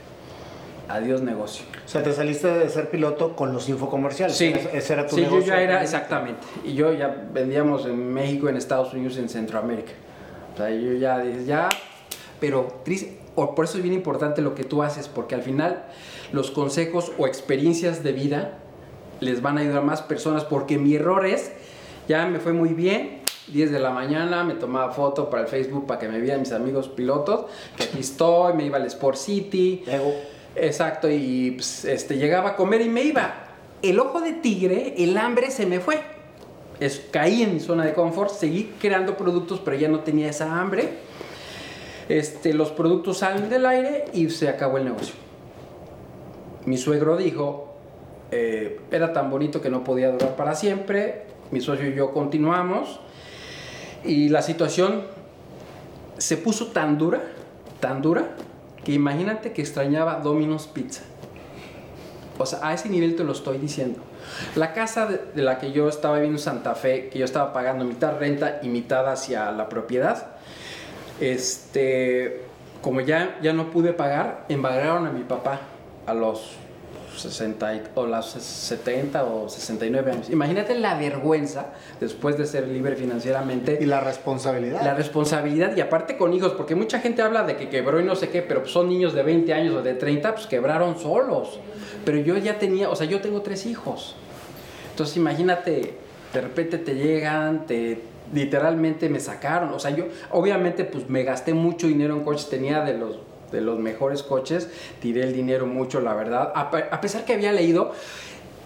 Adiós 0.88 1.20
negocio. 1.22 1.64
O 1.84 1.88
sea, 1.88 2.02
te 2.04 2.12
saliste 2.12 2.46
de 2.46 2.68
ser 2.68 2.90
piloto 2.90 3.34
con 3.34 3.52
los 3.52 3.68
infocomerciales. 3.68 4.36
Sí, 4.36 4.54
ese 4.72 4.92
era 4.92 5.06
tu 5.06 5.16
sí, 5.16 5.22
yo 5.24 5.40
ya 5.40 5.60
era, 5.60 5.82
exactamente. 5.82 6.46
Y 6.64 6.74
yo 6.74 6.92
ya 6.92 7.24
vendíamos 7.32 7.86
en 7.86 8.12
México, 8.12 8.48
en 8.48 8.56
Estados 8.56 8.94
Unidos, 8.94 9.16
en 9.16 9.28
Centroamérica. 9.28 9.92
O 10.54 10.56
sea, 10.56 10.70
yo 10.70 10.92
ya 10.92 11.18
dije, 11.18 11.44
ya 11.44 11.68
pero 12.40 12.82
por 13.34 13.64
eso 13.64 13.76
es 13.76 13.82
bien 13.82 13.94
importante 13.94 14.42
lo 14.42 14.54
que 14.54 14.64
tú 14.64 14.82
haces, 14.82 15.08
porque 15.08 15.34
al 15.34 15.42
final 15.42 15.84
los 16.32 16.50
consejos 16.50 17.12
o 17.18 17.26
experiencias 17.26 18.02
de 18.02 18.12
vida 18.12 18.58
les 19.20 19.42
van 19.42 19.58
a 19.58 19.60
ayudar 19.62 19.78
a 19.78 19.82
más 19.82 20.02
personas, 20.02 20.44
porque 20.44 20.78
mi 20.78 20.94
error 20.94 21.26
es, 21.26 21.52
ya 22.08 22.26
me 22.26 22.38
fue 22.38 22.52
muy 22.52 22.70
bien, 22.70 23.20
10 23.48 23.70
de 23.70 23.78
la 23.78 23.90
mañana, 23.90 24.42
me 24.44 24.54
tomaba 24.54 24.92
foto 24.92 25.30
para 25.30 25.42
el 25.42 25.48
Facebook 25.48 25.86
para 25.86 26.00
que 26.00 26.08
me 26.08 26.20
vieran 26.20 26.40
mis 26.40 26.52
amigos 26.52 26.88
pilotos, 26.88 27.46
que 27.76 27.84
aquí 27.84 28.00
estoy, 28.00 28.54
me 28.54 28.66
iba 28.66 28.76
al 28.76 28.86
Sport 28.86 29.16
City. 29.16 29.84
Exacto, 30.56 31.08
y 31.10 31.52
pues, 31.52 31.84
este, 31.84 32.16
llegaba 32.16 32.50
a 32.50 32.56
comer 32.56 32.80
y 32.80 32.88
me 32.88 33.02
iba. 33.02 33.34
El 33.82 34.00
ojo 34.00 34.20
de 34.20 34.32
tigre, 34.32 34.94
el 34.96 35.16
hambre 35.18 35.50
se 35.50 35.66
me 35.66 35.80
fue. 35.80 36.00
Es, 36.80 37.06
caí 37.10 37.42
en 37.42 37.54
mi 37.54 37.60
zona 37.60 37.84
de 37.84 37.92
confort, 37.92 38.30
seguí 38.30 38.72
creando 38.80 39.16
productos, 39.16 39.60
pero 39.64 39.76
ya 39.76 39.88
no 39.88 40.00
tenía 40.00 40.28
esa 40.28 40.58
hambre 40.58 40.94
este, 42.08 42.54
los 42.54 42.70
productos 42.70 43.18
salen 43.18 43.48
del 43.48 43.66
aire 43.66 44.06
y 44.12 44.30
se 44.30 44.48
acabó 44.48 44.78
el 44.78 44.84
negocio. 44.84 45.14
Mi 46.64 46.76
suegro 46.76 47.16
dijo, 47.16 47.74
eh, 48.30 48.80
era 48.90 49.12
tan 49.12 49.30
bonito 49.30 49.60
que 49.60 49.70
no 49.70 49.84
podía 49.84 50.10
durar 50.10 50.36
para 50.36 50.54
siempre, 50.54 51.26
mi 51.52 51.60
socio 51.60 51.88
y 51.88 51.94
yo 51.94 52.12
continuamos 52.12 52.98
Y 54.04 54.30
la 54.30 54.42
situación 54.42 55.02
se 56.18 56.36
puso 56.36 56.68
tan 56.68 56.98
dura, 56.98 57.20
tan 57.80 58.02
dura, 58.02 58.30
que 58.84 58.92
imagínate 58.92 59.52
que 59.52 59.62
extrañaba 59.62 60.20
Domino's 60.20 60.66
Pizza. 60.66 61.02
O 62.38 62.46
sea, 62.46 62.60
a 62.62 62.74
ese 62.74 62.88
nivel 62.88 63.16
te 63.16 63.24
lo 63.24 63.32
estoy 63.32 63.58
diciendo. 63.58 64.00
La 64.54 64.72
casa 64.72 65.06
de, 65.06 65.42
la 65.42 65.58
que 65.58 65.72
yo 65.72 65.88
estaba 65.88 66.14
viviendo 66.16 66.38
en 66.38 66.42
Santa 66.42 66.74
Fe, 66.74 67.08
que 67.08 67.18
yo 67.18 67.24
estaba 67.24 67.52
pagando 67.52 67.84
mitad 67.84 68.18
renta 68.18 68.60
y 68.62 68.68
mitad 68.68 69.08
hacia 69.10 69.50
la 69.52 69.68
propiedad, 69.68 70.35
este, 71.20 72.42
como 72.82 73.00
ya, 73.00 73.38
ya 73.42 73.52
no 73.52 73.70
pude 73.70 73.92
pagar, 73.92 74.44
embargaron 74.48 75.06
a 75.06 75.10
mi 75.10 75.22
papá 75.22 75.60
a 76.06 76.14
los 76.14 76.56
60 77.16 77.92
o 77.94 78.06
las 78.06 78.26
70 78.30 79.24
o 79.24 79.48
69 79.48 80.10
años. 80.10 80.30
Imagínate 80.30 80.78
la 80.78 80.98
vergüenza 80.98 81.66
después 81.98 82.36
de 82.36 82.46
ser 82.46 82.68
libre 82.68 82.96
financieramente. 82.96 83.78
Y 83.80 83.86
la 83.86 84.00
responsabilidad. 84.00 84.82
La 84.82 84.94
responsabilidad 84.94 85.76
y 85.76 85.80
aparte 85.80 86.16
con 86.16 86.32
hijos, 86.34 86.52
porque 86.52 86.74
mucha 86.74 87.00
gente 87.00 87.22
habla 87.22 87.44
de 87.44 87.56
que 87.56 87.68
quebró 87.68 88.00
y 88.00 88.04
no 88.04 88.16
sé 88.16 88.28
qué, 88.28 88.42
pero 88.42 88.66
son 88.66 88.88
niños 88.88 89.14
de 89.14 89.22
20 89.22 89.52
años 89.54 89.74
o 89.74 89.82
de 89.82 89.94
30, 89.94 90.34
pues 90.34 90.46
quebraron 90.46 90.98
solos. 90.98 91.58
Pero 92.04 92.18
yo 92.18 92.36
ya 92.36 92.58
tenía, 92.58 92.90
o 92.90 92.96
sea, 92.96 93.06
yo 93.06 93.20
tengo 93.20 93.42
tres 93.42 93.66
hijos. 93.66 94.14
Entonces 94.90 95.16
imagínate, 95.16 95.94
de 96.32 96.40
repente 96.40 96.78
te 96.78 96.94
llegan, 96.94 97.66
te 97.66 98.00
literalmente 98.32 99.08
me 99.08 99.20
sacaron, 99.20 99.72
o 99.72 99.78
sea, 99.78 99.90
yo 99.90 100.06
obviamente 100.30 100.84
pues 100.84 101.08
me 101.08 101.22
gasté 101.22 101.54
mucho 101.54 101.86
dinero 101.86 102.14
en 102.14 102.24
coches, 102.24 102.48
tenía 102.48 102.82
de 102.82 102.98
los 102.98 103.18
de 103.52 103.60
los 103.60 103.78
mejores 103.78 104.22
coches, 104.22 104.68
tiré 105.00 105.22
el 105.22 105.32
dinero 105.32 105.66
mucho, 105.66 106.00
la 106.00 106.14
verdad. 106.14 106.52
A, 106.54 107.00
pesar 107.00 107.24
que 107.24 107.34
había 107.34 107.52
leído, 107.52 107.92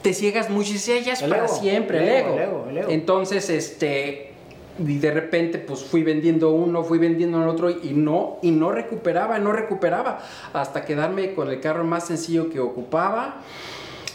te 0.02 0.14
ciegas 0.14 0.50
mucho 0.50 0.70
y 0.70 0.74
dices, 0.74 1.04
ya 1.04 1.12
es 1.12 1.22
para 1.22 1.48
siempre, 1.48 1.98
el 1.98 2.08
ego. 2.08 2.66
Entonces, 2.88 3.50
este, 3.50 4.32
y 4.78 4.98
de 4.98 5.10
repente, 5.10 5.58
pues 5.58 5.80
fui 5.80 6.02
vendiendo 6.02 6.52
uno, 6.52 6.82
fui 6.84 6.98
vendiendo 6.98 7.42
el 7.42 7.48
otro 7.48 7.70
y 7.70 7.92
no, 7.92 8.38
y 8.42 8.50
no 8.50 8.72
recuperaba, 8.72 9.38
no 9.38 9.52
recuperaba, 9.52 10.20
hasta 10.52 10.84
quedarme 10.84 11.34
con 11.34 11.50
el 11.50 11.60
carro 11.60 11.84
más 11.84 12.06
sencillo 12.06 12.50
que 12.50 12.60
ocupaba. 12.60 13.42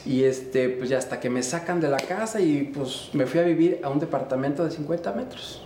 Y 0.06 0.24
este, 0.24 0.70
pues 0.70 0.89
ya 0.89 0.98
hasta 0.98 1.20
que 1.20 1.30
me 1.30 1.41
sacan 1.41 1.82
de 1.82 1.89
la 1.89 1.98
casa 1.98 2.39
y 2.39 2.63
pues 2.63 3.10
me 3.13 3.26
fui 3.26 3.39
a 3.39 3.44
vivir 3.44 3.80
a 3.84 3.89
un 3.89 4.00
departamento 4.00 4.63
de 4.63 4.72
50 4.72 5.12
metros, 5.13 5.65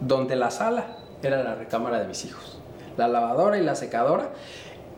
donde 0.00 0.36
la 0.36 0.50
sala 0.50 0.96
era 1.22 1.42
la 1.42 1.54
recámara 1.54 2.00
de 2.00 2.08
mis 2.08 2.24
hijos 2.24 2.54
la 2.96 3.08
lavadora 3.08 3.58
y 3.58 3.62
la 3.62 3.74
secadora 3.74 4.30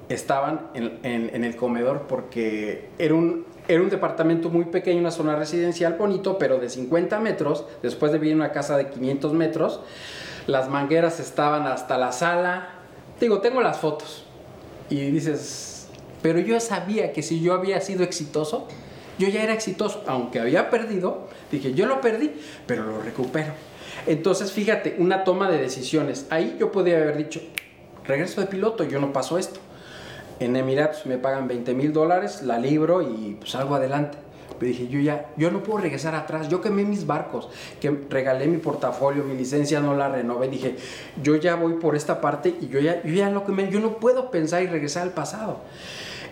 estaban 0.08 0.68
en, 0.74 1.44
el 1.44 1.56
comedor 1.56 2.02
porque 2.02 2.90
era 2.98 3.14
un, 3.14 3.44
era 3.66 3.82
un 3.82 3.90
departamento 3.90 4.50
muy 4.50 4.66
pequeño, 4.66 5.00
una 5.00 5.10
zona 5.10 5.34
residencial 5.34 5.94
bonito, 5.94 6.38
pero 6.38 6.58
de 6.58 6.68
50 6.68 7.18
metros, 7.20 7.64
después 7.82 8.12
de 8.12 8.18
vivir 8.18 8.32
en 8.32 8.40
una 8.40 8.52
casa 8.52 8.76
de 8.76 8.88
500 8.88 9.32
metros, 9.32 9.80
las 10.46 10.68
mangueras 10.68 11.18
estaban 11.18 11.66
hasta 11.66 11.98
la 11.98 12.12
sala. 12.12 12.68
Digo, 13.20 13.40
tengo 13.40 13.60
las 13.60 13.78
fotos. 13.78 14.24
Y 14.88 15.10
dices, 15.10 15.75
pero 16.26 16.40
yo 16.40 16.58
sabía 16.58 17.12
que 17.12 17.22
si 17.22 17.40
yo 17.40 17.54
había 17.54 17.80
sido 17.80 18.02
exitoso, 18.02 18.66
yo 19.16 19.28
ya 19.28 19.44
era 19.44 19.52
exitoso, 19.52 20.02
aunque 20.08 20.40
había 20.40 20.70
perdido, 20.70 21.28
dije, 21.52 21.72
yo 21.72 21.86
lo 21.86 22.00
perdí, 22.00 22.32
pero 22.66 22.82
lo 22.82 23.00
recupero. 23.00 23.52
Entonces, 24.08 24.50
fíjate, 24.50 24.96
una 24.98 25.22
toma 25.22 25.48
de 25.48 25.58
decisiones. 25.58 26.26
Ahí 26.30 26.56
yo 26.58 26.72
podía 26.72 26.96
haber 26.96 27.16
dicho, 27.16 27.40
regreso 28.04 28.40
de 28.40 28.48
piloto, 28.48 28.82
yo 28.82 28.98
no 28.98 29.12
paso 29.12 29.38
esto. 29.38 29.60
En 30.40 30.56
Emiratos 30.56 31.06
me 31.06 31.16
pagan 31.16 31.46
20 31.46 31.74
mil 31.74 31.92
dólares, 31.92 32.42
la 32.42 32.58
libro 32.58 33.02
y 33.02 33.36
pues 33.38 33.52
salgo 33.52 33.76
adelante. 33.76 34.18
Pero 34.58 34.72
dije, 34.72 34.88
yo 34.88 34.98
ya, 34.98 35.30
yo 35.36 35.52
no 35.52 35.62
puedo 35.62 35.78
regresar 35.78 36.16
atrás. 36.16 36.48
Yo 36.48 36.60
quemé 36.60 36.84
mis 36.84 37.06
barcos, 37.06 37.48
que 37.80 37.96
regalé 38.10 38.46
mi 38.46 38.56
portafolio, 38.56 39.22
mi 39.22 39.36
licencia 39.36 39.80
no 39.80 39.94
la 39.94 40.08
renové. 40.08 40.48
Dije, 40.48 40.76
yo 41.22 41.36
ya 41.36 41.54
voy 41.54 41.74
por 41.74 41.94
esta 41.94 42.20
parte 42.20 42.54
y 42.60 42.68
yo 42.68 42.80
ya, 42.80 43.00
yo 43.04 43.12
ya 43.12 43.30
lo 43.30 43.44
quemé. 43.44 43.70
Yo 43.70 43.80
no 43.80 43.98
puedo 43.98 44.30
pensar 44.30 44.62
y 44.62 44.66
regresar 44.66 45.04
al 45.04 45.12
pasado. 45.12 45.60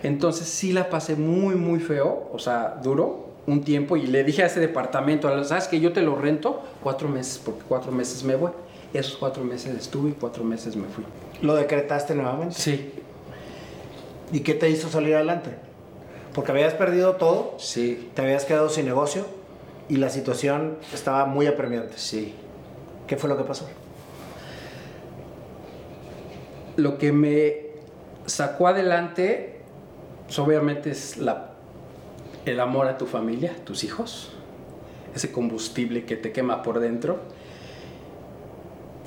Entonces 0.03 0.47
sí 0.47 0.71
la 0.71 0.89
pasé 0.89 1.15
muy, 1.15 1.55
muy 1.55 1.79
feo, 1.79 2.29
o 2.31 2.39
sea, 2.39 2.79
duro 2.83 3.25
un 3.47 3.63
tiempo 3.63 3.95
y 3.95 4.07
le 4.07 4.23
dije 4.23 4.43
a 4.43 4.47
ese 4.47 4.59
departamento, 4.59 5.43
¿sabes 5.43 5.67
que 5.67 5.79
yo 5.79 5.93
te 5.93 6.01
lo 6.01 6.15
rento? 6.15 6.63
Cuatro 6.81 7.07
meses, 7.07 7.39
porque 7.43 7.61
cuatro 7.67 7.91
meses 7.91 8.23
me 8.23 8.35
voy. 8.35 8.51
Esos 8.93 9.17
cuatro 9.17 9.43
meses 9.43 9.75
estuve 9.75 10.11
y 10.11 10.13
cuatro 10.13 10.43
meses 10.43 10.75
me 10.75 10.87
fui. 10.87 11.03
¿Lo 11.41 11.55
decretaste 11.55 12.15
nuevamente? 12.15 12.55
Sí. 12.55 12.93
¿Y 14.31 14.39
qué 14.39 14.53
te 14.53 14.69
hizo 14.69 14.89
salir 14.89 15.15
adelante? 15.15 15.51
Porque 16.33 16.51
habías 16.51 16.73
perdido 16.73 17.15
todo. 17.15 17.55
Sí. 17.57 18.09
Te 18.13 18.21
habías 18.21 18.45
quedado 18.45 18.69
sin 18.69 18.85
negocio 18.85 19.25
y 19.89 19.97
la 19.97 20.09
situación 20.09 20.77
estaba 20.93 21.25
muy 21.25 21.45
apremiante. 21.47 21.97
Sí. 21.97 22.33
¿Qué 23.07 23.17
fue 23.17 23.29
lo 23.29 23.37
que 23.37 23.43
pasó? 23.43 23.67
Lo 26.77 26.97
que 26.97 27.11
me 27.11 27.65
sacó 28.25 28.67
adelante, 28.67 29.54
pues, 30.35 30.45
obviamente, 30.45 30.89
es 30.89 31.17
el 32.45 32.59
amor 32.59 32.87
a 32.87 32.97
tu 32.97 33.05
familia, 33.05 33.55
tus 33.63 33.85
hijos, 33.85 34.33
ese 35.15 35.31
combustible 35.31 36.03
que 36.03 36.17
te 36.17 36.33
quema 36.33 36.61
por 36.61 36.81
dentro. 36.81 37.19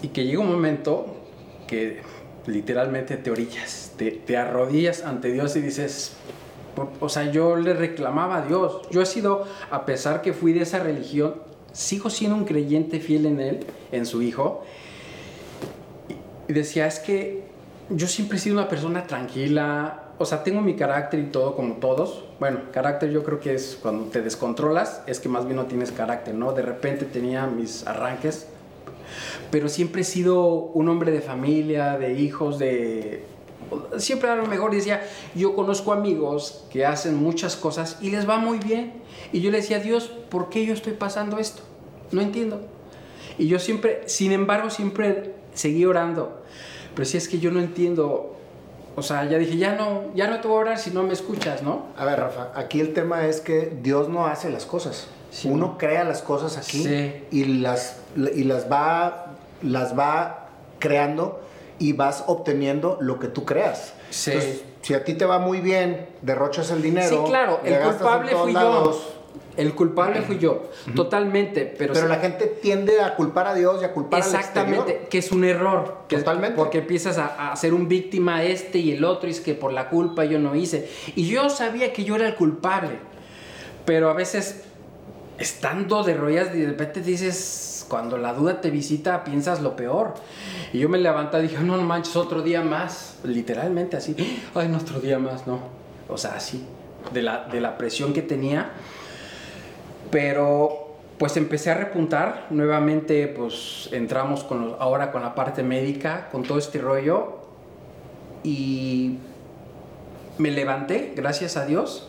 Y 0.01 0.09
que 0.09 0.25
llega 0.25 0.41
un 0.41 0.51
momento 0.51 1.19
que 1.67 2.01
literalmente 2.47 3.19
te 3.19 3.31
orillas, 3.31 3.93
te, 3.99 4.37
arrodillas 4.38 5.05
ante 5.05 5.31
Dios 5.31 5.55
y 5.57 5.61
dices, 5.61 6.17
o 6.99 7.11
sea, 7.11 7.31
yo 7.31 7.57
le 7.57 7.75
reclamaba 7.75 8.38
a 8.38 8.47
Dios. 8.47 8.88
Yo 8.91 9.03
he 9.03 9.07
sido, 9.07 9.45
a 9.71 9.85
pesar 9.85 10.23
que 10.23 10.33
fui 10.33 10.55
de 10.55 10.62
esa 10.62 10.79
religión, 10.79 11.35
sigo 11.73 12.09
siendo 12.09 12.38
un 12.38 12.47
creyente 12.47 13.01
fiel 13.01 13.27
en 13.27 13.41
Él, 13.41 13.67
en 13.93 14.07
su 14.07 14.23
Hijo. 14.23 14.64
Y 16.49 16.55
decía, 16.55 16.87
es 16.87 17.01
que 17.01 17.43
yo 17.91 18.07
siempre 18.07 18.38
he 18.38 18.41
sido 18.41 18.57
una 18.57 18.69
persona 18.69 19.07
tranquila, 19.07 20.08
o 20.18 20.24
sea, 20.24 20.42
tengo 20.42 20.61
mi 20.61 20.74
carácter 20.74 21.20
y 21.20 21.26
todo 21.26 21.54
como 21.54 21.74
todos. 21.74 22.24
Bueno, 22.40 22.61
carácter 22.72 23.11
yo 23.11 23.22
creo 23.22 23.40
que 23.40 23.54
es 23.54 23.78
cuando 23.81 24.07
te 24.07 24.22
descontrolas, 24.22 25.02
es 25.07 25.20
que 25.20 25.28
más 25.28 25.44
bien 25.44 25.57
no 25.57 25.66
tienes 25.66 25.92
carácter, 25.92 26.35
¿no? 26.35 26.52
De 26.52 26.62
repente 26.62 27.04
tenía 27.04 27.46
mis 27.46 27.87
arranques 27.87 28.48
pero 29.50 29.68
siempre 29.68 30.02
he 30.02 30.04
sido 30.04 30.46
un 30.46 30.88
hombre 30.88 31.12
de 31.12 31.20
familia, 31.20 31.98
de 31.98 32.14
hijos, 32.14 32.59
de... 32.59 33.24
Siempre 33.98 34.31
a 34.31 34.37
lo 34.37 34.46
mejor 34.46 34.70
decía, 34.70 35.07
yo 35.35 35.54
conozco 35.54 35.92
amigos 35.92 36.64
que 36.70 36.87
hacen 36.87 37.16
muchas 37.16 37.57
cosas 37.57 37.98
y 38.00 38.11
les 38.11 38.28
va 38.28 38.38
muy 38.38 38.59
bien. 38.59 38.94
Y 39.33 39.40
yo 39.40 39.50
le 39.50 39.59
decía, 39.59 39.78
Dios, 39.78 40.11
¿por 40.31 40.48
qué 40.48 40.64
yo 40.64 40.72
estoy 40.72 40.94
pasando 40.94 41.38
esto? 41.38 41.62
No 42.12 42.20
entiendo. 42.20 42.61
Y 43.37 43.46
yo 43.46 43.59
siempre, 43.59 44.02
sin 44.07 44.33
embargo, 44.33 44.70
siempre 44.70 45.35
seguí 45.54 45.85
orando. 45.85 46.42
Pero 46.94 47.04
si 47.04 47.16
es 47.16 47.28
que 47.28 47.38
yo 47.38 47.50
no 47.50 47.61
entiendo, 47.61 48.38
o 48.99 49.03
sea, 49.03 49.25
ya 49.25 49.39
dije, 49.39 49.57
ya 49.57 49.75
no, 49.75 50.05
ya 50.15 50.29
no 50.29 50.41
te 50.41 50.49
voy 50.49 50.59
a 50.59 50.61
orar 50.61 50.79
si 50.79 50.91
no 50.91 51.03
me 51.03 51.13
escuchas, 51.13 51.63
¿no? 51.63 51.87
A 51.97 52.05
ver, 52.05 52.19
Rafa, 52.19 52.51
aquí 52.55 52.81
el 52.81 52.93
tema 52.93 53.27
es 53.27 53.41
que 53.41 53.79
Dios 53.83 54.09
no 54.09 54.27
hace 54.27 54.51
las 54.51 54.67
cosas. 54.67 55.07
Uno 55.45 55.77
crea 55.79 56.05
las 56.05 56.23
cosas 56.23 56.57
aquí 56.57 56.89
y, 57.31 57.45
las, 57.45 57.99
y 58.17 58.45
las 58.45 58.71
va 58.71 59.29
las 59.63 59.99
va 59.99 60.49
creando 60.79 61.41
y 61.79 61.93
vas 61.93 62.25
obteniendo 62.27 62.99
lo 63.01 63.19
que 63.19 63.29
tú 63.29 63.45
creas. 63.45 63.95
Sí. 64.11 64.33
si 64.83 64.95
a 64.95 65.05
ti 65.05 65.15
te 65.15 65.27
va 65.27 65.39
muy 65.39 65.61
bien, 65.61 66.09
derrochas 66.23 66.71
el 66.71 66.83
dinero. 66.83 67.09
Sí, 67.09 67.31
claro, 67.31 67.61
el 67.65 67.79
culpable 67.79 68.35
fui 68.35 68.53
yo. 68.53 69.17
El 69.57 69.74
culpable 69.74 70.22
fui 70.22 70.38
yo, 70.38 70.70
totalmente. 70.94 71.74
Pero, 71.77 71.92
pero 71.92 72.07
la 72.07 72.16
gente 72.16 72.46
tiende 72.46 73.01
a 73.01 73.16
culpar 73.16 73.48
a 73.48 73.55
Dios 73.55 73.83
y 73.83 73.85
a 73.85 73.92
culpar 73.92 74.20
Exactamente, 74.20 75.09
que 75.11 75.18
es 75.18 75.33
un 75.33 75.44
error. 75.44 76.05
totalmente. 76.09 76.57
porque 76.57 76.79
empiezas 76.79 77.18
a, 77.18 77.51
a, 77.51 77.57
ser 77.57 77.74
un 77.74 77.88
víctima 77.88 78.44
este 78.44 78.79
y 78.79 78.92
el 78.92 79.05
otro, 79.05 79.29
y 79.29 79.33
es 79.33 79.40
que 79.40 79.55
por 79.55 79.72
la 79.72 79.88
culpa 79.88 80.24
yo 80.24 80.38
no 80.38 80.55
hice. 80.55 80.88
Y 81.16 81.27
yo 81.27 81.51
sabía 81.51 81.92
que 81.92 82.05
yo 82.05 82.14
era 82.14 82.29
el 82.29 82.37
culpable. 82.37 82.98
Pero 83.85 84.11
a 84.11 84.12
veces, 84.12 84.62
estando 85.38 86.05
de 86.05 86.14
rodillas, 86.14 86.53
de 86.53 86.66
repente 86.66 87.01
dices, 87.01 87.87
cuando 87.88 88.18
la 88.18 88.35
duda 88.35 88.61
te 88.61 88.70
visita, 88.70 89.24
piensas 89.24 89.61
lo 89.61 89.74
peor. 89.74 90.14
Y 90.72 90.79
yo 90.79 90.88
me 90.88 90.98
levanté 90.98 91.38
y 91.38 91.42
dije, 91.42 91.59
no, 91.62 91.77
no 91.77 91.83
manches, 91.83 92.14
otro 92.16 92.42
día 92.42 92.62
más. 92.62 93.16
Literalmente 93.24 93.96
así, 93.96 94.14
ay, 94.55 94.68
no, 94.68 94.77
otro 94.77 95.01
día 95.01 95.18
más, 95.18 95.46
no. 95.46 95.61
O 96.09 96.16
sea, 96.16 96.35
así, 96.35 96.64
de 97.12 97.22
la, 97.22 97.48
de 97.51 97.61
la 97.61 97.79
presión 97.79 98.12
que 98.12 98.22
tenía. 98.22 98.72
Pero 100.11 100.94
pues 101.18 101.37
empecé 101.37 101.71
a 101.71 101.75
repuntar. 101.75 102.47
Nuevamente, 102.51 103.29
pues 103.29 103.88
entramos 103.92 104.44
con 104.44 104.77
ahora 104.79 105.11
con 105.11 105.23
la 105.23 105.35
parte 105.35 105.62
médica, 105.62 106.29
con 106.31 106.42
todo 106.42 106.59
este 106.59 106.79
rollo. 106.79 107.38
Y 108.44 109.18
me 110.38 110.51
levanté, 110.51 111.12
gracias 111.16 111.57
a 111.57 111.66
Dios 111.66 112.09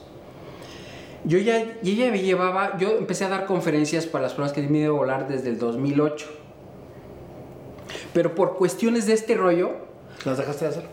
yo 1.25 1.37
ya, 1.37 1.79
ya 1.81 2.11
me 2.11 2.21
llevaba, 2.21 2.77
yo 2.77 2.97
empecé 2.97 3.25
a 3.25 3.29
dar 3.29 3.45
conferencias 3.45 4.05
para 4.05 4.23
las 4.23 4.33
pruebas 4.33 4.53
que 4.53 4.61
me 4.61 4.85
a 4.85 4.91
volar 4.91 5.27
desde 5.27 5.49
el 5.49 5.59
2008. 5.59 6.27
Pero 8.13 8.35
por 8.35 8.55
cuestiones 8.55 9.05
de 9.05 9.13
este 9.13 9.35
rollo... 9.35 9.71
¿Las 10.25 10.37
dejaste 10.37 10.65
de 10.65 10.71
hacer? 10.71 10.83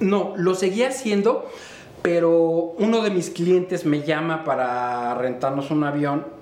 No, 0.00 0.34
lo 0.36 0.54
seguía 0.54 0.88
haciendo, 0.88 1.50
pero 2.02 2.74
uno 2.78 3.02
de 3.02 3.10
mis 3.10 3.30
clientes 3.30 3.84
me 3.84 4.02
llama 4.02 4.44
para 4.44 5.14
rentarnos 5.14 5.70
un 5.70 5.84
avión 5.84 6.40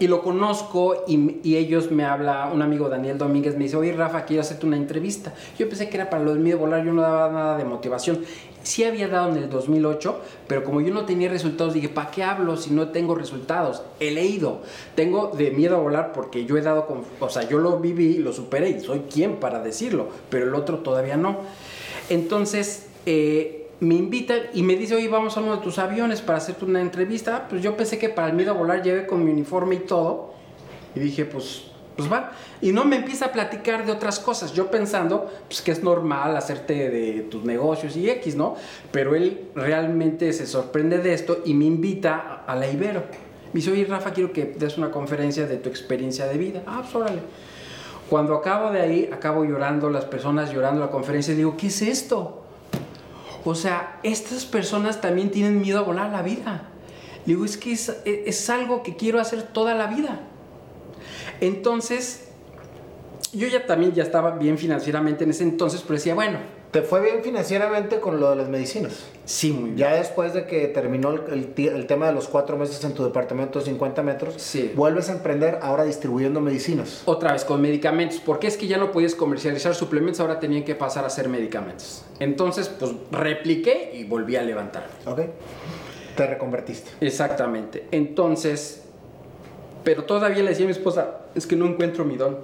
y 0.00 0.06
lo 0.06 0.22
conozco 0.22 1.04
y, 1.08 1.56
ellos 1.56 1.90
me 1.90 2.04
habla, 2.04 2.50
un 2.52 2.62
amigo 2.62 2.88
Daniel 2.88 3.18
Domínguez 3.18 3.56
me 3.56 3.64
dice, 3.64 3.76
oye 3.76 3.92
Rafa, 3.92 4.24
quiero 4.24 4.42
hacerte 4.42 4.64
una 4.64 4.76
entrevista. 4.76 5.34
Yo 5.58 5.68
pensé 5.68 5.88
que 5.88 5.96
era 5.96 6.08
para 6.08 6.22
lo 6.22 6.32
del 6.32 6.40
miedo 6.40 6.58
a 6.58 6.60
volar, 6.60 6.84
yo 6.84 6.92
no 6.92 7.02
daba 7.02 7.32
nada 7.32 7.56
de 7.56 7.64
motivación. 7.64 8.24
Sí 8.62 8.84
había 8.84 9.08
dado 9.08 9.30
en 9.30 9.38
el 9.38 9.50
2008, 9.50 10.20
pero 10.46 10.62
como 10.62 10.80
yo 10.80 10.94
no 10.94 11.04
tenía 11.04 11.28
resultados, 11.28 11.74
dije, 11.74 11.88
¿para 11.88 12.10
qué 12.10 12.22
hablo 12.22 12.56
si 12.56 12.70
no 12.70 12.90
tengo 12.90 13.14
resultados? 13.16 13.82
He 13.98 14.12
leído, 14.12 14.60
tengo 14.94 15.32
de 15.36 15.50
miedo 15.50 15.76
a 15.76 15.80
volar 15.80 16.12
porque 16.12 16.44
yo 16.44 16.56
he 16.56 16.62
dado, 16.62 16.86
con, 16.86 17.02
o 17.18 17.28
sea, 17.28 17.48
yo 17.48 17.58
lo 17.58 17.78
viví, 17.78 18.18
lo 18.18 18.32
superé 18.32 18.70
y 18.70 18.80
soy 18.80 19.00
quien 19.12 19.36
para 19.36 19.62
decirlo, 19.62 20.08
pero 20.30 20.46
el 20.46 20.54
otro 20.54 20.78
todavía 20.78 21.16
no. 21.16 21.38
Entonces, 22.08 22.86
eh, 23.06 23.57
me 23.80 23.94
invitan 23.94 24.40
y 24.54 24.62
me 24.62 24.76
dice, 24.76 24.96
oye, 24.96 25.08
vamos 25.08 25.36
a 25.36 25.40
uno 25.40 25.56
de 25.56 25.62
tus 25.62 25.78
aviones 25.78 26.20
para 26.20 26.38
hacerte 26.38 26.64
una 26.64 26.80
entrevista. 26.80 27.46
Pues 27.48 27.62
yo 27.62 27.76
pensé 27.76 27.98
que 27.98 28.08
para 28.08 28.28
el 28.28 28.34
miedo 28.34 28.50
a 28.50 28.54
volar 28.54 28.82
llevé 28.82 29.06
con 29.06 29.24
mi 29.24 29.30
uniforme 29.30 29.76
y 29.76 29.80
todo. 29.80 30.34
Y 30.94 31.00
dije, 31.00 31.24
pues, 31.24 31.64
pues 31.96 32.12
va. 32.12 32.32
Y 32.60 32.72
no 32.72 32.84
me 32.84 32.96
empieza 32.96 33.26
a 33.26 33.32
platicar 33.32 33.86
de 33.86 33.92
otras 33.92 34.18
cosas. 34.18 34.52
Yo 34.52 34.70
pensando, 34.70 35.30
pues 35.46 35.62
que 35.62 35.70
es 35.70 35.82
normal 35.82 36.36
hacerte 36.36 36.90
de 36.90 37.20
tus 37.22 37.44
negocios 37.44 37.96
y 37.96 38.10
X, 38.10 38.34
¿no? 38.34 38.56
Pero 38.90 39.14
él 39.14 39.48
realmente 39.54 40.32
se 40.32 40.46
sorprende 40.46 40.98
de 40.98 41.14
esto 41.14 41.42
y 41.44 41.54
me 41.54 41.66
invita 41.66 42.44
a 42.46 42.56
la 42.56 42.68
Ibero. 42.68 43.02
Me 43.52 43.60
dice, 43.60 43.70
oye, 43.70 43.84
Rafa, 43.84 44.12
quiero 44.12 44.32
que 44.32 44.44
des 44.44 44.76
una 44.76 44.90
conferencia 44.90 45.46
de 45.46 45.56
tu 45.56 45.68
experiencia 45.68 46.26
de 46.26 46.36
vida. 46.36 46.62
Ah, 46.66 46.80
pues 46.82 46.94
órale. 46.96 47.20
Cuando 48.10 48.34
acabo 48.34 48.70
de 48.72 48.80
ahí, 48.80 49.10
acabo 49.12 49.44
llorando, 49.44 49.88
las 49.88 50.04
personas 50.04 50.50
llorando 50.50 50.80
la 50.80 50.90
conferencia, 50.90 51.34
y 51.34 51.36
digo, 51.36 51.56
¿qué 51.56 51.68
es 51.68 51.82
esto? 51.82 52.47
O 53.48 53.54
sea, 53.54 53.98
estas 54.02 54.44
personas 54.44 55.00
también 55.00 55.30
tienen 55.30 55.62
miedo 55.62 55.78
a 55.78 55.82
volar 55.82 56.10
la 56.10 56.20
vida. 56.20 56.68
digo, 57.24 57.46
es 57.46 57.56
que 57.56 57.72
es, 57.72 57.96
es 58.04 58.50
algo 58.50 58.82
que 58.82 58.94
quiero 58.94 59.20
hacer 59.20 59.42
toda 59.42 59.74
la 59.74 59.86
vida. 59.86 60.20
Entonces, 61.40 62.28
yo 63.32 63.48
ya 63.48 63.64
también 63.64 63.92
ya 63.92 64.02
estaba 64.02 64.32
bien 64.32 64.58
financieramente 64.58 65.24
en 65.24 65.30
ese 65.30 65.44
entonces, 65.44 65.80
pero 65.80 65.94
decía, 65.94 66.14
bueno, 66.14 66.40
¿Te 66.70 66.82
fue 66.82 67.00
bien 67.00 67.22
financieramente 67.22 67.98
con 67.98 68.20
lo 68.20 68.28
de 68.28 68.36
las 68.36 68.48
medicinas? 68.48 69.06
Sí, 69.24 69.52
muy 69.52 69.70
bien. 69.70 69.76
Ya 69.78 69.94
después 69.94 70.34
de 70.34 70.44
que 70.44 70.66
terminó 70.68 71.12
el, 71.12 71.54
el, 71.56 71.86
tema 71.86 72.08
de 72.08 72.12
los 72.12 72.28
cuatro 72.28 72.58
meses 72.58 72.84
en 72.84 72.92
tu 72.92 73.04
departamento 73.04 73.58
de 73.58 73.64
50 73.64 74.02
metros, 74.02 74.34
sí. 74.36 74.72
vuelves 74.76 75.08
a 75.08 75.12
emprender 75.12 75.60
ahora 75.62 75.84
distribuyendo 75.84 76.42
medicinas. 76.42 77.02
Otra 77.06 77.32
vez 77.32 77.46
con 77.46 77.62
medicamentos, 77.62 78.20
porque 78.24 78.48
es 78.48 78.58
que 78.58 78.66
ya 78.66 78.76
no 78.76 78.92
podías 78.92 79.14
comercializar 79.14 79.74
suplementos, 79.74 80.20
ahora 80.20 80.40
tenían 80.40 80.62
que 80.64 80.74
pasar 80.74 81.04
a 81.04 81.06
hacer 81.06 81.30
medicamentos. 81.30 82.04
Entonces, 82.20 82.68
pues 82.68 82.92
repliqué 83.12 83.92
y 83.94 84.04
volví 84.04 84.36
a 84.36 84.42
levantar. 84.42 84.88
Ok. 85.06 85.20
Te 86.16 86.26
reconvertiste. 86.26 86.90
Exactamente. 87.00 87.86
Entonces, 87.92 88.82
pero 89.84 90.04
todavía 90.04 90.42
le 90.42 90.50
decía 90.50 90.66
a 90.66 90.68
mi 90.68 90.72
esposa, 90.72 91.20
es 91.34 91.46
que 91.46 91.56
no 91.56 91.64
encuentro 91.64 92.04
mi 92.04 92.16
don. 92.16 92.36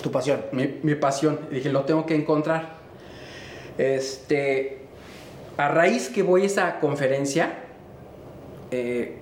Tu 0.00 0.12
pasión. 0.12 0.42
Mi, 0.52 0.78
mi 0.84 0.94
pasión. 0.94 1.40
Y 1.50 1.56
dije, 1.56 1.70
lo 1.70 1.82
tengo 1.82 2.06
que 2.06 2.14
encontrar. 2.14 2.77
Este, 3.78 4.78
a 5.56 5.68
raíz 5.68 6.08
que 6.08 6.22
voy 6.22 6.42
a 6.42 6.46
esa 6.46 6.80
conferencia, 6.80 7.64
eh, 8.70 9.18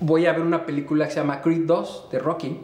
voy 0.00 0.26
a 0.26 0.32
ver 0.32 0.42
una 0.42 0.66
película 0.66 1.06
que 1.06 1.12
se 1.12 1.20
llama 1.20 1.40
Creed 1.40 1.62
2 1.66 2.08
de 2.12 2.18
Rocky. 2.18 2.60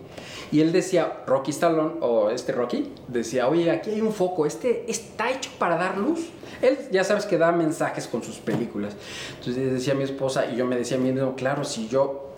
Y 0.52 0.60
él 0.60 0.72
decía, 0.72 1.22
Rocky 1.26 1.52
Stallone, 1.52 1.94
o 2.00 2.30
este 2.30 2.52
Rocky, 2.52 2.92
decía, 3.08 3.48
oye, 3.48 3.70
aquí 3.70 3.90
hay 3.90 4.00
un 4.00 4.12
foco, 4.12 4.46
este 4.46 4.90
está 4.90 5.30
hecho 5.30 5.50
para 5.58 5.76
dar 5.76 5.96
luz. 5.96 6.28
Él 6.60 6.76
ya 6.90 7.04
sabes 7.04 7.24
que 7.24 7.38
da 7.38 7.52
mensajes 7.52 8.06
con 8.06 8.22
sus 8.22 8.36
películas. 8.36 8.96
Entonces 9.38 9.72
decía 9.72 9.94
mi 9.94 10.02
esposa, 10.04 10.46
y 10.50 10.56
yo 10.56 10.66
me 10.66 10.76
decía 10.76 10.98
claro, 11.36 11.64
si 11.64 11.88
yo 11.88 12.30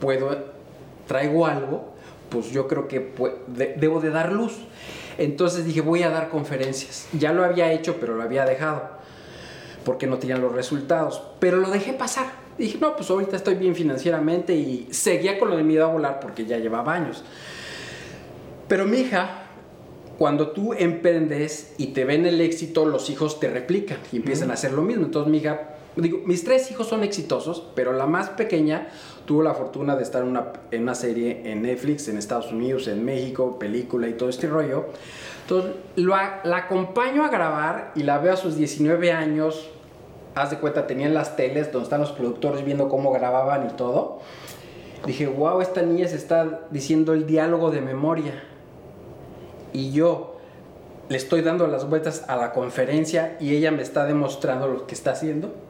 puedo, 0.00 0.36
traigo 1.06 1.46
algo, 1.46 1.92
pues 2.30 2.50
yo 2.50 2.66
creo 2.68 2.88
que 2.88 3.12
debo 3.76 4.00
de 4.00 4.10
dar 4.10 4.32
luz. 4.32 4.54
Entonces 5.18 5.66
dije, 5.66 5.80
voy 5.80 6.04
a 6.04 6.10
dar 6.10 6.30
conferencias. 6.30 7.08
Ya 7.12 7.32
lo 7.32 7.44
había 7.44 7.72
hecho, 7.72 7.96
pero 8.00 8.14
lo 8.14 8.22
había 8.22 8.44
dejado, 8.46 8.88
porque 9.84 10.06
no 10.06 10.18
tenían 10.18 10.40
los 10.40 10.52
resultados. 10.52 11.20
Pero 11.40 11.58
lo 11.58 11.70
dejé 11.70 11.92
pasar. 11.92 12.30
Dije, 12.56 12.78
no, 12.80 12.96
pues 12.96 13.10
ahorita 13.10 13.36
estoy 13.36 13.56
bien 13.56 13.74
financieramente 13.74 14.54
y 14.54 14.88
seguía 14.90 15.38
con 15.38 15.50
lo 15.50 15.56
de 15.56 15.64
miedo 15.64 15.84
a 15.84 15.92
volar 15.92 16.20
porque 16.20 16.46
ya 16.46 16.58
llevaba 16.58 16.94
años. 16.94 17.24
Pero 18.68 18.84
mi 18.84 18.98
hija, 18.98 19.42
cuando 20.18 20.50
tú 20.50 20.72
emprendes 20.72 21.74
y 21.78 21.88
te 21.88 22.04
ven 22.04 22.26
el 22.26 22.40
éxito, 22.40 22.84
los 22.84 23.10
hijos 23.10 23.40
te 23.40 23.48
replican 23.48 23.98
y 24.12 24.16
empiezan 24.16 24.50
a 24.50 24.54
hacer 24.54 24.72
lo 24.72 24.82
mismo. 24.82 25.04
Entonces 25.04 25.30
mi 25.30 25.38
hija, 25.38 25.76
digo, 25.96 26.18
mis 26.26 26.44
tres 26.44 26.70
hijos 26.70 26.88
son 26.88 27.02
exitosos, 27.02 27.64
pero 27.74 27.92
la 27.92 28.06
más 28.06 28.30
pequeña 28.30 28.88
tuvo 29.28 29.42
la 29.42 29.52
fortuna 29.52 29.94
de 29.94 30.02
estar 30.02 30.22
en 30.22 30.28
una, 30.28 30.52
en 30.70 30.82
una 30.84 30.94
serie 30.94 31.52
en 31.52 31.60
Netflix, 31.60 32.08
en 32.08 32.16
Estados 32.16 32.50
Unidos, 32.50 32.88
en 32.88 33.04
México, 33.04 33.58
película 33.58 34.08
y 34.08 34.14
todo 34.14 34.30
este 34.30 34.46
rollo. 34.46 34.86
Entonces, 35.42 35.72
la 35.96 36.56
acompaño 36.56 37.24
a 37.24 37.28
grabar 37.28 37.92
y 37.94 38.04
la 38.04 38.18
veo 38.18 38.32
a 38.32 38.36
sus 38.38 38.56
19 38.56 39.12
años. 39.12 39.68
Haz 40.34 40.50
de 40.50 40.58
cuenta, 40.58 40.86
tenían 40.86 41.12
las 41.12 41.36
teles 41.36 41.70
donde 41.70 41.84
están 41.84 42.00
los 42.00 42.12
productores 42.12 42.64
viendo 42.64 42.88
cómo 42.88 43.12
grababan 43.12 43.66
y 43.66 43.76
todo. 43.76 44.20
Dije, 45.04 45.26
wow, 45.26 45.60
esta 45.60 45.82
niña 45.82 46.08
se 46.08 46.16
está 46.16 46.60
diciendo 46.70 47.12
el 47.12 47.26
diálogo 47.26 47.70
de 47.70 47.82
memoria. 47.82 48.42
Y 49.74 49.92
yo 49.92 50.38
le 51.10 51.18
estoy 51.18 51.42
dando 51.42 51.66
las 51.66 51.86
vueltas 51.86 52.24
a 52.28 52.36
la 52.36 52.52
conferencia 52.52 53.36
y 53.40 53.54
ella 53.54 53.70
me 53.72 53.82
está 53.82 54.06
demostrando 54.06 54.68
lo 54.68 54.86
que 54.86 54.94
está 54.94 55.10
haciendo 55.10 55.67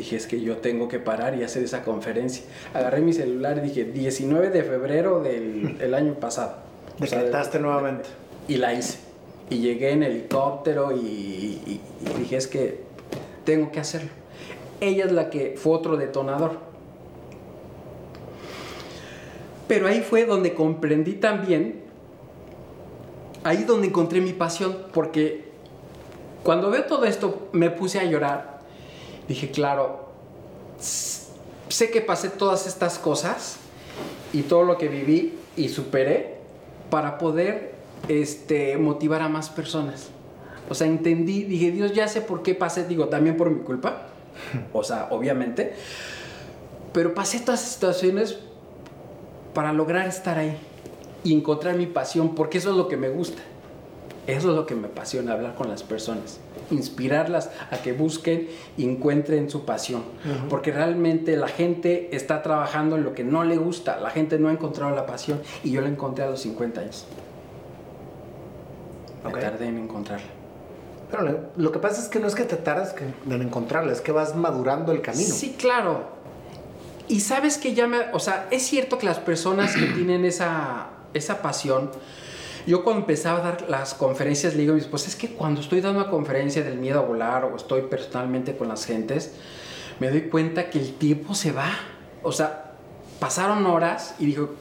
dije, 0.00 0.16
es 0.16 0.26
que 0.26 0.40
yo 0.40 0.56
tengo 0.56 0.88
que 0.88 0.98
parar 0.98 1.36
y 1.36 1.42
hacer 1.42 1.62
esa 1.62 1.82
conferencia. 1.82 2.44
Agarré 2.72 3.00
mi 3.02 3.12
celular 3.12 3.58
y 3.58 3.68
dije, 3.68 3.84
19 3.84 4.50
de 4.50 4.62
febrero 4.62 5.22
del 5.22 5.94
año 5.94 6.14
pasado. 6.14 6.56
Decretaste 6.98 7.58
nuevamente. 7.58 8.08
Y 8.48 8.56
la 8.56 8.72
hice. 8.74 8.98
Y 9.50 9.58
llegué 9.58 9.92
en 9.92 10.02
helicóptero 10.02 10.92
y, 10.92 11.80
dije, 12.18 12.36
es 12.36 12.46
que 12.46 12.80
tengo 13.44 13.70
que 13.70 13.80
hacerlo. 13.80 14.10
Ella 14.80 15.04
es 15.04 15.12
la 15.12 15.28
que 15.28 15.54
fue 15.56 15.74
otro 15.74 15.96
detonador. 15.96 16.58
Pero 19.68 19.86
ahí 19.86 20.00
fue 20.00 20.24
donde 20.24 20.54
comprendí 20.54 21.12
también, 21.12 21.82
ahí 23.44 23.64
donde 23.64 23.88
encontré 23.88 24.20
mi 24.20 24.32
pasión, 24.32 24.76
porque 24.92 25.44
cuando 26.42 26.70
veo 26.70 26.84
todo 26.84 27.04
esto 27.04 27.48
me 27.52 27.70
puse 27.70 28.00
a 28.00 28.04
llorar 28.04 28.49
dije, 29.30 29.52
claro, 29.52 30.08
sé 30.80 31.90
que 31.92 32.00
pasé 32.00 32.30
todas 32.30 32.66
estas 32.66 32.98
cosas 32.98 33.58
y 34.32 34.42
todo 34.42 34.64
lo 34.64 34.76
que 34.76 34.88
viví 34.88 35.38
y 35.56 35.68
superé 35.68 36.38
para 36.90 37.16
poder 37.16 37.74
este, 38.08 38.76
motivar 38.76 39.22
a 39.22 39.28
más 39.28 39.48
personas. 39.48 40.08
O 40.68 40.74
sea, 40.74 40.88
entendí, 40.88 41.44
dije, 41.44 41.70
Dios, 41.70 41.92
ya 41.92 42.08
sé 42.08 42.22
por 42.22 42.42
qué 42.42 42.56
pasé, 42.56 42.88
digo, 42.88 43.06
también 43.06 43.36
por 43.36 43.50
mi 43.50 43.60
culpa, 43.60 44.02
o 44.72 44.82
sea, 44.82 45.06
obviamente, 45.12 45.74
pero 46.92 47.14
pasé 47.14 47.38
todas 47.38 47.62
estas 47.62 47.74
situaciones 47.74 48.36
para 49.54 49.72
lograr 49.72 50.08
estar 50.08 50.38
ahí 50.38 50.56
y 51.22 51.34
encontrar 51.34 51.76
mi 51.76 51.86
pasión, 51.86 52.34
porque 52.34 52.58
eso 52.58 52.70
es 52.70 52.76
lo 52.76 52.88
que 52.88 52.96
me 52.96 53.10
gusta. 53.10 53.42
Eso 54.26 54.50
es 54.50 54.56
lo 54.56 54.66
que 54.66 54.74
me 54.74 54.88
apasiona, 54.88 55.32
hablar 55.32 55.54
con 55.54 55.68
las 55.68 55.82
personas 55.82 56.40
inspirarlas 56.70 57.50
a 57.70 57.78
que 57.78 57.92
busquen 57.92 58.48
y 58.76 58.84
encuentren 58.84 59.50
su 59.50 59.64
pasión. 59.64 60.02
Porque 60.48 60.72
realmente 60.72 61.36
la 61.36 61.48
gente 61.48 62.14
está 62.14 62.42
trabajando 62.42 62.96
en 62.96 63.04
lo 63.04 63.14
que 63.14 63.24
no 63.24 63.44
le 63.44 63.56
gusta. 63.56 63.98
La 64.00 64.10
gente 64.10 64.38
no 64.38 64.48
ha 64.48 64.52
encontrado 64.52 64.94
la 64.94 65.06
pasión 65.06 65.40
y 65.64 65.72
yo 65.72 65.80
la 65.80 65.88
encontré 65.88 66.24
a 66.24 66.30
los 66.30 66.40
50 66.40 66.80
años. 66.80 67.06
Me 69.24 69.32
tardé 69.32 69.66
en 69.66 69.78
encontrarla. 69.78 70.26
Pero 71.10 71.50
lo 71.56 71.72
que 71.72 71.78
pasa 71.80 72.00
es 72.00 72.08
que 72.08 72.20
no 72.20 72.28
es 72.28 72.34
que 72.34 72.44
te 72.44 72.56
tardes 72.56 72.94
en 73.28 73.42
encontrarla, 73.42 73.92
es 73.92 74.00
que 74.00 74.12
vas 74.12 74.36
madurando 74.36 74.92
el 74.92 75.02
camino. 75.02 75.34
Sí, 75.34 75.56
claro. 75.58 76.20
Y 77.08 77.20
sabes 77.20 77.58
que 77.58 77.74
ya 77.74 77.88
me... 77.88 77.98
O 78.12 78.20
sea, 78.20 78.46
es 78.52 78.62
cierto 78.62 78.96
que 78.96 79.06
las 79.06 79.18
personas 79.18 79.74
que 79.74 79.86
tienen 79.86 80.24
esa, 80.24 80.86
esa 81.12 81.42
pasión 81.42 81.90
yo 82.70 82.84
cuando 82.84 83.00
empezaba 83.00 83.40
a 83.40 83.42
dar 83.42 83.68
las 83.68 83.94
conferencias, 83.94 84.54
le 84.54 84.60
digo 84.60 84.72
a 84.72 84.76
mi 84.76 84.80
esposa, 84.80 85.08
es 85.08 85.16
que 85.16 85.30
cuando 85.30 85.60
estoy 85.60 85.80
dando 85.80 86.02
una 86.02 86.08
conferencia 86.08 86.62
del 86.62 86.78
miedo 86.78 87.00
a 87.00 87.02
volar 87.02 87.44
o 87.44 87.56
estoy 87.56 87.82
personalmente 87.82 88.56
con 88.56 88.68
las 88.68 88.86
gentes, 88.86 89.32
me 89.98 90.08
doy 90.08 90.28
cuenta 90.28 90.70
que 90.70 90.78
el 90.78 90.94
tiempo 90.94 91.34
se 91.34 91.50
va. 91.50 91.68
O 92.22 92.30
sea, 92.30 92.74
pasaron 93.18 93.66
horas 93.66 94.14
y 94.20 94.26
digo, 94.26 94.54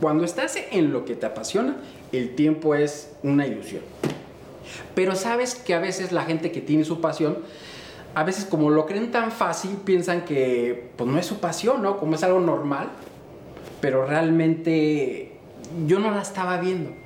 cuando 0.00 0.24
estás 0.24 0.56
en 0.70 0.92
lo 0.92 1.04
que 1.04 1.16
te 1.16 1.26
apasiona, 1.26 1.76
el 2.12 2.36
tiempo 2.36 2.76
es 2.76 3.16
una 3.24 3.48
ilusión. 3.48 3.82
Pero 4.94 5.16
sabes 5.16 5.56
que 5.56 5.74
a 5.74 5.80
veces 5.80 6.12
la 6.12 6.22
gente 6.22 6.52
que 6.52 6.60
tiene 6.60 6.84
su 6.84 7.00
pasión, 7.00 7.38
a 8.14 8.22
veces 8.22 8.44
como 8.44 8.70
lo 8.70 8.86
creen 8.86 9.10
tan 9.10 9.32
fácil, 9.32 9.72
piensan 9.84 10.24
que 10.24 10.92
pues 10.94 11.10
no 11.10 11.18
es 11.18 11.26
su 11.26 11.40
pasión, 11.40 11.82
¿no? 11.82 11.96
Como 11.96 12.14
es 12.14 12.22
algo 12.22 12.38
normal, 12.38 12.90
pero 13.80 14.06
realmente 14.06 15.32
yo 15.88 15.98
no 15.98 16.12
la 16.12 16.22
estaba 16.22 16.58
viendo. 16.58 17.05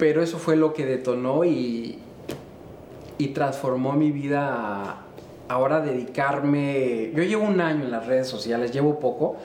Pero 0.00 0.20
eso 0.22 0.38
fue 0.38 0.56
lo 0.56 0.72
que 0.72 0.84
detonó 0.86 1.44
y, 1.44 1.98
y 3.18 3.28
transformó 3.28 3.92
mi 3.92 4.10
vida 4.10 4.96
ahora 5.48 5.80
dedicarme. 5.80 7.12
Yo 7.14 7.22
llevo 7.22 7.44
un 7.44 7.60
año 7.60 7.84
en 7.84 7.90
las 7.92 8.06
redes 8.06 8.26
sociales, 8.26 8.72
llevo 8.72 8.98
poco, 8.98 9.36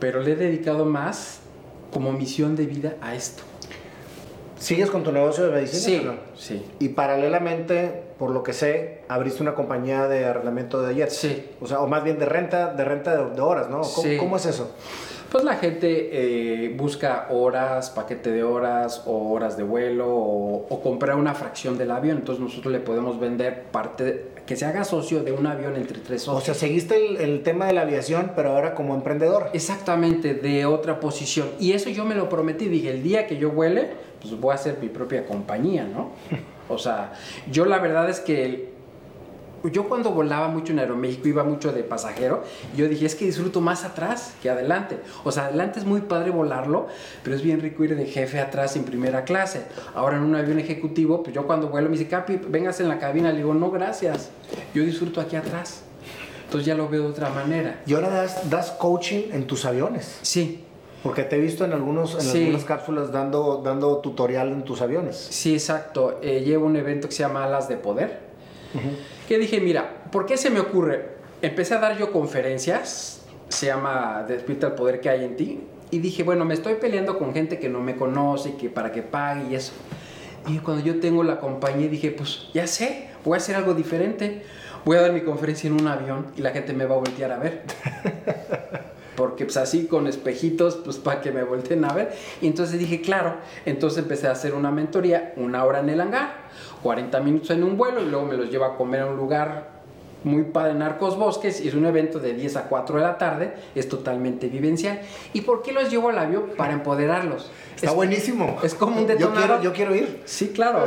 pero 0.00 0.20
le 0.22 0.32
he 0.32 0.36
dedicado 0.36 0.84
más 0.86 1.40
como 1.92 2.12
misión 2.12 2.56
de 2.56 2.66
vida 2.66 2.94
a 3.02 3.14
esto. 3.14 3.42
¿Sigues 4.58 4.90
con 4.90 5.02
tu 5.02 5.12
negocio 5.12 5.44
de 5.44 5.52
medicina? 5.52 5.82
Sí, 6.00 6.02
no? 6.06 6.14
sí. 6.34 6.64
Y 6.78 6.88
paralelamente, 6.90 8.04
por 8.18 8.30
lo 8.30 8.42
que 8.42 8.54
sé, 8.54 9.02
abriste 9.08 9.42
una 9.42 9.54
compañía 9.54 10.08
de 10.08 10.24
arrendamiento 10.24 10.80
de 10.80 10.94
jets. 10.94 11.14
Sí. 11.16 11.50
O 11.60 11.66
sea, 11.66 11.80
o 11.80 11.86
más 11.86 12.02
bien 12.02 12.18
de 12.18 12.24
renta, 12.24 12.72
de 12.72 12.84
renta 12.84 13.14
de, 13.14 13.34
de 13.34 13.40
horas, 13.42 13.68
¿no? 13.68 13.82
¿Cómo, 13.82 14.02
Sí. 14.08 14.16
cómo 14.16 14.36
es 14.38 14.46
eso? 14.46 14.70
Pues 15.34 15.42
la 15.42 15.56
gente 15.56 16.10
eh, 16.12 16.68
busca 16.76 17.26
horas, 17.28 17.90
paquete 17.90 18.30
de 18.30 18.44
horas 18.44 19.02
o 19.04 19.32
horas 19.32 19.56
de 19.56 19.64
vuelo 19.64 20.06
o, 20.08 20.64
o 20.68 20.80
comprar 20.80 21.16
una 21.16 21.34
fracción 21.34 21.76
del 21.76 21.90
avión. 21.90 22.18
Entonces 22.18 22.40
nosotros 22.40 22.72
le 22.72 22.78
podemos 22.78 23.18
vender 23.18 23.64
parte, 23.72 24.04
de- 24.04 24.24
que 24.46 24.54
se 24.54 24.64
haga 24.64 24.84
socio 24.84 25.24
de 25.24 25.32
un 25.32 25.48
avión 25.48 25.74
entre 25.74 25.98
tres 25.98 26.28
O 26.28 26.34
socios. 26.36 26.56
sea, 26.56 26.68
seguiste 26.68 27.04
el, 27.04 27.16
el 27.16 27.42
tema 27.42 27.66
de 27.66 27.72
la 27.72 27.80
aviación, 27.80 28.30
pero 28.36 28.50
ahora 28.52 28.76
como 28.76 28.94
emprendedor. 28.94 29.48
Exactamente, 29.54 30.34
de 30.34 30.66
otra 30.66 31.00
posición. 31.00 31.48
Y 31.58 31.72
eso 31.72 31.90
yo 31.90 32.04
me 32.04 32.14
lo 32.14 32.28
prometí. 32.28 32.66
Dije, 32.68 32.90
el 32.92 33.02
día 33.02 33.26
que 33.26 33.36
yo 33.36 33.50
vuele, 33.50 33.88
pues 34.22 34.38
voy 34.38 34.52
a 34.52 34.54
hacer 34.54 34.78
mi 34.80 34.86
propia 34.88 35.26
compañía, 35.26 35.82
¿no? 35.84 36.12
O 36.68 36.78
sea, 36.78 37.12
yo 37.50 37.64
la 37.64 37.78
verdad 37.80 38.08
es 38.08 38.20
que 38.20 38.73
yo 39.72 39.88
cuando 39.88 40.10
volaba 40.10 40.48
mucho 40.48 40.72
en 40.72 40.78
Aeroméxico 40.80 41.28
iba 41.28 41.44
mucho 41.44 41.72
de 41.72 41.82
pasajero. 41.82 42.42
y 42.74 42.78
Yo 42.78 42.88
dije, 42.88 43.06
es 43.06 43.14
que 43.14 43.24
disfruto 43.24 43.60
más 43.60 43.84
atrás 43.84 44.34
que 44.42 44.50
adelante. 44.50 44.98
O 45.24 45.32
sea, 45.32 45.46
adelante 45.46 45.78
es 45.78 45.84
muy 45.86 46.02
padre 46.02 46.30
volarlo, 46.30 46.88
pero 47.22 47.34
es 47.36 47.42
bien 47.42 47.60
rico 47.60 47.84
ir 47.84 47.96
de 47.96 48.06
jefe 48.06 48.40
atrás 48.40 48.76
en 48.76 48.84
primera 48.84 49.24
clase. 49.24 49.62
Ahora 49.94 50.16
en 50.16 50.22
un 50.22 50.34
avión 50.36 50.58
ejecutivo, 50.58 51.22
pues 51.22 51.34
yo 51.34 51.46
cuando 51.46 51.68
vuelo 51.68 51.88
me 51.88 51.96
dice, 51.96 52.08
Capi, 52.08 52.36
vengas 52.48 52.80
en 52.80 52.88
la 52.88 52.98
cabina. 52.98 53.30
Le 53.30 53.38
digo, 53.38 53.54
no, 53.54 53.70
gracias. 53.70 54.30
Yo 54.74 54.82
disfruto 54.82 55.20
aquí 55.20 55.36
atrás. 55.36 55.82
Entonces 56.44 56.66
ya 56.66 56.74
lo 56.74 56.88
veo 56.88 57.02
de 57.04 57.08
otra 57.08 57.30
manera. 57.30 57.80
Y 57.86 57.94
ahora 57.94 58.10
das, 58.10 58.48
das 58.50 58.70
coaching 58.72 59.30
en 59.32 59.46
tus 59.46 59.64
aviones. 59.64 60.18
Sí, 60.22 60.62
Porque 61.02 61.22
te 61.24 61.36
he 61.36 61.40
visto 61.40 61.64
en, 61.64 61.72
algunos, 61.72 62.14
en 62.14 62.20
Sí. 62.20 62.38
algunas 62.42 62.64
cápsulas 62.64 63.10
dando, 63.12 63.60
dando 63.64 63.98
tutorial 63.98 64.48
en 64.52 64.62
tus 64.64 64.80
aviones. 64.82 65.16
Sí, 65.30 65.52
exacto. 65.54 66.18
Eh, 66.22 66.42
llevo 66.44 66.66
un 66.66 66.76
evento 66.76 67.08
que 67.08 67.14
se 67.14 67.22
llama 67.24 67.44
Alas 67.44 67.68
de 67.68 67.76
Poder. 67.76 68.20
Que 69.28 69.38
dije, 69.38 69.60
mira, 69.60 70.04
¿por 70.12 70.26
qué 70.26 70.36
se 70.36 70.50
me 70.50 70.60
ocurre? 70.60 71.14
Empecé 71.42 71.74
a 71.74 71.78
dar 71.78 71.98
yo 71.98 72.12
conferencias, 72.12 73.24
se 73.48 73.66
llama 73.66 74.24
Despierta 74.28 74.68
el 74.68 74.72
Poder 74.74 75.00
que 75.00 75.08
hay 75.08 75.24
en 75.24 75.36
ti. 75.36 75.60
Y 75.90 75.98
dije, 75.98 76.22
bueno, 76.22 76.44
me 76.44 76.54
estoy 76.54 76.74
peleando 76.74 77.18
con 77.18 77.32
gente 77.32 77.58
que 77.58 77.68
no 77.68 77.80
me 77.80 77.96
conoce, 77.96 78.54
que 78.56 78.68
para 78.68 78.92
que 78.92 79.02
pague 79.02 79.50
y 79.50 79.54
eso. 79.54 79.72
Y 80.46 80.58
cuando 80.58 80.84
yo 80.84 81.00
tengo 81.00 81.22
la 81.22 81.40
compañía, 81.40 81.88
dije, 81.88 82.10
pues 82.10 82.48
ya 82.52 82.66
sé, 82.66 83.08
voy 83.24 83.34
a 83.34 83.36
hacer 83.38 83.56
algo 83.56 83.74
diferente. 83.74 84.42
Voy 84.84 84.98
a 84.98 85.00
dar 85.00 85.12
mi 85.12 85.22
conferencia 85.22 85.68
en 85.68 85.80
un 85.80 85.88
avión 85.88 86.26
y 86.36 86.42
la 86.42 86.50
gente 86.50 86.74
me 86.74 86.84
va 86.84 86.96
a 86.96 86.98
voltear 86.98 87.32
a 87.32 87.38
ver. 87.38 87.62
Porque 89.16 89.44
pues 89.44 89.56
así 89.56 89.86
con 89.86 90.06
espejitos, 90.06 90.76
pues 90.84 90.96
para 90.98 91.20
que 91.20 91.30
me 91.30 91.44
volteen 91.44 91.84
a 91.84 91.92
ver. 91.94 92.12
Y 92.42 92.48
entonces 92.48 92.78
dije, 92.78 93.00
claro, 93.00 93.36
entonces 93.64 94.00
empecé 94.00 94.26
a 94.26 94.32
hacer 94.32 94.54
una 94.54 94.70
mentoría, 94.70 95.32
una 95.36 95.64
hora 95.64 95.80
en 95.80 95.88
el 95.88 96.00
hangar, 96.00 96.34
40 96.84 97.18
minutos 97.20 97.48
en 97.50 97.64
un 97.64 97.78
vuelo 97.78 98.02
y 98.02 98.04
luego 98.06 98.26
me 98.26 98.36
los 98.36 98.50
llevo 98.50 98.66
a 98.66 98.76
comer 98.76 99.00
a 99.00 99.06
un 99.06 99.16
lugar 99.16 99.72
muy 100.22 100.42
padre 100.44 100.72
en 100.72 100.82
Arcos 100.82 101.16
Bosques 101.18 101.60
y 101.62 101.68
es 101.68 101.74
un 101.74 101.86
evento 101.86 102.18
de 102.18 102.34
10 102.34 102.56
a 102.56 102.62
4 102.64 102.96
de 102.96 103.02
la 103.02 103.16
tarde, 103.16 103.54
es 103.74 103.88
totalmente 103.88 104.48
vivencial. 104.48 105.00
¿Y 105.32 105.40
por 105.40 105.62
qué 105.62 105.72
los 105.72 105.90
llevo 105.90 106.10
al 106.10 106.18
avión? 106.18 106.50
Para 106.58 106.74
empoderarlos. 106.74 107.50
Está 107.74 107.88
Es- 107.88 107.94
buenísimo. 107.94 108.58
es 108.62 108.74
como 108.74 108.96
un 109.00 109.06
Yo 109.08 109.16
quiero, 109.16 109.30
detonador. 109.32 109.62
yo 109.62 109.72
quiero 109.72 109.94
ir. 109.94 110.22
Sí, 110.26 110.48
claro. 110.50 110.84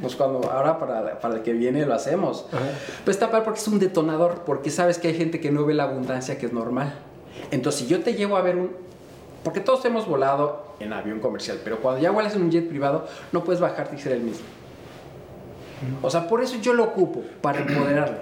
Pues 0.00 0.16
cuando 0.16 0.50
ahora 0.50 0.78
para, 0.78 1.20
para 1.20 1.34
el 1.36 1.42
que 1.42 1.52
viene 1.52 1.84
lo 1.84 1.94
hacemos. 1.94 2.46
Pues 3.04 3.16
está 3.16 3.30
padre 3.30 3.44
porque 3.44 3.60
es 3.60 3.68
un 3.68 3.78
detonador, 3.78 4.42
porque 4.46 4.70
sabes 4.70 4.98
que 4.98 5.08
hay 5.08 5.14
gente 5.14 5.38
que 5.40 5.50
no 5.50 5.64
ve 5.66 5.74
la 5.74 5.84
abundancia 5.84 6.38
que 6.38 6.46
es 6.46 6.52
normal. 6.52 6.94
Entonces, 7.50 7.82
si 7.82 7.86
yo 7.86 8.00
te 8.00 8.14
llevo 8.14 8.36
a 8.38 8.42
ver 8.42 8.56
un... 8.56 8.70
Porque 9.44 9.60
todos 9.60 9.84
hemos 9.84 10.06
volado 10.08 10.64
en 10.80 10.92
avión 10.92 11.20
comercial, 11.20 11.60
pero 11.62 11.78
cuando 11.78 12.00
ya 12.02 12.10
vuelas 12.10 12.34
en 12.34 12.42
un 12.42 12.50
jet 12.50 12.68
privado, 12.68 13.06
no 13.32 13.44
puedes 13.44 13.60
bajarte 13.60 13.96
y 13.96 13.98
ser 13.98 14.12
el 14.12 14.20
mismo. 14.20 14.44
O 16.02 16.10
sea, 16.10 16.28
por 16.28 16.42
eso 16.42 16.56
yo 16.60 16.72
lo 16.72 16.84
ocupo, 16.84 17.22
para 17.40 17.60
empoderarlo. 17.60 18.18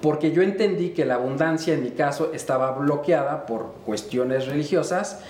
Porque 0.00 0.32
yo 0.32 0.42
entendí 0.42 0.90
que 0.90 1.04
la 1.04 1.14
abundancia, 1.14 1.74
en 1.74 1.82
mi 1.82 1.90
caso, 1.90 2.30
estaba 2.32 2.72
bloqueada 2.72 3.46
por 3.46 3.72
cuestiones 3.84 4.46
religiosas. 4.46 5.20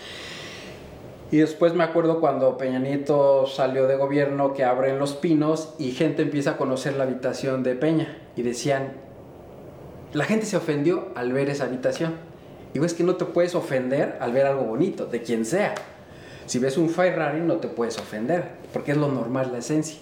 Y 1.30 1.38
después 1.38 1.74
me 1.74 1.84
acuerdo 1.84 2.20
cuando 2.20 2.56
Peña 2.56 2.78
Nieto 2.78 3.46
salió 3.46 3.86
de 3.86 3.96
gobierno 3.96 4.54
que 4.54 4.64
abren 4.64 4.98
los 4.98 5.14
pinos 5.14 5.74
y 5.78 5.92
gente 5.92 6.22
empieza 6.22 6.52
a 6.52 6.56
conocer 6.56 6.96
la 6.96 7.04
habitación 7.04 7.62
de 7.62 7.74
Peña. 7.74 8.18
Y 8.36 8.42
decían, 8.42 8.92
la 10.12 10.24
gente 10.24 10.46
se 10.46 10.56
ofendió 10.56 11.08
al 11.14 11.32
ver 11.32 11.50
esa 11.50 11.64
habitación. 11.64 12.14
Y 12.74 12.78
ves 12.78 12.94
que 12.94 13.04
no 13.04 13.16
te 13.16 13.24
puedes 13.24 13.54
ofender 13.54 14.18
al 14.20 14.32
ver 14.32 14.46
algo 14.46 14.64
bonito, 14.64 15.06
de 15.06 15.22
quien 15.22 15.44
sea. 15.44 15.74
Si 16.46 16.58
ves 16.58 16.76
un 16.76 16.90
Ferrari 16.90 17.40
no 17.40 17.56
te 17.56 17.68
puedes 17.68 17.98
ofender, 17.98 18.50
porque 18.72 18.92
es 18.92 18.98
lo 18.98 19.08
normal, 19.08 19.50
la 19.52 19.58
esencia. 19.58 19.98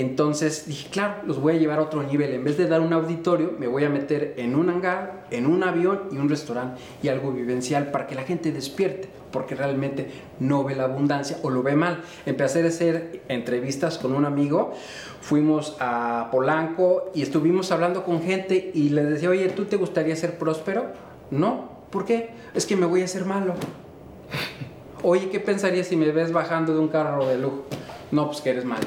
Entonces 0.00 0.64
dije, 0.66 0.88
claro, 0.88 1.16
los 1.26 1.38
voy 1.38 1.56
a 1.56 1.58
llevar 1.58 1.78
a 1.78 1.82
otro 1.82 2.02
nivel. 2.02 2.32
En 2.32 2.42
vez 2.42 2.56
de 2.56 2.66
dar 2.66 2.80
un 2.80 2.94
auditorio, 2.94 3.52
me 3.58 3.66
voy 3.66 3.84
a 3.84 3.90
meter 3.90 4.32
en 4.38 4.56
un 4.56 4.70
hangar, 4.70 5.26
en 5.30 5.44
un 5.44 5.62
avión 5.62 6.04
y 6.10 6.16
un 6.16 6.30
restaurante 6.30 6.80
y 7.02 7.08
algo 7.08 7.32
vivencial 7.32 7.90
para 7.90 8.06
que 8.06 8.14
la 8.14 8.22
gente 8.22 8.50
despierte, 8.50 9.10
porque 9.30 9.54
realmente 9.54 10.10
no 10.38 10.64
ve 10.64 10.74
la 10.74 10.84
abundancia 10.84 11.36
o 11.42 11.50
lo 11.50 11.62
ve 11.62 11.76
mal. 11.76 12.00
Empecé 12.24 12.62
a 12.62 12.68
hacer 12.68 13.20
entrevistas 13.28 13.98
con 13.98 14.14
un 14.14 14.24
amigo, 14.24 14.72
fuimos 15.20 15.76
a 15.80 16.30
Polanco 16.32 17.10
y 17.14 17.20
estuvimos 17.20 17.70
hablando 17.70 18.02
con 18.02 18.22
gente 18.22 18.70
y 18.72 18.88
le 18.88 19.04
decía, 19.04 19.28
oye, 19.28 19.50
¿tú 19.50 19.66
te 19.66 19.76
gustaría 19.76 20.16
ser 20.16 20.38
próspero? 20.38 20.86
No, 21.30 21.68
¿por 21.90 22.06
qué? 22.06 22.30
Es 22.54 22.64
que 22.64 22.74
me 22.74 22.86
voy 22.86 23.02
a 23.02 23.04
hacer 23.04 23.26
malo. 23.26 23.52
Oye, 25.02 25.30
¿qué 25.30 25.40
pensarías 25.40 25.86
si 25.86 25.96
me 25.96 26.10
ves 26.12 26.30
bajando 26.30 26.74
de 26.74 26.78
un 26.78 26.88
carro 26.88 27.26
de 27.26 27.38
lujo? 27.38 27.64
No, 28.12 28.26
pues 28.26 28.42
que 28.42 28.50
eres 28.50 28.66
malo. 28.66 28.86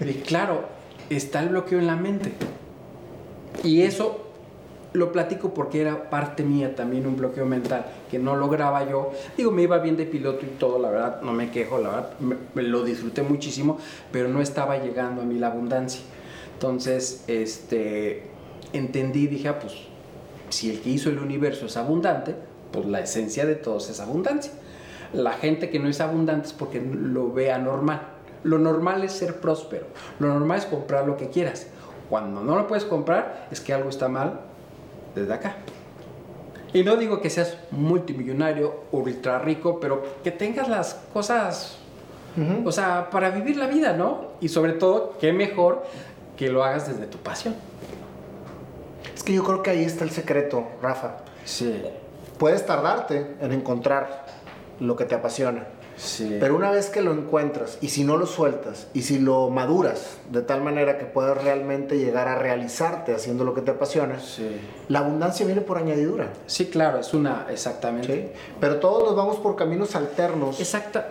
Y 0.00 0.12
claro, 0.14 0.64
está 1.10 1.42
el 1.42 1.50
bloqueo 1.50 1.78
en 1.78 1.86
la 1.86 1.96
mente. 1.96 2.32
Y 3.64 3.82
eso 3.82 4.28
lo 4.92 5.12
platico 5.12 5.52
porque 5.52 5.80
era 5.80 6.08
parte 6.10 6.42
mía 6.42 6.74
también 6.74 7.06
un 7.06 7.16
bloqueo 7.16 7.44
mental 7.44 7.86
que 8.10 8.18
no 8.18 8.36
lograba 8.36 8.88
yo. 8.88 9.12
Digo, 9.36 9.50
me 9.50 9.62
iba 9.62 9.78
bien 9.78 9.96
de 9.96 10.06
piloto 10.06 10.46
y 10.46 10.58
todo, 10.58 10.78
la 10.78 10.90
verdad, 10.90 11.22
no 11.22 11.32
me 11.32 11.50
quejo, 11.50 11.78
la 11.78 11.90
verdad, 11.90 12.10
me, 12.20 12.62
lo 12.62 12.84
disfruté 12.84 13.22
muchísimo, 13.22 13.78
pero 14.10 14.28
no 14.28 14.40
estaba 14.40 14.78
llegando 14.78 15.22
a 15.22 15.24
mí 15.24 15.38
la 15.38 15.48
abundancia. 15.48 16.00
Entonces, 16.54 17.24
este, 17.26 18.24
entendí, 18.72 19.26
dije, 19.26 19.48
ah, 19.48 19.58
pues, 19.58 19.74
si 20.48 20.70
el 20.70 20.80
que 20.80 20.90
hizo 20.90 21.10
el 21.10 21.18
universo 21.18 21.66
es 21.66 21.76
abundante, 21.76 22.34
pues 22.72 22.86
la 22.86 23.00
esencia 23.00 23.46
de 23.46 23.54
todos 23.54 23.90
es 23.90 24.00
abundancia. 24.00 24.52
La 25.12 25.32
gente 25.32 25.70
que 25.70 25.78
no 25.78 25.88
es 25.88 26.00
abundante 26.00 26.48
es 26.48 26.52
porque 26.52 26.80
lo 26.80 27.32
ve 27.32 27.52
anormal. 27.52 28.17
Lo 28.44 28.58
normal 28.58 29.04
es 29.04 29.12
ser 29.12 29.40
próspero. 29.40 29.86
Lo 30.18 30.28
normal 30.28 30.58
es 30.58 30.66
comprar 30.66 31.06
lo 31.06 31.16
que 31.16 31.28
quieras. 31.30 31.66
Cuando 32.08 32.42
no 32.42 32.56
lo 32.56 32.66
puedes 32.66 32.84
comprar, 32.84 33.48
es 33.50 33.60
que 33.60 33.74
algo 33.74 33.88
está 33.88 34.08
mal 34.08 34.40
desde 35.14 35.32
acá. 35.32 35.56
Y 36.72 36.84
no 36.84 36.96
digo 36.96 37.20
que 37.20 37.30
seas 37.30 37.56
multimillonario, 37.70 38.84
ultra 38.92 39.38
rico, 39.38 39.78
pero 39.80 40.02
que 40.22 40.30
tengas 40.30 40.68
las 40.68 40.94
cosas, 41.12 41.78
o 42.64 42.70
sea, 42.70 43.10
para 43.10 43.30
vivir 43.30 43.56
la 43.56 43.66
vida, 43.66 43.94
¿no? 43.94 44.32
Y 44.40 44.48
sobre 44.48 44.74
todo, 44.74 45.16
qué 45.18 45.32
mejor 45.32 45.84
que 46.36 46.50
lo 46.50 46.62
hagas 46.62 46.86
desde 46.86 47.06
tu 47.06 47.18
pasión. 47.18 47.54
Es 49.14 49.22
que 49.22 49.32
yo 49.32 49.42
creo 49.44 49.62
que 49.62 49.70
ahí 49.70 49.82
está 49.82 50.04
el 50.04 50.10
secreto, 50.10 50.68
Rafa. 50.80 51.16
Sí, 51.44 51.82
Puedes 52.38 52.64
tardarte 52.64 53.34
en 53.40 53.50
encontrar 53.50 54.26
lo 54.78 54.94
que 54.94 55.04
te 55.04 55.16
apasiona. 55.16 55.66
Sí. 55.98 56.36
Pero 56.40 56.56
una 56.56 56.70
vez 56.70 56.88
que 56.88 57.02
lo 57.02 57.12
encuentras 57.12 57.76
y 57.82 57.88
si 57.88 58.04
no 58.04 58.16
lo 58.16 58.26
sueltas 58.26 58.86
y 58.94 59.02
si 59.02 59.18
lo 59.18 59.50
maduras 59.50 60.16
de 60.30 60.40
tal 60.42 60.62
manera 60.62 60.96
que 60.96 61.04
puedas 61.04 61.42
realmente 61.42 61.98
llegar 61.98 62.28
a 62.28 62.36
realizarte 62.36 63.14
haciendo 63.14 63.44
lo 63.44 63.52
que 63.54 63.60
te 63.60 63.72
apasiona, 63.72 64.18
Sí. 64.20 64.48
la 64.88 65.00
abundancia 65.00 65.44
viene 65.44 65.60
por 65.60 65.76
añadidura. 65.78 66.32
Sí, 66.46 66.66
claro, 66.66 66.98
es 67.00 67.12
una, 67.12 67.46
exactamente. 67.50 68.32
¿sí? 68.34 68.40
Pero 68.60 68.76
todos 68.78 69.02
nos 69.04 69.14
vamos 69.16 69.36
por 69.36 69.56
caminos 69.56 69.94
alternos 69.96 70.58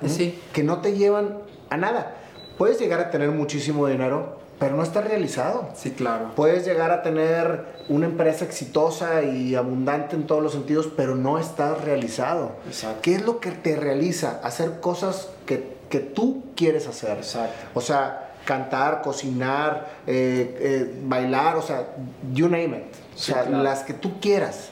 sí. 0.07 0.39
que 0.53 0.63
no 0.63 0.81
te 0.81 0.93
llevan 0.93 1.37
a 1.69 1.77
nada. 1.77 2.15
Puedes 2.57 2.79
llegar 2.79 2.99
a 2.99 3.11
tener 3.11 3.29
muchísimo 3.29 3.85
dinero, 3.87 4.39
pero 4.59 4.75
no 4.75 4.83
estás 4.83 5.05
realizado. 5.05 5.69
Sí, 5.75 5.91
claro. 5.91 6.31
Puedes 6.35 6.65
llegar 6.65 6.91
a 6.91 7.03
tener 7.03 7.65
una 7.89 8.07
empresa 8.07 8.43
exitosa 8.43 9.23
y 9.23 9.55
abundante 9.55 10.15
en 10.15 10.25
todos 10.25 10.41
los 10.41 10.53
sentidos, 10.53 10.89
pero 10.95 11.15
no 11.15 11.37
estás 11.37 11.81
realizado. 11.83 12.53
Exacto. 12.65 12.99
¿Qué 13.03 13.15
es 13.15 13.25
lo 13.25 13.39
que 13.39 13.51
te 13.51 13.75
realiza? 13.75 14.39
Hacer 14.43 14.79
cosas 14.79 15.29
que, 15.45 15.77
que 15.89 15.99
tú 15.99 16.43
quieres 16.55 16.87
hacer. 16.87 17.17
Exacto. 17.17 17.55
O 17.75 17.81
sea, 17.81 18.31
cantar, 18.45 19.01
cocinar, 19.01 19.97
eh, 20.07 20.57
eh, 20.59 21.01
bailar, 21.03 21.57
o 21.57 21.61
sea, 21.61 21.89
you 22.33 22.47
name 22.47 22.77
it. 22.77 22.95
O 23.15 23.17
sea, 23.19 23.43
claro. 23.43 23.63
las 23.63 23.83
que 23.83 23.93
tú 23.93 24.19
quieras, 24.19 24.69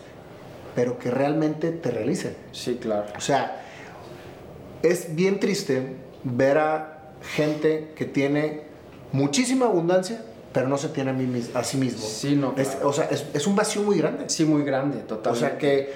pero 0.73 0.97
que 0.97 1.11
realmente 1.11 1.71
te 1.71 1.91
realicen. 1.91 2.35
Sí, 2.51 2.79
claro. 2.81 3.05
O 3.15 3.21
sea, 3.21 3.61
es 4.81 5.15
bien 5.15 5.39
triste 5.39 5.95
ver 6.23 6.57
a 6.57 7.11
gente 7.35 7.91
que 7.95 8.05
tiene 8.05 8.63
muchísima 9.15 9.65
abundancia, 9.65 10.21
pero 10.53 10.67
no 10.67 10.77
se 10.77 10.89
tiene 10.89 11.11
a, 11.11 11.13
mí 11.13 11.43
a 11.53 11.63
sí 11.63 11.77
mismo. 11.77 12.01
Sí, 12.01 12.35
no, 12.35 12.53
Es- 12.57 12.69
claro. 12.69 12.89
o 12.89 12.93
sea, 12.93 13.05
es, 13.05 13.25
es 13.33 13.47
un 13.47 13.55
vacío 13.55 13.81
muy 13.83 13.97
grande. 13.97 14.25
Sí, 14.29 14.45
muy 14.45 14.63
grande, 14.63 14.99
totalmente. 14.99 15.29
O 15.29 15.35
sea 15.35 15.57
que 15.57 15.93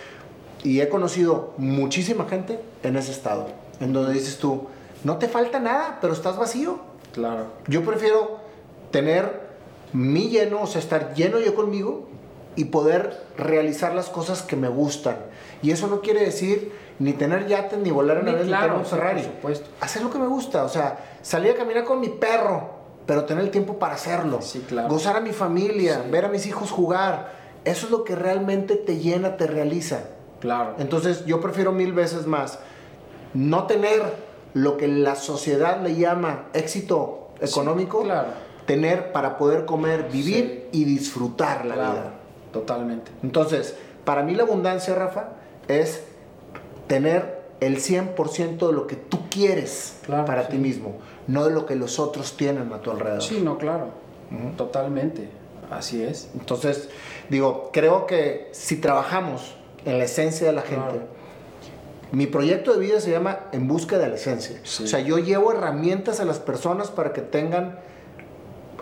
Y 0.63 0.82
he 0.82 0.89
conocido 0.89 1.53
muchísima 1.57 2.26
gente 2.28 2.59
en 2.84 2.97
ese 2.97 3.11
estado, 3.11 3.47
en 3.80 3.93
donde 3.93 4.13
dices 4.13 4.38
tú, 4.38 4.67
no 5.05 5.17
te 5.17 5.30
falta 5.30 5.59
nada, 5.59 5.99
pero 6.01 6.11
estás 6.13 6.38
vacío. 6.38 6.80
Claro. 7.13 7.45
Yo 7.67 7.84
prefiero 7.86 8.39
tener 8.91 9.47
mi 9.93 10.28
lleno, 10.30 10.61
o 10.63 10.67
sea, 10.67 10.82
estar 10.82 11.13
lleno 11.13 11.39
yo 11.39 11.55
conmigo 11.55 12.09
y 12.57 12.65
poder 12.65 13.24
realizar 13.38 13.95
las 13.95 14.09
cosas 14.09 14.41
que 14.41 14.55
me 14.57 14.67
gustan. 14.67 15.15
Y 15.61 15.72
eso 15.72 15.88
no 15.88 16.01
quiere 16.01 16.22
decir 16.26 16.74
ni 16.99 17.13
tener 17.13 17.47
yates, 17.47 17.80
ni 17.80 17.91
volar 17.91 18.17
en 18.17 18.28
avión, 18.28 18.47
ni 18.47 18.51
tener 18.51 18.72
un 18.74 18.86
Ferrari. 18.86 19.22
Por 19.22 19.32
supuesto. 19.32 19.70
Hacer 19.80 20.01
lo 20.01 20.09
que 20.09 20.20
me 20.20 20.28
gusta, 20.28 20.65
o 20.65 20.70
sea, 20.70 20.99
salir 21.22 21.51
a 21.53 21.55
caminar 21.55 21.86
con 21.86 22.01
mi 22.01 22.09
perro, 22.09 22.78
pero 23.10 23.26
tener 23.26 23.43
el 23.43 23.49
tiempo 23.49 23.80
para 23.80 23.95
hacerlo. 23.95 24.39
Sí, 24.39 24.64
claro. 24.70 24.88
Gozar 24.88 25.16
a 25.18 25.20
mi 25.20 25.32
familia, 25.32 26.03
ver 26.12 26.26
a 26.26 26.28
mis 26.28 26.45
hijos 26.45 26.70
jugar. 26.70 27.32
Eso 27.66 27.88
es 27.88 27.91
lo 27.91 28.03
que 28.03 28.14
realmente 28.16 28.76
te 28.76 28.99
llena, 28.99 29.36
te 29.36 29.47
realiza. 29.47 30.01
Claro. 30.39 30.76
Entonces 30.78 31.26
yo 31.26 31.41
prefiero 31.41 31.72
mil 31.72 31.91
veces 31.91 32.28
más 32.28 32.60
no 33.34 33.66
tener 33.66 34.03
lo 34.53 34.78
que 34.78 34.88
la 34.88 35.16
sociedad 35.16 35.82
le 35.82 35.95
llama 35.95 36.49
éxito 36.53 37.30
económico, 37.41 38.03
claro. 38.03 38.28
tener 38.68 39.12
para 39.12 39.39
poder 39.39 39.66
comer, 39.66 40.10
vivir 40.12 40.70
y 40.72 40.84
disfrutar 40.84 41.66
la 41.66 41.74
Claro, 41.74 41.91
vida. 41.93 42.12
Totalmente. 42.53 43.10
Entonces, 43.24 43.76
para 44.05 44.22
mí 44.22 44.36
la 44.36 44.43
abundancia, 44.43 44.93
Rafa, 44.93 45.30
es 45.68 46.03
tener 46.86 47.39
el 47.60 47.78
100% 47.78 48.68
de 48.68 48.74
lo 48.74 48.86
que 48.86 48.95
tú 48.97 49.28
quieres 49.32 49.97
Claro, 50.05 50.26
para 50.26 50.43
sí. 50.45 50.51
ti 50.51 50.57
mismo, 50.60 50.93
no 51.30 51.45
de 51.45 51.51
lo 51.53 51.65
que 51.65 51.75
los 51.75 51.99
otros 51.99 52.36
tienen 52.36 52.73
a 52.73 52.82
tu 52.82 52.91
alrededor. 52.91 53.21
Sí, 53.21 53.39
no, 53.43 53.57
claro. 53.57 53.88
Totalmente. 54.57 55.30
Así 55.71 56.01
es. 56.03 56.30
Entonces, 56.34 56.89
digo, 57.30 57.69
creo 57.71 58.05
que 58.07 58.49
si 58.51 58.77
trabajamos 58.77 59.55
en 59.86 59.97
la 59.99 60.05
esencia 60.05 60.47
de 60.47 60.53
la 60.53 60.61
gente, 60.63 60.89
Claro. 60.89 61.07
mi 62.11 62.25
proyecto 62.27 62.73
de 62.73 62.80
vida 62.80 62.99
se 62.99 63.11
llama 63.11 63.39
En 63.51 63.67
busca 63.67 63.97
de 63.99 64.07
la 64.07 64.15
esencia. 64.15 64.59
Sí. 64.63 64.84
O 64.84 64.88
sea, 64.88 64.99
yo 64.99 65.17
llevo 65.19 65.51
herramientas 65.53 66.19
a 66.19 66.25
las 66.25 66.39
personas 66.39 66.89
para 66.89 67.13
que 67.13 67.21
tengan 67.21 67.80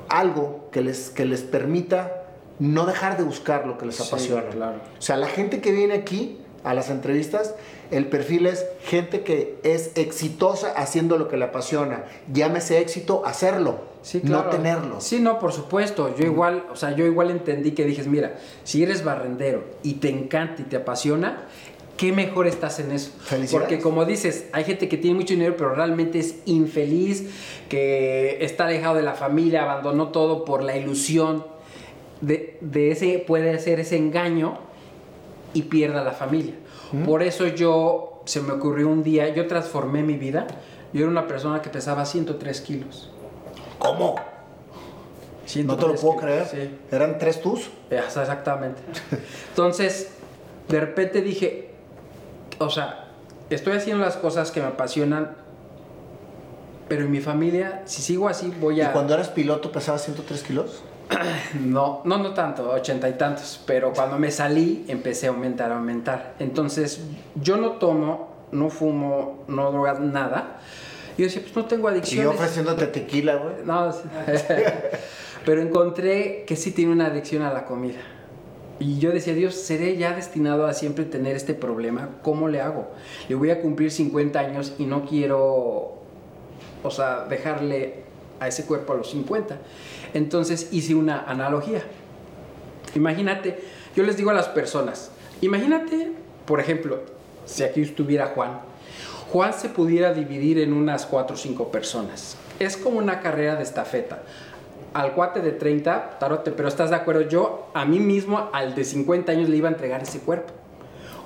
algo 0.09 0.69
que 0.71 0.81
les, 0.81 1.09
que 1.09 1.25
les 1.25 1.41
permita 1.41 2.23
no 2.59 2.85
dejar 2.85 3.17
de 3.17 3.23
buscar 3.23 3.67
lo 3.67 3.77
que 3.77 3.85
les 3.85 3.95
Sí, 3.95 4.03
apasiona. 4.07 4.49
claro. 4.49 4.77
O 4.97 5.01
sea, 5.01 5.17
la 5.17 5.27
gente 5.27 5.59
que 5.61 5.71
viene 5.71 5.93
aquí 5.93 6.39
a 6.67 6.73
las 6.73 6.89
entrevistas, 6.89 7.55
el 7.91 8.07
perfil 8.07 8.45
es 8.45 8.65
gente 8.83 9.21
que 9.21 9.55
es 9.63 9.91
exitosa 9.95 10.73
haciendo 10.75 11.17
lo 11.17 11.29
que 11.29 11.37
le 11.37 11.45
apasiona. 11.45 12.03
Llámese 12.31 12.79
éxito 12.79 13.23
hacerlo, 13.25 13.79
Sí, 14.01 14.19
claro. 14.19 14.43
no 14.43 14.49
tenerlo. 14.49 15.01
Sí, 15.01 15.19
no, 15.19 15.39
por 15.39 15.53
supuesto. 15.53 16.13
Yo 16.17 16.25
igual, 16.25 16.65
o 16.71 16.75
sea, 16.75 16.93
yo 16.93 17.05
igual 17.05 17.31
entendí 17.31 17.71
que 17.71 17.85
dijes, 17.85 18.07
mira, 18.07 18.37
si 18.65 18.83
eres 18.83 19.05
barrendero 19.05 19.63
y 19.81 19.95
te 19.95 20.09
encanta 20.09 20.61
y 20.61 20.65
te 20.65 20.75
apasiona, 20.75 21.45
qué 21.95 22.11
mejor 22.11 22.47
estás 22.47 22.79
en 22.81 22.91
eso. 22.91 23.11
Porque 23.49 23.79
como 23.79 24.03
dices, 24.03 24.47
hay 24.51 24.65
gente 24.65 24.89
que 24.89 24.97
tiene 24.97 25.15
mucho 25.15 25.33
dinero, 25.33 25.55
pero 25.57 25.73
realmente 25.73 26.19
es 26.19 26.35
infeliz, 26.45 27.29
que 27.69 28.39
está 28.41 28.65
alejado 28.65 28.95
de 28.95 29.03
la 29.03 29.13
familia, 29.13 29.63
abandonó 29.63 30.09
todo 30.09 30.43
por 30.43 30.63
la 30.63 30.75
ilusión 30.75 31.45
de, 32.19 32.57
de 32.59 32.91
ese, 32.91 33.23
puede 33.25 33.57
ser 33.59 33.79
ese 33.79 33.95
engaño 33.95 34.66
y 35.57 35.63
pierda 35.63 36.03
la 36.03 36.11
familia. 36.11 36.53
Por 37.05 37.23
eso 37.23 37.47
yo, 37.47 38.21
se 38.25 38.41
me 38.41 38.53
ocurrió 38.53 38.87
un 38.87 39.03
día, 39.03 39.27
yo 39.29 39.47
transformé 39.47 40.03
mi 40.03 40.13
vida. 40.15 40.45
Yo 40.93 41.01
era 41.01 41.09
una 41.09 41.27
persona 41.27 41.61
que 41.61 41.69
pesaba 41.69 42.05
103 42.05 42.61
kilos. 42.61 43.09
¿Cómo? 43.79 44.15
No 45.63 45.75
te 45.75 45.87
lo 45.87 45.97
103 45.97 46.01
puedo 46.01 46.19
kilos, 46.19 46.23
creer. 46.23 46.45
Sí. 46.69 46.77
¿Eran 46.95 47.17
tres 47.17 47.41
tus? 47.41 47.69
Exa- 47.89 48.21
Exactamente. 48.21 48.81
Entonces, 49.49 50.09
de 50.69 50.79
repente 50.79 51.21
dije, 51.21 51.71
o 52.59 52.69
sea, 52.69 53.07
estoy 53.49 53.73
haciendo 53.73 54.03
las 54.05 54.15
cosas 54.17 54.51
que 54.51 54.59
me 54.61 54.67
apasionan, 54.67 55.35
pero 56.87 57.03
en 57.05 57.11
mi 57.11 57.19
familia, 57.21 57.81
si 57.85 58.01
sigo 58.01 58.29
así, 58.29 58.53
voy 58.61 58.77
¿Y 58.77 58.81
a... 58.81 58.93
cuando 58.93 59.13
eras 59.13 59.29
piloto 59.29 59.71
pesabas 59.71 60.03
103 60.03 60.43
kilos? 60.43 60.83
No, 61.61 62.01
no, 62.03 62.17
no 62.17 62.33
tanto, 62.33 62.69
ochenta 62.69 63.07
y 63.09 63.13
tantos, 63.13 63.61
pero 63.65 63.93
cuando 63.93 64.17
me 64.17 64.31
salí 64.31 64.85
empecé 64.87 65.27
a 65.27 65.29
aumentar, 65.29 65.71
a 65.71 65.77
aumentar. 65.77 66.35
Entonces, 66.39 67.01
yo 67.35 67.57
no 67.57 67.71
tomo, 67.73 68.29
no 68.51 68.69
fumo, 68.69 69.43
no 69.47 69.71
drogas, 69.71 69.99
nada. 69.99 70.59
Y 71.17 71.21
yo 71.21 71.27
decía, 71.27 71.41
pues 71.41 71.55
no 71.55 71.65
tengo 71.65 71.89
Y 71.89 71.91
yo 71.93 71.97
adicciones. 71.97 72.35
ofreciéndote 72.35 72.87
tequila, 72.87 73.35
güey. 73.37 73.55
No, 73.65 73.91
sí. 73.91 74.01
pero 75.45 75.61
encontré 75.61 76.43
que 76.45 76.55
sí 76.55 76.71
tiene 76.71 76.91
una 76.91 77.07
adicción 77.07 77.41
a 77.43 77.53
la 77.53 77.65
comida. 77.65 77.99
Y 78.79 78.99
yo 78.99 79.11
decía, 79.11 79.33
Dios, 79.33 79.55
¿seré 79.55 79.97
ya 79.97 80.13
destinado 80.13 80.67
a 80.67 80.73
siempre 80.73 81.05
tener 81.05 81.35
este 81.35 81.55
problema? 81.55 82.09
¿Cómo 82.21 82.47
le 82.47 82.61
hago? 82.61 82.89
Le 83.27 83.35
voy 83.35 83.49
a 83.49 83.61
cumplir 83.61 83.89
50 83.91 84.39
años 84.39 84.73
y 84.77 84.85
no 84.85 85.05
quiero, 85.05 85.95
o 86.83 86.91
sea, 86.91 87.25
dejarle 87.25 88.03
a 88.39 88.47
ese 88.47 88.65
cuerpo 88.65 88.93
a 88.93 88.97
los 88.97 89.09
50. 89.09 89.57
Entonces 90.13 90.69
hice 90.71 90.95
una 90.95 91.21
analogía. 91.21 91.81
Imagínate, 92.95 93.59
yo 93.95 94.03
les 94.03 94.17
digo 94.17 94.31
a 94.31 94.33
las 94.33 94.47
personas, 94.47 95.11
imagínate, 95.41 96.13
por 96.45 96.59
ejemplo, 96.59 97.01
si 97.45 97.63
aquí 97.63 97.81
estuviera 97.81 98.27
Juan, 98.27 98.59
Juan 99.31 99.53
se 99.53 99.69
pudiera 99.69 100.13
dividir 100.13 100.59
en 100.59 100.73
unas 100.73 101.05
4 101.05 101.35
o 101.35 101.37
5 101.37 101.71
personas. 101.71 102.37
Es 102.59 102.77
como 102.77 102.97
una 102.97 103.19
carrera 103.19 103.55
de 103.55 103.63
estafeta. 103.63 104.23
Al 104.93 105.13
cuate 105.13 105.41
de 105.41 105.51
30, 105.51 106.17
tarote, 106.17 106.51
pero 106.51 106.69
estás 106.69 106.89
de 106.89 106.95
acuerdo, 106.95 107.21
yo 107.21 107.69
a 107.73 107.85
mí 107.85 107.99
mismo, 107.99 108.49
al 108.53 108.73
de 108.73 108.85
50 108.85 109.31
años, 109.31 109.49
le 109.49 109.57
iba 109.57 109.67
a 109.67 109.73
entregar 109.73 110.01
ese 110.01 110.19
cuerpo. 110.19 110.53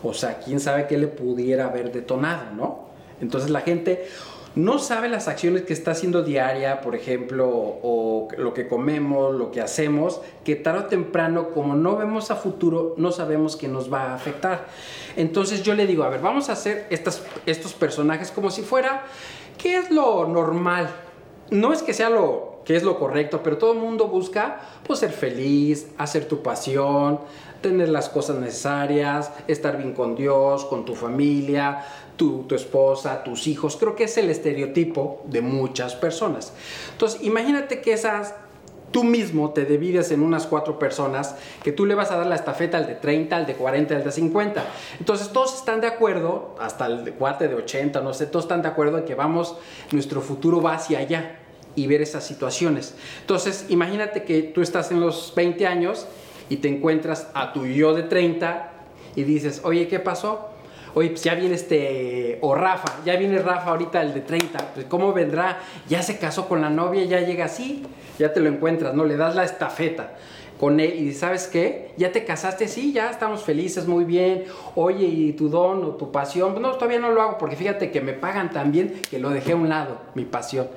O 0.04 0.14
sea, 0.14 0.40
quién 0.40 0.60
sabe 0.60 0.88
qué 0.88 0.98
le 0.98 1.08
pudiera 1.08 1.66
haber 1.66 1.92
detonado, 1.92 2.54
¿no? 2.56 2.86
Entonces 3.22 3.52
la 3.52 3.62
gente 3.62 4.08
no 4.56 4.80
sabe 4.80 5.08
las 5.08 5.28
acciones 5.28 5.62
que 5.62 5.72
está 5.72 5.92
haciendo 5.92 6.24
diaria, 6.24 6.82
por 6.82 6.96
ejemplo, 6.96 7.48
o 7.48 8.28
lo 8.38 8.54
que 8.54 8.68
comemos, 8.68 9.34
lo 9.34 9.52
que 9.52 9.62
hacemos, 9.62 10.22
que 10.44 10.56
tarde 10.56 10.80
o 10.80 10.86
temprano, 10.86 11.50
como 11.52 11.76
no 11.76 11.96
vemos 11.96 12.32
a 12.32 12.36
futuro, 12.36 12.94
no 12.98 13.12
sabemos 13.12 13.56
que 13.56 13.70
nos 13.70 13.92
va 13.92 14.12
a 14.12 14.16
afectar. 14.16 14.68
Entonces 15.16 15.64
yo 15.64 15.74
le 15.74 15.88
digo, 15.88 16.04
a 16.04 16.10
ver, 16.10 16.22
vamos 16.22 16.50
a 16.50 16.54
hacer 16.54 16.88
estos 16.90 17.74
personajes 17.74 18.32
como 18.32 18.52
si 18.52 18.62
fuera, 18.62 19.04
¿qué 19.58 19.78
es 19.78 19.90
lo 19.90 20.28
normal? 20.28 20.90
No 21.50 21.72
es 21.72 21.82
que 21.82 21.94
sea 21.94 22.10
lo 22.10 22.52
que 22.66 22.76
es 22.76 22.84
lo 22.84 23.00
correcto, 23.00 23.42
pero 23.44 23.58
todo 23.58 23.74
el 23.74 23.80
mundo 23.80 24.08
busca 24.08 24.62
pues, 24.86 25.00
ser 25.00 25.12
feliz, 25.12 25.88
hacer 25.98 26.28
tu 26.28 26.42
pasión, 26.42 27.20
tener 27.62 27.90
las 27.90 28.10
cosas 28.10 28.38
necesarias, 28.38 29.32
estar 29.48 29.78
bien 29.78 29.94
con 29.94 30.16
Dios, 30.16 30.66
con 30.66 30.86
tu 30.86 30.96
familia, 30.96 31.84
tu, 32.22 32.46
esposa, 32.54 33.24
tus 33.24 33.48
hijos. 33.48 33.78
Creo 33.78 33.96
que 33.96 34.04
es 34.04 34.16
el 34.16 34.30
estereotipo 34.30 35.24
de 35.26 35.42
muchas 35.42 35.96
personas. 35.96 36.54
Entonces, 36.92 37.24
imagínate 37.24 37.82
que 37.82 37.94
esas 37.94 38.36
tú 38.92 39.04
mismo 39.04 39.52
te 39.52 39.66
divides 39.66 40.12
en 40.12 40.22
unas 40.22 40.46
cuatro 40.46 40.78
personas 40.78 41.36
que 41.64 41.72
tú 41.72 41.88
le 41.88 41.96
vas 41.96 42.12
a 42.12 42.18
dar 42.18 42.28
la 42.28 42.36
estafeta 42.36 42.78
al 42.78 42.86
de 42.86 42.94
30, 42.94 43.36
al 43.36 43.46
de 43.48 43.56
40, 43.56 43.96
al 43.96 44.04
de 44.04 44.12
50. 44.12 44.64
Entonces 45.00 45.30
todos 45.30 45.56
están 45.56 45.82
de 45.82 45.88
acuerdo, 45.88 46.56
hasta 46.60 46.86
el 46.86 47.06
de 47.06 47.14
cuate 47.14 47.48
de 47.48 47.56
80, 47.56 48.02
no 48.02 48.14
sé, 48.14 48.28
todos 48.28 48.46
están 48.46 48.62
de 48.62 48.68
acuerdo 48.68 49.00
en 49.00 49.06
que 49.06 49.16
vamos, 49.16 49.56
nuestro 49.92 50.22
futuro 50.22 50.62
va 50.62 50.76
hacia 50.76 51.00
allá 51.00 51.40
y 51.76 51.88
ver 51.88 52.02
esas 52.02 52.24
situaciones. 52.24 52.94
Entonces 53.22 53.66
imagínate 53.70 54.26
que 54.26 54.44
tú 54.44 54.62
estás 54.62 54.92
en 54.92 55.00
los 55.00 55.34
20 55.36 55.66
años 55.66 56.06
y 56.50 56.58
te 56.58 56.68
encuentras 56.68 57.30
a 57.34 57.54
tu 57.54 57.66
yo 57.66 57.96
de 57.96 58.04
30 58.04 58.74
y 59.16 59.24
dices, 59.24 59.62
oye, 59.64 59.88
¿qué 59.88 60.00
pasó? 60.00 60.51
Oye, 60.94 61.10
pues 61.10 61.24
ya 61.24 61.36
viene 61.36 61.56
este, 61.56 62.38
o 62.42 62.54
Rafa, 62.54 63.00
ya 63.06 63.16
viene 63.16 63.40
Rafa 63.40 63.72
ahorita 63.72 64.02
el 64.02 64.14
de 64.14 64.22
30, 64.22 64.74
pues 64.74 64.86
¿cómo 64.88 65.14
vendrá? 65.14 65.60
Ya 65.88 66.04
se 66.04 66.18
casó 66.18 66.50
con 66.50 66.62
la 66.62 66.70
novia, 66.70 67.06
ya 67.06 67.22
llega 67.22 67.46
así, 67.46 67.84
ya 68.20 68.34
te 68.34 68.42
lo 68.42 68.50
encuentras, 68.50 68.94
¿no? 68.94 69.06
Le 69.06 69.16
das 69.16 69.36
la 69.36 69.46
estafeta 69.46 70.16
con 70.60 70.80
él 70.80 70.94
y 70.96 71.14
¿sabes 71.14 71.48
qué? 71.48 71.92
Ya 71.98 72.12
te 72.12 72.24
casaste, 72.24 72.68
sí, 72.68 72.94
ya 72.94 73.10
estamos 73.10 73.42
felices, 73.42 73.88
muy 73.88 74.04
bien. 74.04 74.44
Oye, 74.76 75.06
¿y 75.06 75.34
tu 75.34 75.50
don 75.50 75.84
o 75.84 75.96
tu 75.96 76.12
pasión? 76.12 76.62
No, 76.62 76.74
todavía 76.74 77.00
no 77.00 77.10
lo 77.10 77.22
hago 77.22 77.38
porque 77.40 77.56
fíjate 77.56 77.90
que 77.90 78.00
me 78.02 78.14
pagan 78.14 78.52
tan 78.52 78.72
bien 78.72 79.02
que 79.10 79.18
lo 79.18 79.32
dejé 79.32 79.54
a 79.54 79.56
un 79.56 79.70
lado, 79.70 80.02
mi 80.14 80.24
pasión. 80.24 80.68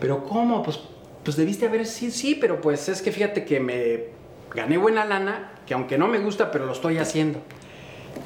Pero 0.00 0.24
¿cómo? 0.24 0.62
Pues, 0.62 0.80
pues 1.22 1.36
debiste 1.36 1.66
haber, 1.66 1.86
sí, 1.86 2.10
sí, 2.10 2.34
pero 2.34 2.60
pues 2.60 2.88
es 2.88 3.00
que 3.00 3.12
fíjate 3.12 3.44
que 3.44 3.60
me 3.60 4.04
gané 4.52 4.76
buena 4.76 5.04
lana, 5.04 5.52
que 5.66 5.74
aunque 5.74 5.98
no 5.98 6.08
me 6.08 6.18
gusta, 6.18 6.50
pero 6.50 6.66
lo 6.66 6.72
estoy 6.72 6.98
haciendo. 6.98 7.40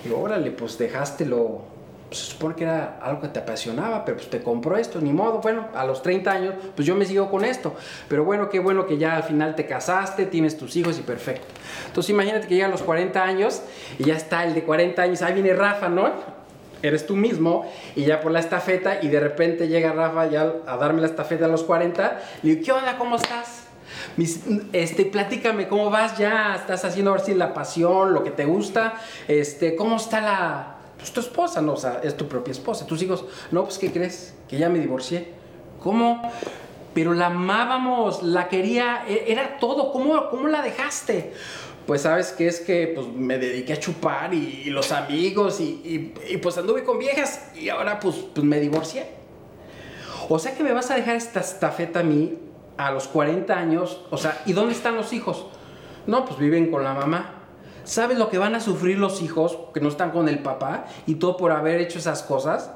Y 0.04 0.12
órale, 0.12 0.50
pues 0.50 0.78
dejaste 0.78 1.26
lo. 1.26 1.62
pues, 2.08 2.20
se 2.20 2.32
supone 2.32 2.54
que 2.54 2.64
era 2.64 2.98
algo 3.02 3.20
que 3.20 3.28
te 3.28 3.38
apasionaba, 3.40 4.04
pero 4.04 4.16
pues 4.16 4.30
te 4.30 4.42
compró 4.42 4.76
esto, 4.76 5.00
ni 5.00 5.12
modo. 5.12 5.40
Bueno, 5.40 5.68
a 5.74 5.84
los 5.84 6.02
30 6.02 6.30
años, 6.30 6.54
pues 6.74 6.86
yo 6.86 6.94
me 6.94 7.04
sigo 7.04 7.30
con 7.30 7.44
esto. 7.44 7.74
Pero 8.08 8.24
bueno, 8.24 8.48
qué 8.48 8.58
bueno 8.58 8.86
que 8.86 8.98
ya 8.98 9.16
al 9.16 9.22
final 9.22 9.54
te 9.54 9.66
casaste, 9.66 10.26
tienes 10.26 10.56
tus 10.56 10.76
hijos 10.76 10.98
y 10.98 11.02
perfecto. 11.02 11.46
Entonces 11.86 12.10
imagínate 12.10 12.46
que 12.48 12.54
llega 12.54 12.66
a 12.66 12.70
los 12.70 12.82
40 12.82 13.22
años 13.22 13.62
y 13.98 14.04
ya 14.04 14.16
está 14.16 14.44
el 14.44 14.54
de 14.54 14.62
40 14.64 15.02
años, 15.02 15.22
ahí 15.22 15.34
viene 15.34 15.52
Rafa, 15.54 15.88
¿no? 15.88 16.10
Eres 16.82 17.06
tú 17.06 17.14
mismo 17.14 17.70
y 17.94 18.04
ya 18.04 18.20
por 18.20 18.32
la 18.32 18.40
estafeta 18.40 19.02
y 19.02 19.08
de 19.08 19.20
repente 19.20 19.68
llega 19.68 19.92
Rafa 19.92 20.26
ya 20.28 20.50
a 20.66 20.76
darme 20.78 21.02
la 21.02 21.08
estafeta 21.08 21.44
a 21.44 21.48
los 21.48 21.62
40. 21.62 22.20
Y 22.42 22.50
digo, 22.50 22.62
¿qué 22.64 22.72
onda? 22.72 22.96
¿Cómo 22.96 23.16
estás? 23.16 23.69
Este, 24.72 25.04
platícame, 25.04 25.68
¿cómo 25.68 25.90
vas 25.90 26.18
ya? 26.18 26.54
¿Estás 26.56 26.84
haciendo 26.84 27.10
a 27.10 27.14
ver 27.14 27.24
si 27.24 27.34
la 27.34 27.54
pasión, 27.54 28.12
lo 28.12 28.22
que 28.24 28.30
te 28.30 28.44
gusta? 28.44 28.94
Este, 29.28 29.76
¿cómo 29.76 29.96
está 29.96 30.20
la, 30.20 30.80
pues 31.00 31.12
tu 31.12 31.20
esposa, 31.20 31.62
no, 31.62 31.72
o 31.72 31.76
sea, 31.76 32.02
es 32.04 32.14
tu 32.14 32.28
propia 32.28 32.52
esposa, 32.52 32.86
tus 32.86 33.02
hijos. 33.02 33.24
No, 33.50 33.64
pues, 33.64 33.78
¿qué 33.78 33.90
crees? 33.90 34.34
Que 34.48 34.58
ya 34.58 34.68
me 34.68 34.78
divorcié. 34.78 35.28
¿Cómo? 35.82 36.20
Pero 36.92 37.14
la 37.14 37.26
amábamos, 37.26 38.22
la 38.22 38.48
quería, 38.48 39.04
e, 39.08 39.32
era 39.32 39.58
todo. 39.58 39.92
¿Cómo, 39.92 40.28
cómo 40.28 40.48
la 40.48 40.60
dejaste? 40.60 41.32
Pues 41.86 42.02
sabes 42.02 42.32
que 42.32 42.48
es 42.48 42.60
que 42.60 42.92
pues, 42.94 43.06
me 43.08 43.38
dediqué 43.38 43.72
a 43.72 43.80
chupar 43.80 44.34
y, 44.34 44.64
los 44.64 44.92
amigos 44.92 45.58
y, 45.60 46.12
y, 46.28 46.36
pues 46.36 46.58
anduve 46.58 46.84
con 46.84 46.98
viejas 46.98 47.50
y 47.56 47.70
ahora 47.70 47.98
pues, 47.98 48.16
pues 48.34 48.44
me 48.44 48.60
divorcié. 48.60 49.06
O 50.28 50.38
sea 50.38 50.54
que 50.54 50.62
me 50.62 50.72
vas 50.72 50.90
a 50.90 50.96
dejar 50.96 51.16
esta 51.16 51.40
estafeta 51.40 52.00
a 52.00 52.02
mí 52.02 52.36
a 52.86 52.90
los 52.92 53.08
40 53.08 53.56
años. 53.56 54.00
O 54.10 54.16
sea, 54.16 54.42
¿y 54.46 54.52
dónde 54.52 54.74
están 54.74 54.96
los 54.96 55.12
hijos? 55.12 55.46
No, 56.06 56.24
pues 56.24 56.38
viven 56.38 56.70
con 56.70 56.84
la 56.84 56.94
mamá. 56.94 57.34
¿Sabes 57.84 58.18
lo 58.18 58.28
que 58.28 58.38
van 58.38 58.54
a 58.54 58.60
sufrir 58.60 58.98
los 58.98 59.22
hijos 59.22 59.58
que 59.74 59.80
no 59.80 59.88
están 59.88 60.10
con 60.10 60.28
el 60.28 60.40
papá 60.40 60.84
y 61.06 61.16
todo 61.16 61.36
por 61.36 61.52
haber 61.52 61.80
hecho 61.80 61.98
esas 61.98 62.22
cosas? 62.22 62.70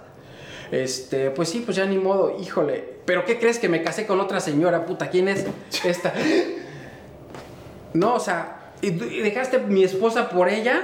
Este, 0.71 1.31
pues 1.31 1.49
sí, 1.49 1.63
pues 1.65 1.77
ya 1.77 1.87
ni 1.87 1.99
modo, 1.99 2.37
híjole. 2.41 2.95
¿Pero 3.05 3.25
qué 3.25 3.39
crees 3.39 3.59
que 3.59 3.69
me 3.69 3.83
casé 3.83 4.07
con 4.07 4.21
otra 4.21 4.41
señora, 4.41 4.87
puta? 4.87 5.11
¿Quién 5.11 5.29
es 5.29 5.47
esta? 5.85 6.13
No, 7.93 8.15
o 8.15 8.21
sea, 8.21 8.73
¿y 8.83 8.91
dejaste 8.91 9.61
mi 9.61 9.85
esposa 9.85 10.29
por 10.29 10.49
ella? 10.49 10.83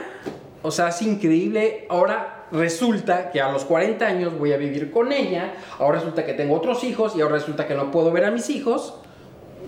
O 0.62 0.70
sea, 0.70 0.88
es 0.88 1.02
increíble. 1.02 1.86
Ahora 1.88 2.46
resulta 2.52 3.30
que 3.30 3.40
a 3.40 3.50
los 3.50 3.64
40 3.64 4.06
años 4.06 4.38
voy 4.38 4.52
a 4.52 4.56
vivir 4.56 4.90
con 4.90 5.10
ella. 5.10 5.54
Ahora 5.78 5.98
resulta 5.98 6.24
que 6.24 6.34
tengo 6.34 6.54
otros 6.54 6.84
hijos 6.84 7.16
y 7.16 7.20
ahora 7.20 7.36
resulta 7.36 7.66
que 7.66 7.74
no 7.74 7.90
puedo 7.90 8.12
ver 8.12 8.26
a 8.26 8.30
mis 8.30 8.48
hijos. 8.50 8.99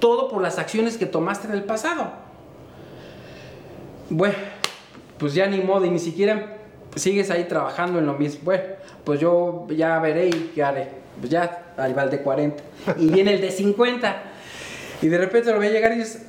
Todo 0.02 0.28
por 0.28 0.42
las 0.42 0.58
acciones 0.58 0.96
que 0.96 1.06
tomaste 1.06 1.46
en 1.46 1.54
el 1.54 1.62
pasado. 1.62 2.10
Bueno, 4.10 4.34
pues 5.16 5.32
ya 5.32 5.46
ni 5.46 5.60
modo, 5.60 5.86
y 5.86 5.90
ni 5.90 6.00
siquiera 6.00 6.56
sigues 6.96 7.30
ahí 7.30 7.44
trabajando 7.44 8.00
en 8.00 8.06
lo 8.06 8.14
mismo. 8.14 8.40
Bueno, 8.42 8.64
pues 9.04 9.20
yo 9.20 9.68
ya 9.70 10.00
veré 10.00 10.26
y 10.26 10.50
qué 10.56 10.64
haré. 10.64 10.88
Pues 11.20 11.30
ya, 11.30 11.72
ahí 11.76 11.92
va 11.92 12.02
el 12.02 12.10
de 12.10 12.20
40. 12.20 12.64
Y 12.98 13.10
viene 13.10 13.34
el 13.34 13.40
de 13.40 13.52
50. 13.52 14.22
Y 15.02 15.06
de 15.06 15.18
repente 15.18 15.52
lo 15.52 15.58
voy 15.58 15.68
a 15.68 15.70
llegar 15.70 15.92
y 15.92 15.98
dices, 15.98 16.26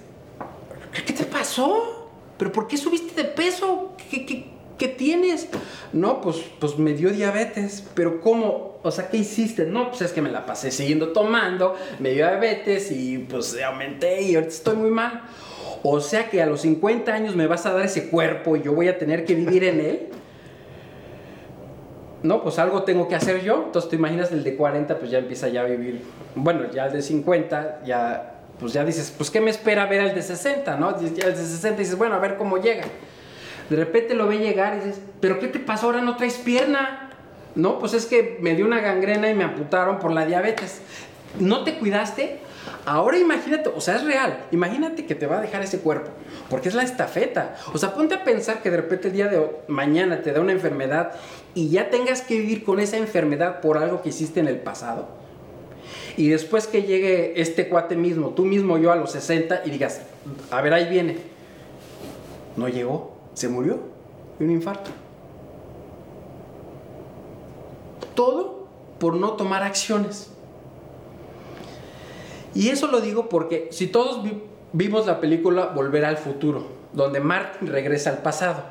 ¿qué 1.07 1.11
te 1.11 1.23
pasó? 1.23 2.11
¿Pero 2.37 2.51
por 2.51 2.67
qué 2.67 2.77
subiste 2.77 3.23
de 3.23 3.27
peso? 3.27 3.93
¿Qué, 3.97 4.23
qué, 4.23 4.52
tienes? 4.77 5.47
No, 5.91 6.21
pues, 6.21 6.37
pues 6.59 6.77
me 6.77 6.93
dio 6.93 7.09
diabetes. 7.09 7.83
¿Pero 7.93 8.21
cómo? 8.21 8.79
O 8.83 8.91
sea, 8.91 9.09
¿qué 9.09 9.17
hiciste? 9.17 9.65
No, 9.65 9.89
pues 9.89 10.01
es 10.01 10.11
que 10.11 10.21
me 10.21 10.29
la 10.29 10.45
pasé 10.45 10.71
siguiendo 10.71 11.09
tomando, 11.13 11.75
me 11.99 12.09
dio 12.09 12.27
diabetes 12.27 12.91
y 12.91 13.17
pues 13.17 13.57
aumenté 13.61 14.21
y 14.21 14.35
ahorita 14.35 14.53
estoy 14.53 14.75
muy 14.75 14.91
mal. 14.91 15.23
O 15.83 15.99
sea 15.99 16.29
que 16.29 16.41
a 16.41 16.45
los 16.45 16.61
50 16.61 17.13
años 17.13 17.35
me 17.35 17.47
vas 17.47 17.65
a 17.65 17.73
dar 17.73 17.85
ese 17.85 18.09
cuerpo 18.09 18.55
y 18.55 18.61
yo 18.61 18.73
voy 18.73 18.87
a 18.87 18.97
tener 18.97 19.25
que 19.25 19.35
vivir 19.35 19.63
en 19.63 19.79
él. 19.79 20.09
No, 22.23 22.41
pues 22.41 22.57
algo 22.57 22.83
tengo 22.83 23.09
que 23.09 23.15
hacer 23.15 23.43
yo. 23.43 23.63
Entonces 23.65 23.89
te 23.89 23.97
imaginas 23.97 24.31
el 24.31 24.43
de 24.43 24.55
40, 24.55 24.97
pues 24.97 25.11
ya 25.11 25.19
empieza 25.19 25.49
ya 25.49 25.61
a 25.61 25.65
vivir. 25.65 26.01
Bueno, 26.35 26.71
ya 26.71 26.85
el 26.87 26.93
de 26.93 27.01
50, 27.01 27.81
ya, 27.85 28.43
pues 28.59 28.71
ya 28.71 28.85
dices, 28.85 29.13
pues 29.15 29.29
¿qué 29.29 29.41
me 29.41 29.51
espera 29.51 29.85
ver 29.85 30.01
al 30.01 30.15
de 30.15 30.21
60, 30.21 30.77
no? 30.77 30.97
Ya 31.01 31.27
el 31.27 31.35
de 31.35 31.35
60 31.35 31.79
dices, 31.79 31.97
bueno, 31.97 32.15
a 32.15 32.19
ver 32.19 32.37
cómo 32.37 32.57
llega. 32.57 32.85
De 33.69 33.75
repente 33.75 34.13
lo 34.13 34.27
ve 34.27 34.39
llegar 34.39 34.75
y 34.75 34.85
dices, 34.85 35.01
¿pero 35.19 35.39
qué 35.39 35.47
te 35.47 35.59
pasó? 35.59 35.87
Ahora 35.87 36.01
no 36.01 36.17
traes 36.17 36.35
pierna. 36.35 37.09
No, 37.55 37.79
pues 37.79 37.93
es 37.93 38.05
que 38.05 38.37
me 38.41 38.55
dio 38.55 38.65
una 38.65 38.79
gangrena 38.79 39.29
y 39.29 39.33
me 39.33 39.43
amputaron 39.43 39.99
por 39.99 40.11
la 40.11 40.25
diabetes. 40.25 40.81
¿No 41.39 41.63
te 41.63 41.77
cuidaste? 41.77 42.39
Ahora 42.85 43.17
imagínate, 43.17 43.69
o 43.69 43.79
sea, 43.79 43.95
es 43.95 44.03
real. 44.03 44.45
Imagínate 44.51 45.05
que 45.05 45.15
te 45.15 45.25
va 45.25 45.37
a 45.37 45.41
dejar 45.41 45.61
ese 45.63 45.79
cuerpo, 45.79 46.11
porque 46.49 46.69
es 46.69 46.75
la 46.75 46.83
estafeta. 46.83 47.55
O 47.73 47.77
sea, 47.77 47.93
ponte 47.93 48.15
a 48.15 48.23
pensar 48.23 48.61
que 48.61 48.69
de 48.69 48.77
repente 48.77 49.07
el 49.07 49.13
día 49.13 49.27
de 49.27 49.49
mañana 49.67 50.21
te 50.21 50.31
da 50.31 50.41
una 50.41 50.51
enfermedad 50.51 51.13
y 51.53 51.69
ya 51.69 51.89
tengas 51.89 52.21
que 52.21 52.37
vivir 52.39 52.63
con 52.63 52.79
esa 52.79 52.97
enfermedad 52.97 53.61
por 53.61 53.77
algo 53.77 54.01
que 54.01 54.09
hiciste 54.09 54.39
en 54.39 54.47
el 54.47 54.57
pasado. 54.57 55.07
Y 56.17 56.29
después 56.29 56.67
que 56.67 56.83
llegue 56.83 57.41
este 57.41 57.69
cuate 57.69 57.95
mismo, 57.95 58.29
tú 58.29 58.45
mismo, 58.45 58.77
yo 58.77 58.91
a 58.91 58.95
los 58.95 59.11
60, 59.11 59.63
y 59.65 59.71
digas, 59.71 60.01
a 60.51 60.61
ver, 60.61 60.73
ahí 60.73 60.87
viene. 60.87 61.17
No 62.55 62.67
llegó, 62.67 63.12
se 63.33 63.47
murió 63.47 63.79
de 64.39 64.45
un 64.45 64.51
infarto. 64.51 64.91
Todo 68.15 68.67
por 68.99 69.15
no 69.15 69.33
tomar 69.33 69.63
acciones. 69.63 70.29
Y 72.53 72.69
eso 72.69 72.87
lo 72.87 73.01
digo 73.01 73.29
porque 73.29 73.67
si 73.71 73.87
todos 73.87 74.23
vimos 74.71 75.05
la 75.07 75.19
película 75.19 75.67
Volver 75.67 76.05
al 76.05 76.17
Futuro, 76.17 76.67
donde 76.93 77.19
Martin 77.19 77.67
regresa 77.67 78.11
al 78.11 78.19
pasado. 78.19 78.63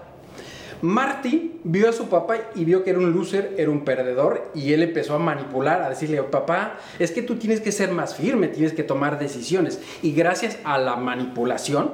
Martin 0.83 1.61
vio 1.63 1.89
a 1.89 1.93
su 1.93 2.09
papá 2.09 2.39
y 2.57 2.65
vio 2.65 2.83
que 2.83 2.91
era 2.91 2.99
un 2.99 3.13
loser, 3.13 3.55
era 3.57 3.71
un 3.71 3.85
perdedor, 3.85 4.51
y 4.53 4.73
él 4.73 4.83
empezó 4.83 5.15
a 5.15 5.19
manipular, 5.19 5.81
a 5.83 5.89
decirle, 5.89 6.21
papá, 6.25 6.79
es 6.99 7.13
que 7.13 7.23
tú 7.23 7.37
tienes 7.37 7.61
que 7.61 7.71
ser 7.71 7.93
más 7.93 8.17
firme, 8.17 8.49
tienes 8.49 8.73
que 8.73 8.83
tomar 8.83 9.19
decisiones. 9.21 9.81
Y 10.03 10.13
gracias 10.13 10.59
a 10.65 10.79
la 10.79 10.97
manipulación, 10.97 11.93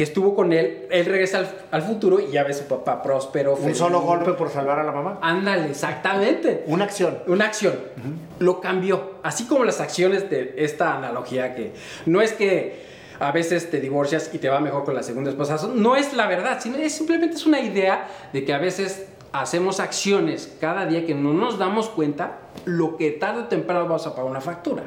que 0.00 0.04
estuvo 0.04 0.34
con 0.34 0.54
él, 0.54 0.86
él 0.90 1.04
regresa 1.04 1.46
al, 1.70 1.82
futuro 1.82 2.20
y 2.20 2.30
ya 2.30 2.42
ve 2.42 2.52
a 2.52 2.54
su 2.54 2.64
papá 2.64 3.02
próspero. 3.02 3.54
Un 3.54 3.74
solo 3.74 4.00
golpe 4.00 4.32
por 4.32 4.48
salvar 4.48 4.78
a 4.78 4.82
la 4.82 4.92
mamá. 4.92 5.18
Ándale, 5.20 5.68
exactamente. 5.68 6.64
Una 6.68 6.84
acción. 6.84 7.18
Una 7.26 7.44
acción. 7.44 7.74
Lo 8.38 8.62
cambió. 8.62 9.16
Así 9.22 9.44
como 9.44 9.62
las 9.62 9.78
acciones 9.78 10.30
de 10.30 10.54
esta 10.56 10.96
analogía 10.96 11.54
que 11.54 11.74
no 12.06 12.22
es 12.22 12.32
que 12.32 12.82
a 13.18 13.30
veces 13.30 13.70
te 13.70 13.78
divorcias 13.78 14.30
y 14.32 14.38
te 14.38 14.48
va 14.48 14.58
mejor 14.60 14.86
con 14.86 14.94
la 14.94 15.02
segunda 15.02 15.28
esposa. 15.28 15.58
No 15.74 15.96
es 15.96 16.14
la 16.14 16.26
verdad, 16.26 16.60
sino 16.62 16.78
es 16.78 16.94
simplemente 16.94 17.36
es 17.36 17.44
una 17.44 17.60
idea 17.60 18.08
de 18.32 18.42
que 18.46 18.54
a 18.54 18.58
veces 18.58 19.06
hacemos 19.32 19.80
acciones 19.80 20.56
cada 20.62 20.86
día 20.86 21.04
que 21.04 21.14
no 21.14 21.34
nos 21.34 21.58
damos 21.58 21.90
cuenta 21.90 22.38
lo 22.64 22.96
que 22.96 23.10
tarde 23.10 23.42
o 23.42 23.44
temprano 23.48 23.82
vamos 23.82 24.06
a 24.06 24.14
pagar 24.14 24.30
una 24.30 24.40
factura. 24.40 24.84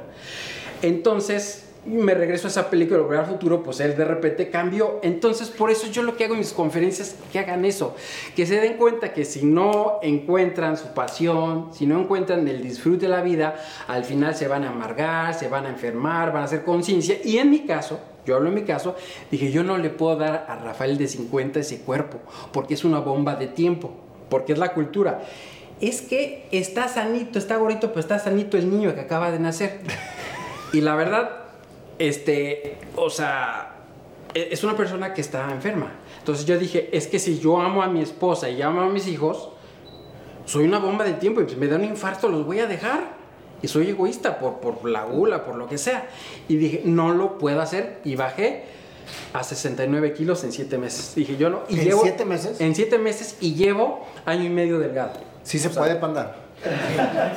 Entonces, 0.82 1.70
me 1.86 2.14
regreso 2.14 2.48
a 2.48 2.50
esa 2.50 2.70
película, 2.70 3.02
Volver 3.02 3.20
al 3.20 3.26
Futuro, 3.26 3.62
pues 3.62 3.80
él 3.80 3.96
de 3.98 4.06
repente 4.06 4.50
cambió. 4.50 5.00
Entonces, 5.04 5.50
por 5.50 5.70
eso 5.70 5.88
yo 5.88 6.04
lo 6.04 6.16
que 6.16 6.26
hago 6.26 6.34
en 6.34 6.40
mis 6.40 6.54
conferencias, 6.54 7.16
que 7.32 7.40
hagan 7.40 7.66
eso, 7.66 7.96
que 8.36 8.46
se 8.46 8.60
den 8.60 8.78
cuenta 8.78 9.14
que 9.14 9.26
si 9.26 9.46
no 9.46 10.00
encuentran 10.02 10.78
su 10.78 10.94
pasión, 10.94 11.70
si 11.74 11.86
no 11.86 12.00
encuentran 12.00 12.48
el 12.48 12.62
disfrute 12.62 13.06
de 13.06 13.10
la 13.10 13.22
vida, 13.22 13.56
al 13.88 14.06
final 14.06 14.36
se 14.36 14.48
van 14.48 14.64
a 14.64 14.70
amargar, 14.70 15.34
se 15.34 15.50
van 15.50 15.66
a 15.66 15.70
enfermar, 15.70 16.32
van 16.32 16.44
a 16.44 16.46
hacer 16.46 16.64
conciencia. 16.64 17.18
Y 17.24 17.38
en 17.38 17.50
mi 17.50 17.66
caso, 17.66 18.00
yo 18.26 18.36
hablo 18.36 18.50
en 18.50 18.56
mi 18.56 18.64
caso, 18.64 18.96
dije, 19.30 19.52
yo 19.52 19.64
no 19.64 19.78
le 19.78 19.90
puedo 19.90 20.16
dar 20.16 20.46
a 20.48 20.56
Rafael 20.56 20.98
de 20.98 21.08
50 21.08 21.60
ese 21.60 21.82
cuerpo, 21.82 22.20
porque 22.54 22.76
es 22.76 22.86
una 22.86 23.00
bomba 23.00 23.36
de 23.36 23.48
tiempo, 23.48 23.92
porque 24.30 24.54
es 24.54 24.60
la 24.60 24.74
cultura. 24.74 25.24
Es 25.82 26.02
que 26.02 26.48
está 26.52 26.88
sanito, 26.88 27.40
está 27.40 27.58
gordito, 27.58 27.90
pero 27.90 28.00
está 28.00 28.20
sanito 28.20 28.58
el 28.58 28.70
niño 28.70 28.96
que 28.96 29.02
acaba 29.02 29.32
de 29.32 29.40
nacer. 29.40 29.82
Y 30.72 30.82
la 30.82 30.96
verdad, 30.96 31.43
este, 32.00 32.78
o 32.96 33.10
sea, 33.10 33.76
e, 34.34 34.50
es 34.52 34.64
una 34.64 34.76
persona 34.76 35.14
que 35.14 35.22
está 35.22 35.52
enferma. 35.52 35.92
Entonces 36.20 36.46
yo 36.46 36.58
dije, 36.58 36.90
es 36.96 37.08
que 37.08 37.20
si 37.20 37.40
yo 37.40 37.60
amo 37.60 37.84
a 37.84 37.88
mi 37.88 38.02
esposa 38.02 38.50
y 38.50 38.62
amo 38.62 38.82
a 38.82 38.90
mis 38.90 39.08
hijos, 39.08 39.50
soy 40.46 40.66
una 40.66 40.80
bomba 40.80 41.06
de 41.06 41.14
tiempo 41.14 41.42
y 41.42 41.50
si 41.50 41.56
me 41.56 41.68
da 41.68 41.76
un 41.76 41.84
infarto 41.84 42.30
los 42.30 42.46
voy 42.46 42.60
a 42.60 42.68
dejar. 42.68 43.24
Y 43.62 43.70
soy 43.70 43.90
egoísta 43.90 44.40
por, 44.40 44.60
por 44.60 44.90
la 44.90 45.06
gula, 45.06 45.46
por 45.46 45.56
lo 45.56 45.68
que 45.68 45.78
sea. 45.78 46.10
Y 46.50 46.58
dije, 46.58 46.82
no 46.84 47.14
lo 47.14 47.38
puedo 47.38 47.62
hacer. 47.62 48.02
Y 48.04 48.16
bajé 48.18 48.66
a 49.32 49.44
69 49.44 50.14
kilos 50.14 50.44
en 50.44 50.52
7 50.52 50.78
meses. 50.78 51.16
Dije, 51.16 51.38
yo 51.38 51.50
no. 51.50 51.62
Y 51.70 51.80
¿En 51.80 51.98
7 51.98 52.26
meses? 52.26 52.60
En 52.60 52.76
7 52.76 52.98
meses 52.98 53.38
y 53.40 53.56
llevo 53.56 54.06
año 54.26 54.44
y 54.44 54.50
medio 54.50 54.80
delgado. 54.80 55.14
Sí 55.44 55.60
se 55.60 55.70
puede, 55.70 55.96
pandar. 55.96 56.43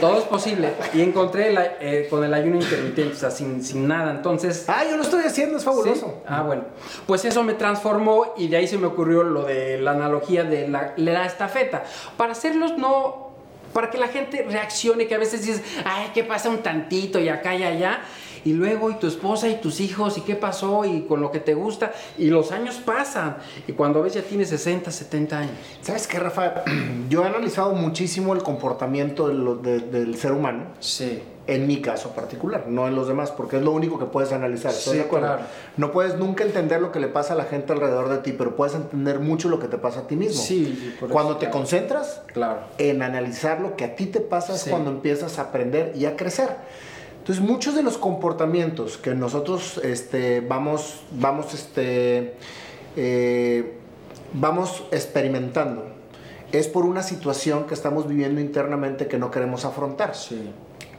Todo 0.01 0.19
es 0.19 0.25
posible. 0.25 0.73
Y 0.95 1.03
encontré 1.03 1.55
eh, 1.81 2.07
con 2.09 2.25
el 2.25 2.33
ayuno 2.33 2.57
intermitente, 2.57 3.15
o 3.15 3.19
sea, 3.19 3.31
sin, 3.31 3.63
sin, 3.63 3.87
nada. 3.87 4.13
Entonces. 4.13 4.65
Ah, 4.69 4.85
yo 4.89 4.97
lo 4.97 5.03
estoy 5.03 5.25
haciendo, 5.25 5.59
es 5.59 5.65
fabuloso. 5.65 6.23
Ah, 6.27 6.43
bueno. 6.43 6.65
Pues 7.07 7.25
eso 7.25 7.43
me 7.43 7.55
transformó 7.55 8.35
y 8.37 8.49
de 8.49 8.59
ahí 8.59 8.69
se 8.69 8.79
me 8.79 8.87
ocurrió 8.87 9.23
lo 9.23 9.45
de 9.45 9.79
la 9.79 9.93
analogía 9.93 10.45
de 10.45 10.69
la, 10.69 10.93
la 10.97 11.27
estafeta. 11.27 11.85
Para 12.17 12.33
hacerlos 12.33 12.77
no. 12.79 13.27
Para 13.73 13.91
que 13.91 13.99
la 13.99 14.09
gente 14.09 14.47
reaccione, 14.49 15.07
que 15.07 15.15
a 15.15 15.19
veces 15.19 15.45
dices, 15.45 15.63
ay, 15.85 16.11
¿qué 16.15 16.25
pasa 16.25 16.49
un 16.49 16.59
tantito 16.59 17.19
y 17.19 17.29
acá 17.29 17.55
y 17.55 17.63
allá? 17.63 18.01
Y 18.47 18.53
luego 18.53 18.93
y 18.93 18.95
tu 18.95 19.09
esposa 19.09 19.49
y 19.49 19.57
tus 19.57 19.81
hijos 19.81 20.17
y 20.19 20.21
qué 20.21 20.37
pasó 20.37 20.85
y 20.85 21.03
con 21.03 21.21
lo 21.21 21.33
que 21.33 21.41
te 21.41 21.55
gusta 21.55 21.93
y 22.17 22.31
los 22.31 22.53
años 22.53 22.77
pasan 22.77 23.39
y 23.67 23.73
cuando 23.73 24.03
ves 24.03 24.15
ya 24.15 24.23
tienes 24.23 24.51
60, 24.51 24.89
70 24.89 25.39
años. 25.39 25.53
¿Sabes 25.83 26.07
qué, 26.07 26.21
Rafa? 26.21 26.63
Yo 27.11 27.25
he 27.25 27.27
analizado 27.27 27.73
muchísimo 27.73 28.35
el 28.35 28.45
comportamiento 28.45 29.27
del 29.29 30.17
ser 30.17 30.31
humano. 30.31 30.67
Sí. 30.79 31.21
En 31.49 31.69
mi 31.69 31.81
caso 31.81 32.11
particular, 32.11 32.65
no 32.67 32.89
en 32.89 32.97
los 32.97 33.07
demás, 33.07 33.31
porque 33.31 33.59
es 33.59 33.63
lo 33.63 33.71
único 33.71 34.01
que 34.01 34.07
puedes 34.07 34.33
analizar. 34.33 34.73
sí, 34.73 35.01
Claro. 35.09 35.43
No 35.77 35.93
puedes 35.93 36.17
nunca 36.17 36.43
entender 36.43 36.81
lo 36.81 36.91
que 36.91 36.99
le 36.99 37.07
pasa 37.07 37.35
a 37.35 37.37
la 37.37 37.45
gente 37.45 37.73
alrededor 37.73 38.09
de 38.09 38.19
ti, 38.19 38.33
pero 38.33 38.57
puedes 38.57 38.75
entender 38.75 39.21
mucho 39.21 39.49
lo 39.49 39.61
que 39.61 39.69
te 39.69 39.79
pasa 39.79 40.01
a 40.01 40.07
ti 40.09 40.17
mismo. 40.17 40.43
Sí, 40.43 40.95
por 40.99 41.09
Cuando 41.09 41.37
te 41.37 41.49
concentras 41.49 42.23
claro. 42.33 42.61
en 42.79 43.01
analizar 43.01 43.61
lo 43.61 43.77
que 43.77 43.85
a 43.85 43.95
ti 43.95 44.07
te 44.07 44.21
pasa 44.21 44.55
es 44.55 44.65
cuando 44.65 44.91
empiezas 44.91 45.39
a 45.39 45.43
aprender 45.43 45.93
y 45.97 46.07
a 46.07 46.17
crecer. 46.17 46.49
Entonces, 47.27 47.45
muchos 47.45 47.75
de 47.75 47.83
los 47.83 47.99
comportamientos 47.99 48.99
que 48.99 49.13
nosotros 49.13 49.81
este, 49.83 50.41
vamos, 50.43 51.01
vamos, 51.11 51.55
este, 51.55 52.35
eh, 52.95 53.79
vamos 54.33 54.85
experimentando 54.93 55.89
es 56.53 56.69
por 56.69 56.85
una 56.85 57.03
situación 57.03 57.65
que 57.65 57.75
estamos 57.75 58.07
viviendo 58.07 58.41
internamente 58.41 59.09
que 59.09 59.19
no 59.19 59.33
queremos 59.33 59.65
afrontar. 59.65 60.15
Sí. 60.15 60.53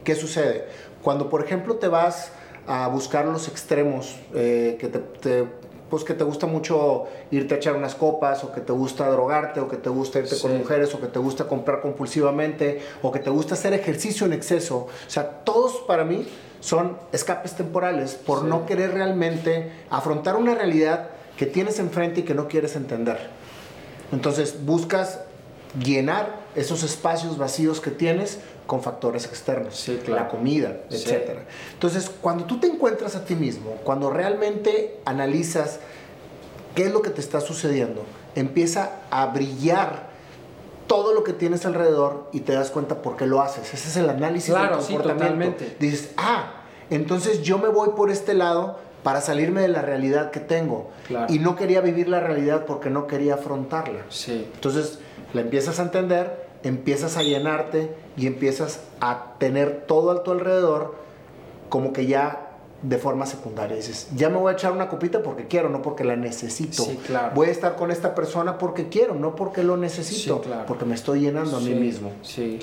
¿Qué 0.03 0.15
sucede? 0.15 0.65
Cuando, 1.01 1.29
por 1.29 1.45
ejemplo, 1.45 1.77
te 1.77 1.87
vas 1.87 2.33
a 2.67 2.89
buscar 2.89 3.25
los 3.25 3.47
extremos, 3.47 4.17
eh, 4.35 4.75
que 4.81 4.89
te, 4.89 5.47
pues 5.89 6.03
que 6.03 6.13
te 6.13 6.23
gusta 6.23 6.47
mucho 6.47 7.05
irte 7.31 7.55
a 7.55 7.57
echar 7.57 7.75
unas 7.75 7.95
copas, 7.95 8.43
o 8.43 8.51
que 8.51 8.61
te 8.61 8.73
gusta 8.73 9.09
drogarte, 9.09 9.59
o 9.59 9.67
que 9.67 9.77
te 9.77 9.89
gusta 9.89 10.19
irte 10.19 10.37
con 10.39 10.57
mujeres, 10.57 10.93
o 10.93 10.99
que 10.99 11.07
te 11.07 11.19
gusta 11.19 11.45
comprar 11.45 11.81
compulsivamente, 11.81 12.81
o 13.01 13.11
que 13.11 13.19
te 13.19 13.29
gusta 13.29 13.53
hacer 13.53 13.73
ejercicio 13.73 14.25
en 14.25 14.33
exceso. 14.33 14.87
O 14.87 15.09
sea, 15.09 15.29
todos 15.43 15.77
para 15.87 16.03
mí 16.03 16.27
son 16.59 16.97
escapes 17.11 17.55
temporales 17.55 18.15
por 18.15 18.43
no 18.43 18.65
querer 18.65 18.93
realmente 18.93 19.71
afrontar 19.89 20.35
una 20.35 20.55
realidad 20.55 21.09
que 21.37 21.45
tienes 21.45 21.79
enfrente 21.79 22.21
y 22.21 22.23
que 22.23 22.33
no 22.33 22.47
quieres 22.47 22.75
entender. 22.75 23.29
Entonces 24.11 24.65
buscas 24.65 25.21
llenar 25.83 26.46
esos 26.57 26.83
espacios 26.83 27.37
vacíos 27.37 27.79
que 27.79 27.91
tienes 27.91 28.39
con 28.65 28.81
factores 28.81 29.25
externos, 29.25 29.89
la 30.07 30.27
comida, 30.27 30.81
etc. 30.89 31.39
Entonces, 31.73 32.11
cuando 32.21 32.45
tú 32.45 32.59
te 32.59 32.67
encuentras 32.67 33.15
a 33.15 33.23
ti 33.23 33.35
mismo, 33.35 33.71
cuando 33.83 34.09
realmente 34.09 34.99
analizas 35.05 35.79
qué 36.75 36.85
es 36.87 36.91
lo 36.91 37.01
que 37.01 37.11
te 37.11 37.21
está 37.21 37.41
sucediendo, 37.41 38.03
empieza 38.35 38.91
a 39.11 39.27
brillar 39.27 40.07
todo 40.87 41.13
lo 41.13 41.23
que 41.23 41.33
tienes 41.33 41.65
alrededor 41.65 42.29
y 42.33 42.39
te 42.39 42.53
das 42.53 42.71
cuenta 42.71 43.01
por 43.01 43.17
qué 43.17 43.27
lo 43.27 43.41
haces. 43.41 43.73
Ese 43.73 43.89
es 43.89 43.97
el 43.97 44.09
análisis 44.09 44.53
del 44.53 44.69
comportamiento. 44.69 45.63
Dices, 45.79 46.11
ah, 46.17 46.53
entonces 46.89 47.43
yo 47.43 47.59
me 47.59 47.67
voy 47.67 47.89
por 47.95 48.09
este 48.09 48.33
lado 48.33 48.79
para 49.03 49.21
salirme 49.21 49.61
de 49.61 49.67
la 49.67 49.81
realidad 49.81 50.31
que 50.31 50.39
tengo. 50.39 50.89
Y 51.29 51.39
no 51.39 51.55
quería 51.55 51.81
vivir 51.81 52.09
la 52.09 52.19
realidad 52.19 52.65
porque 52.65 52.89
no 52.89 53.05
quería 53.05 53.35
afrontarla. 53.35 54.05
Sí. 54.09 54.49
Entonces 54.55 54.99
la 55.33 55.41
empiezas 55.41 55.79
a 55.79 55.83
entender, 55.83 56.46
empiezas 56.67 57.17
a 57.17 57.23
llenarte 57.23 57.91
y 58.15 58.27
empiezas 58.27 58.81
a 58.99 59.33
tener 59.37 59.85
todo 59.87 60.11
a 60.11 60.23
tu 60.23 60.31
alrededor 60.31 60.95
como 61.69 61.93
que 61.93 62.05
ya 62.05 62.43
de 62.81 62.97
forma 62.97 63.25
secundaria. 63.25 63.75
Dices, 63.75 64.07
ya 64.15 64.29
me 64.29 64.37
voy 64.37 64.51
a 64.51 64.53
echar 64.53 64.71
una 64.71 64.87
copita 64.87 65.23
porque 65.23 65.47
quiero, 65.47 65.69
no 65.69 65.81
porque 65.81 66.03
la 66.03 66.15
necesito. 66.15 66.83
Sí, 66.83 66.99
claro. 67.05 67.31
Voy 67.35 67.47
a 67.47 67.51
estar 67.51 67.75
con 67.75 67.91
esta 67.91 68.15
persona 68.15 68.57
porque 68.57 68.87
quiero, 68.89 69.15
no 69.15 69.35
porque 69.35 69.63
lo 69.63 69.77
necesito, 69.77 70.41
porque 70.67 70.85
me 70.85 70.95
estoy 70.95 71.21
llenando 71.21 71.57
a 71.57 71.59
mí 71.59 71.73
mismo. 71.73 72.11
Sí 72.21 72.59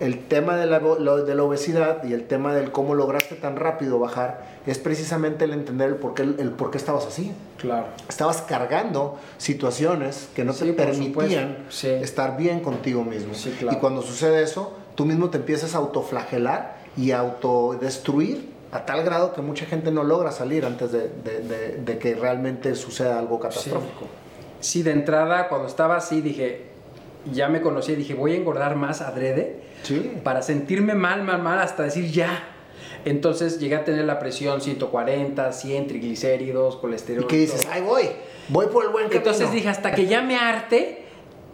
el 0.00 0.26
tema 0.26 0.56
de 0.56 0.66
la, 0.66 0.78
de 0.78 1.34
la, 1.34 1.42
obesidad 1.42 2.04
y 2.04 2.12
el 2.12 2.26
tema 2.26 2.54
del 2.54 2.70
cómo 2.70 2.94
lograste 2.94 3.34
tan 3.34 3.56
rápido 3.56 3.98
bajar 3.98 4.44
es 4.66 4.78
precisamente 4.78 5.44
el 5.44 5.52
entender 5.52 5.88
el 5.88 5.96
por 5.96 6.14
qué, 6.14 6.22
el, 6.22 6.50
por 6.52 6.70
qué 6.70 6.78
estabas 6.78 7.06
así. 7.06 7.32
Claro. 7.58 7.86
Estabas 8.08 8.42
cargando 8.42 9.18
situaciones 9.38 10.28
que 10.34 10.44
no 10.44 10.54
te 10.54 10.72
permitían 10.72 11.66
estar 11.82 12.36
bien 12.36 12.60
contigo 12.60 13.04
mismo. 13.04 13.32
Y 13.70 13.76
cuando 13.76 14.02
sucede 14.02 14.42
eso, 14.42 14.76
tú 14.94 15.04
mismo 15.04 15.30
te 15.30 15.38
empiezas 15.38 15.74
a 15.74 15.78
autoflagelar 15.78 16.78
y 16.96 17.10
a 17.10 17.20
autodestruir 17.20 18.56
a 18.70 18.84
tal 18.84 19.02
grado 19.02 19.32
que 19.32 19.40
mucha 19.40 19.64
gente 19.64 19.90
no 19.90 20.04
logra 20.04 20.30
salir 20.30 20.66
antes 20.66 20.92
de, 20.92 21.08
de 21.84 21.98
que 21.98 22.14
realmente 22.14 22.74
suceda 22.74 23.18
algo 23.18 23.40
catastrófico. 23.40 24.06
Sí. 24.60 24.82
de 24.82 24.92
entrada, 24.92 25.48
cuando 25.48 25.68
estaba 25.68 25.96
así, 25.96 26.20
dije, 26.20 26.67
ya 27.32 27.48
me 27.48 27.60
conocí, 27.60 27.94
dije, 27.94 28.14
voy 28.14 28.32
a 28.32 28.36
engordar 28.36 28.76
más 28.76 29.00
adrede 29.00 29.60
para 30.22 30.42
sentirme 30.42 30.94
mal, 30.94 31.22
mal, 31.22 31.42
mal, 31.42 31.58
hasta 31.58 31.82
decir 31.82 32.10
ya. 32.10 32.44
Entonces 33.04 33.58
llegué 33.60 33.76
a 33.76 33.84
tener 33.84 34.04
la 34.04 34.18
presión 34.18 34.60
140, 34.60 35.52
100 35.52 35.86
triglicéridos, 35.86 36.76
colesterol. 36.76 37.24
¿Y 37.24 37.26
qué 37.26 37.36
dices? 37.36 37.66
Ahí 37.70 37.82
voy, 37.82 38.08
voy 38.48 38.66
por 38.66 38.84
el 38.84 38.90
buen 38.90 39.04
camino. 39.04 39.18
Entonces 39.18 39.52
dije, 39.52 39.68
hasta 39.68 39.92
que 39.92 40.06
ya 40.06 40.22
me 40.22 40.36
arte, 40.36 41.04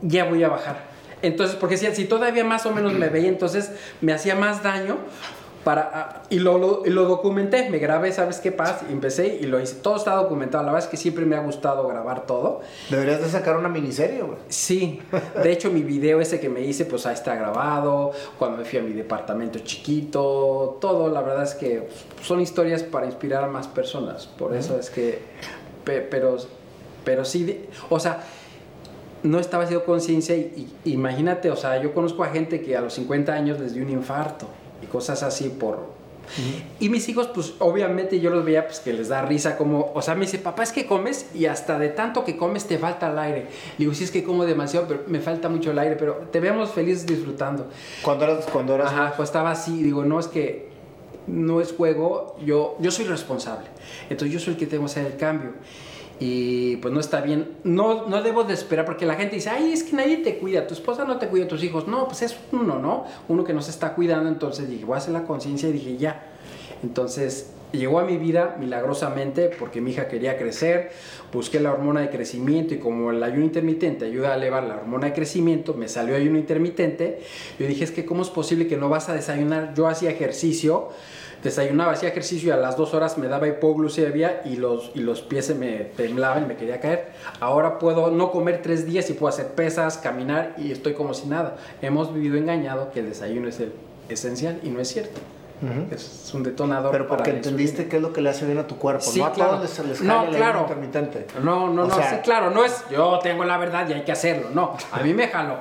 ya 0.03 0.25
voy 0.25 0.43
a 0.43 0.49
bajar. 0.49 0.95
Entonces, 1.23 1.57
porque 1.57 1.77
si, 1.77 1.87
si 1.95 2.05
todavía 2.05 2.45
más 2.45 2.67
o 2.67 2.73
menos 2.73 2.93
me 2.93 3.09
veía, 3.09 3.29
entonces 3.29 3.71
me 4.01 4.13
hacía 4.13 4.35
más 4.35 4.63
daño, 4.63 4.99
para, 5.65 5.91
ah, 5.95 6.23
y 6.29 6.39
lo, 6.41 6.83
lo, 6.85 7.05
documenté, 7.07 7.71
me 7.71 7.79
grabé, 7.79 8.13
¿sabes 8.13 8.39
qué 8.39 8.53
pasa? 8.53 8.85
Empecé 8.91 9.39
y 9.41 9.47
lo 9.47 9.59
hice. 9.61 9.77
Todo 9.77 9.97
está 9.97 10.15
documentado. 10.15 10.63
La 10.63 10.73
verdad 10.73 10.87
es 10.87 10.91
que 10.91 10.99
siempre 10.99 11.25
me 11.25 11.37
ha 11.37 11.41
gustado 11.41 11.89
grabar 11.89 12.27
todo. 12.27 12.61
Deberías 12.91 13.23
de 13.23 13.31
sacar 13.31 13.57
una 13.57 13.71
miniserie, 13.71 14.23
güey. 14.23 14.39
Sí. 14.49 15.01
De 15.43 15.51
hecho, 15.51 15.71
mi 15.71 15.83
video 15.83 16.21
ese 16.21 16.39
que 16.39 16.51
me 16.51 16.61
hice, 16.61 16.85
pues 16.85 17.07
ahí 17.07 17.15
está 17.15 17.35
grabado. 17.35 18.13
Cuando 18.39 18.59
me 18.59 18.65
fui 18.65 18.79
a 18.79 18.83
mi 18.83 18.93
departamento 18.93 19.59
chiquito, 19.61 20.77
todo. 20.81 21.09
La 21.09 21.23
verdad 21.23 21.45
es 21.45 21.55
que 21.55 21.89
son 22.23 22.41
historias 22.41 22.83
para 22.83 23.07
inspirar 23.07 23.43
a 23.43 23.49
más 23.49 23.67
personas. 23.67 24.27
Por 24.27 24.55
eso 24.55 24.79
es 24.79 24.91
que... 24.91 25.23
Pero, 25.85 26.37
pero 27.05 27.25
sí, 27.25 27.67
o 27.91 28.01
sea 28.01 28.25
no 29.23 29.39
estaba 29.39 29.65
haciendo 29.65 29.87
conciencia 29.87 30.37
y, 30.37 30.71
imagínate, 30.85 31.51
o 31.51 31.57
sea, 31.57 31.83
yo 31.83 31.95
conozco 31.95 32.25
a 32.25 32.29
gente 32.29 32.61
que 32.61 32.77
a 32.77 32.83
los 32.83 32.93
50 32.93 33.33
años 33.33 33.59
les 33.59 33.73
dio 33.73 33.83
un 33.83 33.91
infarto 33.91 34.47
y 34.83 34.87
cosas 34.87 35.23
así 35.23 35.49
por... 35.49 35.95
Y 36.81 36.89
mis 36.89 37.07
hijos, 37.09 37.29
pues 37.29 37.55
obviamente 37.59 38.19
yo 38.19 38.31
los 38.31 38.45
veía 38.45 38.67
pues 38.67 38.81
que 38.81 38.93
les 38.93 39.09
da 39.09 39.23
risa 39.23 39.59
como, 39.59 39.93
o 39.95 40.01
sea, 40.01 40.15
me 40.15 40.23
dice, 40.23 40.39
papá, 40.39 40.63
es 40.63 40.73
que 40.73 40.87
comes 40.87 41.27
y 41.35 41.47
hasta 41.47 41.79
de 41.79 41.91
tanto 41.91 42.25
que 42.25 42.37
comes 42.37 42.67
te 42.67 42.79
falta 42.79 43.11
el 43.11 43.19
aire. 43.19 43.41
Le 43.43 43.85
digo, 43.85 43.93
sí 43.93 44.05
es 44.05 44.11
que 44.11 44.25
como 44.25 44.47
demasiado, 44.47 44.89
pero 44.89 45.03
me 45.07 45.21
falta 45.21 45.51
mucho 45.51 45.71
el 45.73 45.79
aire, 45.79 45.97
pero 45.97 46.29
te 46.33 46.41
veamos 46.41 46.71
felices 46.71 47.07
disfrutando. 47.07 47.69
Cuando 48.03 48.25
eras, 48.25 48.47
cuando 48.51 48.75
eras... 48.75 48.91
Ajá, 48.91 49.13
pues 49.17 49.29
estaba 49.29 49.51
así, 49.51 49.83
digo, 49.83 50.05
no 50.05 50.19
es 50.19 50.29
que 50.29 50.71
no 51.27 51.61
es 51.61 51.73
juego, 51.73 52.37
yo, 52.45 52.77
yo 52.81 52.91
soy 52.91 53.05
responsable. 53.05 53.67
Entonces 54.09 54.33
yo 54.33 54.41
soy 54.41 54.55
el 54.55 54.59
que 54.59 54.67
tengo 54.67 54.85
que 54.85 54.91
hacer 54.91 55.07
el 55.07 55.17
cambio 55.17 55.53
y 56.21 56.77
pues 56.77 56.93
no 56.95 57.01
está 57.01 57.21
bien. 57.21 57.57
No, 57.65 58.07
no 58.07 58.23
debo 58.23 58.45
de 58.45 58.55
esperar 58.55 58.85
porque 58.85 59.07
la 59.07 59.15
gente 59.15 59.37
dice, 59.37 59.51
ay, 59.51 59.73
es 59.73 59.83
que 59.83 59.97
nadie 59.97 60.19
te 60.19 60.39
cuida, 60.39 60.67
tu 60.67 60.75
esposa 60.75 61.05
no 61.05 61.19
te 61.19 61.29
cuida, 61.29 61.49
tus 61.49 61.63
hijos. 61.63 61.89
No, 61.89 62.07
pues 62.07 62.23
es 62.23 62.37
uno, 62.53 62.79
¿no? 62.79 63.05
Uno 63.29 63.45
que 63.45 63.53
no 63.53 63.63
se 63.63 63.71
está 63.71 63.95
cuidando. 63.95 64.29
Entonces 64.29 64.69
dije, 64.69 64.85
voy 64.85 64.95
a 64.95 64.99
hacer 64.99 65.13
la 65.13 65.25
conciencia 65.25 65.69
y 65.69 65.73
dije, 65.73 65.97
ya. 65.97 66.31
Entonces 66.83 67.51
llegó 67.73 67.99
a 67.99 68.05
mi 68.05 68.17
vida 68.17 68.57
milagrosamente 68.59 69.51
porque 69.59 69.81
mi 69.81 69.91
hija 69.91 70.09
quería 70.09 70.39
crecer, 70.39 70.93
busqué 71.33 71.61
la 71.61 71.73
hormona 71.73 72.01
de 72.01 72.11
crecimiento 72.11 72.75
y 72.75 72.79
como 72.79 73.11
el 73.11 73.23
ayuno 73.23 73.45
intermitente 73.45 74.05
ayuda 74.05 74.33
a 74.33 74.37
elevar 74.37 74.65
la 74.65 74.77
hormona 74.77 75.09
de 75.09 75.13
crecimiento, 75.13 75.75
me 75.75 75.89
salió 75.89 76.15
ayuno 76.15 76.39
intermitente. 76.39 77.21
Yo 77.59 77.67
dije, 77.67 77.85
es 77.85 77.91
que 77.91 78.05
¿cómo 78.05 78.23
es 78.23 78.31
posible 78.31 78.67
que 78.67 78.77
no 78.77 78.89
vas 78.89 79.09
a 79.09 79.15
desayunar? 79.15 79.75
Yo 79.75 79.89
hacía 79.89 80.11
ejercicio 80.11 80.91
desayunaba, 81.45 81.93
hacía 81.93 82.09
ejercicio 82.09 82.49
y 82.49 82.51
a 82.53 82.57
las 82.57 82.77
dos 82.77 82.95
horas 82.95 83.19
me 83.19 83.29
daba 83.29 83.47
hipoglucemia 83.47 84.41
y 84.47 84.57
los, 84.57 84.91
y 84.95 85.01
los 85.01 85.21
pies 85.21 85.47
se 85.47 85.55
me 85.55 85.77
temblaban 85.97 86.45
y 86.45 86.47
me 86.47 86.57
quería 86.57 86.81
caer. 86.81 87.13
Ahora 87.39 87.79
puedo 87.79 88.11
no 88.11 88.33
comer 88.33 88.63
tres 88.63 88.87
días 88.87 89.09
y 89.11 89.13
puedo 89.13 89.29
hacer 89.29 89.49
pesas, 89.49 89.99
caminar 89.99 90.55
y 90.57 90.73
estoy 90.73 90.95
como 90.95 91.13
si 91.15 91.27
nada. 91.27 91.57
Hemos 91.83 92.13
vivido 92.13 92.37
engañado 92.37 92.91
que 92.91 93.01
el 93.01 93.11
desayuno 93.11 93.49
es 93.49 93.61
el 93.61 93.73
esencial 94.09 94.59
y 94.65 94.71
no 94.71 94.81
es 94.81 94.89
cierto. 94.89 95.21
Es 95.91 96.31
un 96.35 96.43
detonador. 96.43 96.91
Pero 96.93 97.07
porque 97.07 97.31
entendiste 97.31 97.89
qué 97.89 97.97
es 97.97 98.03
lo 98.03 98.13
que 98.13 98.21
le 98.21 98.29
hace 98.29 98.45
bien 98.45 98.59
a 98.59 98.67
tu 98.67 98.77
cuerpo. 98.77 99.03
Sí, 99.03 99.21
no 99.21 99.27
a 99.27 99.33
claro. 99.33 99.57
todos 99.57 99.79
les, 99.87 100.03
no, 100.03 100.27
claro. 100.29 100.61
intermitente. 100.63 101.27
No, 101.43 101.71
no, 101.71 101.87
no, 101.87 101.95
sí, 101.95 102.17
claro. 102.23 102.51
No 102.51 102.65
es 102.65 102.85
yo 102.91 103.19
tengo 103.23 103.45
la 103.45 103.57
verdad 103.57 103.89
y 103.89 103.95
hay 103.95 104.03
que 104.03 104.13
hacerlo. 104.13 104.51
No, 104.53 104.77
a 104.93 105.01
mí 105.01 105.15
me 105.15 105.29
jaló. 105.29 105.61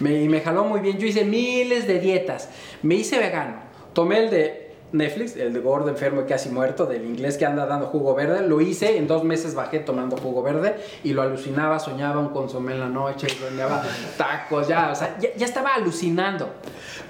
Me, 0.00 0.26
me 0.28 0.40
jaló 0.40 0.64
muy 0.64 0.80
bien. 0.80 0.96
Yo 0.98 1.06
hice 1.06 1.24
miles 1.24 1.86
de 1.86 1.98
dietas. 1.98 2.48
Me 2.82 2.94
hice 2.94 3.18
vegano. 3.18 3.56
Tomé 3.92 4.24
el 4.24 4.30
de 4.30 4.67
Netflix, 4.92 5.36
el 5.36 5.52
de 5.52 5.60
gordo, 5.60 5.90
enfermo 5.90 6.22
y 6.22 6.24
casi 6.24 6.48
muerto, 6.48 6.86
del 6.86 7.04
inglés 7.04 7.36
que 7.36 7.44
anda 7.44 7.66
dando 7.66 7.86
jugo 7.86 8.14
verde. 8.14 8.46
Lo 8.46 8.60
hice, 8.60 8.96
en 8.96 9.06
dos 9.06 9.22
meses 9.22 9.54
bajé 9.54 9.80
tomando 9.80 10.16
jugo 10.16 10.42
verde 10.42 10.76
y 11.04 11.12
lo 11.12 11.22
alucinaba, 11.22 11.78
soñaba 11.78 12.20
un 12.20 12.30
consomé 12.30 12.72
en 12.72 12.80
la 12.80 12.88
noche, 12.88 13.28
soñaba 13.28 13.82
tacos, 14.16 14.66
ya, 14.66 14.90
o 14.90 14.94
sea, 14.94 15.18
ya, 15.18 15.44
estaba 15.44 15.74
alucinando. 15.74 16.48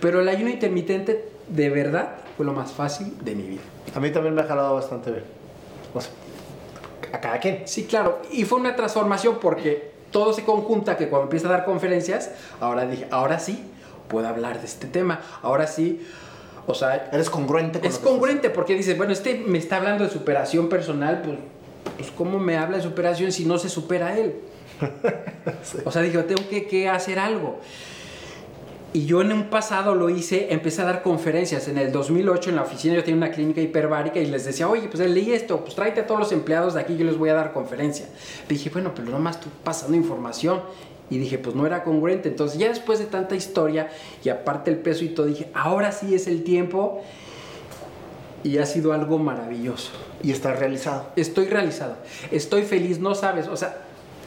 Pero 0.01 0.21
el 0.21 0.29
ayuno 0.29 0.51
intermitente, 0.51 1.29
de 1.49 1.71
verdad, 1.71 2.17
fue 2.37 2.45
lo 2.45 2.53
más 2.53 2.73
fácil 2.73 3.17
de 3.23 3.35
mi 3.35 3.45
vida. 3.45 3.63
A 3.95 4.01
mí 4.01 4.11
también 4.11 4.35
me 4.35 4.43
ha 4.43 4.45
jalado 4.45 4.75
bastante 4.75 5.11
bien. 5.11 5.25
O 5.95 6.01
sea, 6.01 6.11
a 7.13 7.21
cada 7.21 7.39
quien. 7.39 7.63
Sí, 7.67 7.85
claro. 7.85 8.21
Y 8.33 8.45
fue 8.45 8.59
una 8.59 8.75
transformación 8.75 9.39
porque 9.41 9.93
todo 10.11 10.33
se 10.33 10.45
conjunta 10.45 10.97
que 10.97 11.09
cuando 11.09 11.25
empieza 11.25 11.49
a 11.49 11.53
dar 11.53 11.65
conferencias, 11.65 12.31
ahora 12.61 12.87
dije, 12.87 13.07
ahora 13.11 13.39
sí 13.39 13.71
puedo 14.09 14.27
hablar 14.27 14.61
de 14.61 14.67
este 14.67 14.87
tema. 14.87 15.21
Ahora 15.43 15.67
sí 15.67 16.05
o 16.69 16.75
sea, 16.75 17.09
eres 17.13 17.31
congruente 17.31 17.81
con 17.81 17.89
Es 17.89 17.99
congruente 17.99 18.51
porque 18.51 18.75
dices, 18.75 18.97
bueno, 18.97 19.15
este 19.15 19.43
me 19.47 19.57
está 19.57 19.79
hablando 19.79 20.05
de 20.05 20.11
superación 20.11 20.69
personal, 20.69 21.23
pues, 21.25 21.39
pues 21.97 22.11
¿cómo 22.11 22.39
me 22.39 22.59
habla 22.59 22.77
de 22.77 22.83
superación 22.83 23.33
si 23.33 23.47
no 23.47 23.59
se 23.59 23.69
supera 23.69 24.17
él? 24.17 24.37
O 25.87 25.91
sea, 25.91 26.03
dije, 26.03 26.19
tengo 26.25 26.47
que, 26.49 26.67
que, 26.67 26.89
hacer 26.89 27.19
algo. 27.19 27.59
Y 28.93 29.07
yo 29.07 29.23
en 29.23 29.33
un 29.33 29.45
pasado 29.45 29.95
lo 29.95 30.11
hice, 30.11 30.49
empecé 30.53 30.83
a 30.83 30.85
dar 30.85 31.03
conferencias. 31.03 31.69
En 31.69 31.79
el 31.79 31.91
2008 31.91 32.51
en 32.51 32.57
la 32.57 32.63
oficina 32.63 32.95
yo 32.95 33.03
tenía 33.03 33.17
una 33.17 33.31
clínica 33.31 33.63
hiperbárica 33.63 34.21
y 34.21 34.27
les 34.27 34.45
decía, 34.45 34.69
oye, 34.69 34.89
pues 34.89 35.09
leí 35.09 35.33
esto, 35.33 35.61
pues 35.61 35.75
tráete 35.75 36.03
a 36.03 36.07
todos 36.07 36.21
los 36.21 36.33
empleados 36.33 36.75
de 36.75 36.81
aquí, 36.81 36.97
yo 36.97 37.05
les 37.05 37.17
voy 37.17 37.31
a 37.31 37.35
dar 37.35 37.53
conferencia. 37.55 38.07
dije, 38.47 38.69
bueno, 38.71 38.93
pero 38.95 39.09
nomás 39.11 39.37
estoy 39.37 39.53
pasando 39.65 39.97
información. 39.97 40.61
Y 41.11 41.19
dije, 41.19 41.39
pues 41.39 41.57
no 41.57 41.67
era 41.67 41.85
congruente. 41.85 42.29
Entonces 42.29 42.59
ya 42.59 42.69
después 42.69 42.99
de 42.99 43.07
tanta 43.07 43.35
historia 43.35 43.89
y 44.25 44.29
aparte 44.29 44.71
el 44.71 44.79
peso 44.79 45.05
y 45.05 45.09
todo, 45.09 45.27
dije, 45.27 45.49
ahora 45.55 45.93
sí 45.93 46.15
es 46.15 46.27
el 46.27 46.45
tiempo. 46.45 47.03
y 48.45 48.59
ha 48.59 48.67
sido 48.67 48.93
algo 48.93 49.19
maravilloso. 49.19 49.91
¿Y 50.23 50.31
estás 50.31 50.59
realizado? 50.59 51.07
Estoy 51.17 51.47
realizado. 51.47 51.97
Estoy 52.31 52.63
feliz, 52.63 52.99
no 52.99 53.15
sabes, 53.15 53.49
o 53.49 53.57
sea, 53.57 53.79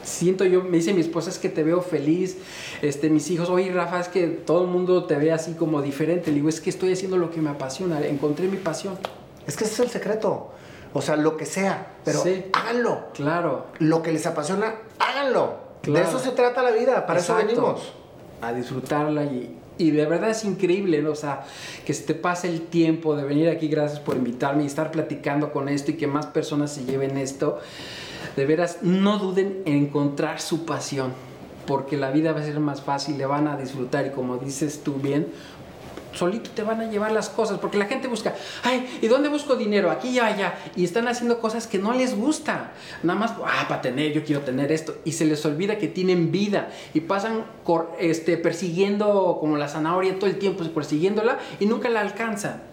siento 0.02 0.44
yo, 0.44 0.62
me 0.62 0.78
dice 0.78 0.92
mi 0.92 1.00
esposa, 1.00 1.30
es 1.30 1.38
que 1.38 1.48
te 1.48 1.62
veo 1.62 1.80
feliz, 1.80 2.36
este, 2.82 3.08
mis 3.08 3.30
hijos, 3.30 3.48
oye 3.48 3.72
Rafa, 3.72 4.00
es 4.00 4.08
que 4.08 4.26
todo 4.26 4.64
el 4.64 4.70
mundo 4.70 5.04
te 5.04 5.16
ve 5.16 5.32
así 5.32 5.54
como 5.54 5.80
diferente. 5.82 6.30
Le 6.30 6.36
digo, 6.36 6.48
es 6.48 6.60
que 6.60 6.70
estoy 6.70 6.92
haciendo 6.92 7.16
lo 7.16 7.30
que 7.30 7.40
me 7.40 7.50
apasiona, 7.50 8.04
encontré 8.06 8.48
mi 8.48 8.56
pasión. 8.56 8.98
Es 9.46 9.56
que 9.56 9.64
ese 9.64 9.74
es 9.74 9.80
el 9.80 9.90
secreto. 9.90 10.50
O 10.94 11.00
sea, 11.00 11.16
lo 11.16 11.36
que 11.36 11.46
sea, 11.46 11.94
pero 12.04 12.22
háganlo. 12.52 13.06
Claro. 13.14 13.66
Lo 13.78 14.02
que 14.02 14.12
les 14.12 14.26
apasiona, 14.26 14.74
háganlo. 14.98 15.61
De 15.84 16.00
eso 16.00 16.18
se 16.18 16.30
trata 16.30 16.62
la 16.62 16.70
vida, 16.70 17.06
para 17.06 17.18
eso 17.18 17.34
venimos. 17.34 17.92
A 18.40 18.52
disfrutarla 18.52 19.24
y, 19.24 19.56
y 19.78 19.90
de 19.90 20.06
verdad 20.06 20.30
es 20.30 20.44
increíble, 20.44 21.02
¿no? 21.02 21.10
O 21.10 21.16
sea, 21.16 21.44
que 21.84 21.94
se 21.94 22.04
te 22.04 22.14
pase 22.14 22.48
el 22.48 22.62
tiempo 22.62 23.16
de 23.16 23.24
venir 23.24 23.48
aquí, 23.48 23.68
gracias 23.68 24.00
por 24.00 24.16
invitarme 24.16 24.64
y 24.64 24.66
estar 24.66 24.90
platicando 24.90 25.52
con 25.52 25.68
esto 25.68 25.90
y 25.90 25.94
que 25.94 26.06
más 26.06 26.26
personas 26.26 26.72
se 26.72 26.84
lleven 26.84 27.16
esto. 27.16 27.58
De 28.36 28.46
veras, 28.46 28.78
no 28.82 29.18
duden 29.18 29.62
en 29.64 29.74
encontrar 29.74 30.40
su 30.40 30.64
pasión, 30.64 31.12
porque 31.66 31.96
la 31.96 32.10
vida 32.10 32.32
va 32.32 32.40
a 32.40 32.44
ser 32.44 32.58
más 32.60 32.82
fácil, 32.82 33.18
le 33.18 33.26
van 33.26 33.46
a 33.48 33.56
disfrutar 33.56 34.06
y 34.06 34.10
como 34.10 34.38
dices 34.38 34.82
tú 34.82 34.94
bien, 34.94 35.28
solito 36.14 36.50
te 36.50 36.62
van 36.62 36.80
a 36.80 36.90
llevar 36.90 37.12
las 37.12 37.28
cosas, 37.28 37.58
porque 37.58 37.78
la 37.78 37.86
gente 37.86 38.08
busca, 38.08 38.34
ay, 38.62 38.98
¿y 39.02 39.08
dónde 39.08 39.28
busco 39.28 39.56
dinero? 39.56 39.90
Aquí 39.90 40.08
y 40.08 40.18
allá, 40.18 40.54
y 40.76 40.84
están 40.84 41.08
haciendo 41.08 41.40
cosas 41.40 41.66
que 41.66 41.78
no 41.78 41.92
les 41.92 42.16
gusta, 42.16 42.72
nada 43.02 43.18
más, 43.18 43.32
ah, 43.44 43.66
para 43.68 43.80
tener, 43.80 44.12
yo 44.12 44.24
quiero 44.24 44.42
tener 44.42 44.72
esto, 44.72 44.96
y 45.04 45.12
se 45.12 45.24
les 45.24 45.44
olvida 45.44 45.78
que 45.78 45.88
tienen 45.88 46.32
vida, 46.32 46.70
y 46.94 47.00
pasan 47.00 47.44
este, 47.98 48.36
persiguiendo 48.36 49.38
como 49.40 49.56
la 49.56 49.68
zanahoria 49.68 50.18
todo 50.18 50.28
el 50.28 50.38
tiempo, 50.38 50.64
persiguiéndola, 50.64 51.38
y 51.60 51.66
nunca 51.66 51.88
la 51.88 52.00
alcanzan. 52.00 52.71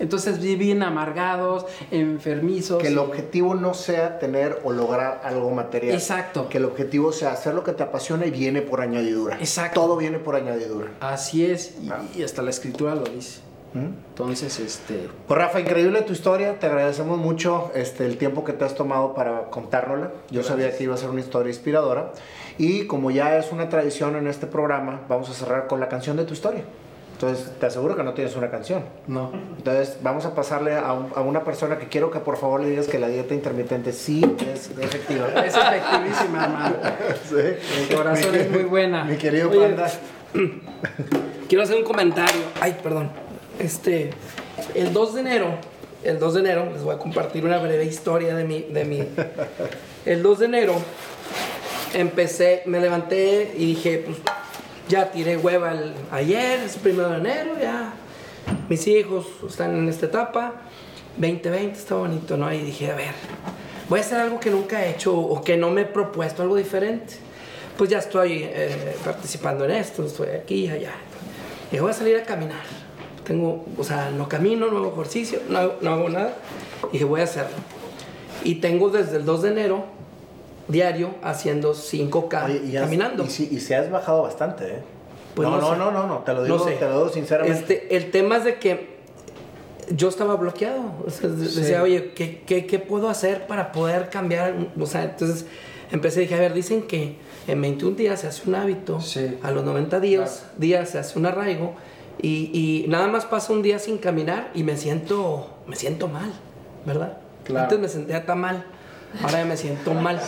Entonces 0.00 0.40
viven 0.40 0.82
amargados, 0.82 1.66
enfermizos. 1.90 2.82
Que 2.82 2.88
el 2.88 2.98
objetivo 2.98 3.54
no 3.54 3.74
sea 3.74 4.18
tener 4.18 4.60
o 4.64 4.72
lograr 4.72 5.20
algo 5.24 5.50
material. 5.50 5.94
Exacto. 5.94 6.48
Que 6.48 6.58
el 6.58 6.64
objetivo 6.64 7.12
sea 7.12 7.32
hacer 7.32 7.54
lo 7.54 7.62
que 7.62 7.72
te 7.72 7.82
apasiona 7.82 8.26
y 8.26 8.30
viene 8.30 8.62
por 8.62 8.80
añadidura. 8.80 9.36
Exacto. 9.38 9.80
Todo 9.80 9.96
viene 9.96 10.18
por 10.18 10.34
añadidura. 10.34 10.90
Así 11.00 11.44
es, 11.44 11.74
y, 11.82 11.90
ah. 11.90 12.24
hasta 12.24 12.42
la 12.42 12.50
escritura 12.50 12.94
lo 12.94 13.04
dice. 13.04 13.40
¿Mm? 13.72 13.92
Entonces, 14.08 14.58
este... 14.58 15.08
Pues 15.28 15.38
Rafa, 15.38 15.60
increíble 15.60 16.02
tu 16.02 16.12
historia, 16.12 16.58
te 16.58 16.66
agradecemos 16.66 17.18
mucho 17.18 17.70
este, 17.74 18.04
el 18.04 18.16
tiempo 18.16 18.42
que 18.42 18.52
te 18.52 18.64
has 18.64 18.74
tomado 18.74 19.14
para 19.14 19.44
contárnosla. 19.50 20.10
Yo 20.30 20.42
sabía 20.42 20.76
que 20.76 20.84
iba 20.84 20.94
a 20.94 20.98
ser 20.98 21.10
una 21.10 21.20
historia 21.20 21.50
inspiradora. 21.50 22.12
Y 22.58 22.86
como 22.86 23.10
ya 23.10 23.36
es 23.36 23.52
una 23.52 23.68
tradición 23.68 24.16
en 24.16 24.26
este 24.26 24.46
programa, 24.46 25.02
vamos 25.08 25.30
a 25.30 25.34
cerrar 25.34 25.68
con 25.68 25.78
la 25.78 25.88
canción 25.88 26.16
de 26.16 26.24
tu 26.24 26.34
historia. 26.34 26.64
Entonces, 27.20 27.52
te 27.60 27.66
aseguro 27.66 27.96
que 27.96 28.02
no 28.02 28.14
tienes 28.14 28.34
una 28.34 28.50
canción. 28.50 28.82
No. 29.06 29.30
Entonces, 29.58 29.98
vamos 30.02 30.24
a 30.24 30.34
pasarle 30.34 30.74
a, 30.74 30.94
una 30.94 31.44
persona 31.44 31.76
que 31.78 31.86
quiero 31.86 32.10
que 32.10 32.18
por 32.18 32.38
favor 32.38 32.62
le 32.62 32.70
digas 32.70 32.86
que 32.86 32.98
la 32.98 33.08
dieta 33.08 33.34
intermitente 33.34 33.92
sí 33.92 34.24
es 34.50 34.70
efectiva. 34.80 35.28
Es 35.44 35.54
efectivísima, 35.54 36.44
hermano. 36.44 36.76
Sí. 37.28 37.82
El 37.90 37.94
corazón 37.94 38.34
es 38.34 38.50
muy 38.50 38.62
buena. 38.62 39.04
Mi 39.04 39.16
querido 39.16 39.50
Panda. 39.50 39.90
Quiero 41.48 41.62
hacer 41.62 41.76
un 41.76 41.84
comentario. 41.84 42.40
Ay, 42.58 42.78
perdón. 42.82 43.10
Este, 43.58 44.12
el 44.74 44.94
2 44.94 45.14
de 45.16 45.20
enero, 45.20 45.48
el 46.02 46.18
2 46.18 46.34
de 46.34 46.40
enero, 46.40 46.70
les 46.72 46.82
voy 46.82 46.94
a 46.94 46.98
compartir 46.98 47.44
una 47.44 47.58
breve 47.58 47.84
historia 47.84 48.34
de 48.34 48.44
mi, 48.44 48.62
de 48.62 48.84
mi. 48.86 49.06
El 50.06 50.22
2 50.22 50.38
de 50.38 50.46
enero 50.46 50.74
empecé, 51.92 52.62
me 52.64 52.80
levanté 52.80 53.52
y 53.58 53.66
dije, 53.66 54.04
pues 54.06 54.16
ya 54.90 55.10
tiré 55.12 55.36
hueva 55.36 55.72
ayer, 56.10 56.60
es 56.60 56.76
primero 56.76 57.10
de 57.10 57.18
enero, 57.18 57.52
ya. 57.60 57.92
Mis 58.68 58.86
hijos 58.88 59.26
están 59.48 59.76
en 59.76 59.88
esta 59.88 60.06
etapa. 60.06 60.54
2020 61.16 61.78
está 61.78 61.94
bonito, 61.94 62.36
¿no? 62.36 62.52
Y 62.52 62.58
dije, 62.58 62.90
a 62.90 62.96
ver, 62.96 63.12
voy 63.88 64.00
a 64.00 64.02
hacer 64.02 64.18
algo 64.18 64.40
que 64.40 64.50
nunca 64.50 64.84
he 64.84 64.90
hecho 64.90 65.16
o 65.16 65.42
que 65.42 65.56
no 65.56 65.70
me 65.70 65.82
he 65.82 65.84
propuesto, 65.84 66.42
algo 66.42 66.56
diferente. 66.56 67.14
Pues 67.78 67.88
ya 67.88 67.98
estoy 67.98 68.42
eh, 68.42 68.96
participando 69.04 69.64
en 69.64 69.70
esto, 69.70 70.04
estoy 70.04 70.30
aquí, 70.30 70.68
allá. 70.68 70.94
Y 71.70 71.78
voy 71.78 71.90
a 71.90 71.94
salir 71.94 72.16
a 72.16 72.24
caminar. 72.24 72.62
Tengo, 73.24 73.64
o 73.78 73.84
sea, 73.84 74.10
no 74.10 74.28
camino, 74.28 74.68
no 74.70 74.78
hago 74.78 74.92
ejercicio, 74.92 75.40
no, 75.48 75.74
no 75.80 75.92
hago 75.92 76.08
nada. 76.08 76.34
Y 76.88 76.94
dije, 76.94 77.04
voy 77.04 77.20
a 77.20 77.24
hacerlo. 77.24 77.56
Y 78.42 78.56
tengo 78.56 78.90
desde 78.90 79.18
el 79.18 79.24
2 79.24 79.42
de 79.42 79.48
enero 79.50 79.99
diario 80.70 81.14
haciendo 81.22 81.74
5K 81.74 82.72
caminando. 82.80 83.24
Y, 83.24 83.30
si, 83.30 83.60
se 83.60 83.76
has 83.76 83.90
bajado 83.90 84.22
bastante, 84.22 84.64
¿eh? 84.66 84.82
Pues 85.34 85.48
no, 85.48 85.60
no, 85.60 85.76
no, 85.76 85.90
no, 85.90 86.06
no, 86.06 86.18
te 86.18 86.34
lo 86.34 86.42
digo, 86.42 86.64
te 86.64 86.80
lo 86.80 86.98
digo 86.98 87.08
sinceramente. 87.08 87.58
Este, 87.58 87.96
el 87.96 88.10
tema 88.10 88.38
es 88.38 88.44
de 88.44 88.58
que 88.58 88.98
yo 89.94 90.08
estaba 90.08 90.34
bloqueado. 90.36 90.92
Decía, 91.22 91.82
oye, 91.82 92.12
¿qué, 92.14 92.42
¿qué, 92.46 92.66
qué, 92.66 92.78
puedo 92.78 93.08
hacer 93.08 93.46
para 93.46 93.72
poder 93.72 94.10
cambiar? 94.10 94.54
O 94.78 94.86
sea, 94.86 95.04
entonces 95.04 95.46
empecé 95.92 96.20
decir, 96.20 96.36
a 96.36 96.40
ver, 96.40 96.52
dicen 96.52 96.82
que 96.82 97.16
en 97.46 97.60
21 97.60 97.96
días 97.96 98.20
se 98.20 98.26
hace 98.26 98.48
un 98.48 98.54
hábito, 98.54 98.98
a 99.42 99.50
los 99.50 99.64
90 99.64 100.00
días, 100.00 100.46
días 100.56 100.90
se 100.90 100.98
hace 100.98 101.18
un 101.18 101.26
arraigo, 101.26 101.74
y, 102.20 102.50
y, 102.52 102.88
nada 102.88 103.06
más 103.06 103.24
pasa 103.24 103.52
un 103.52 103.62
día 103.62 103.78
sin 103.78 103.96
caminar 103.96 104.50
y 104.54 104.62
me 104.62 104.76
siento, 104.76 105.48
me 105.66 105.74
siento 105.74 106.06
mal, 106.06 106.30
¿verdad? 106.84 107.16
Antes 107.56 107.78
me 107.78 107.88
sentía 107.88 108.26
tan 108.26 108.40
mal 108.40 108.66
ahora 109.22 109.38
ya 109.38 109.44
me 109.44 109.56
siento 109.56 109.94
mal. 109.94 110.20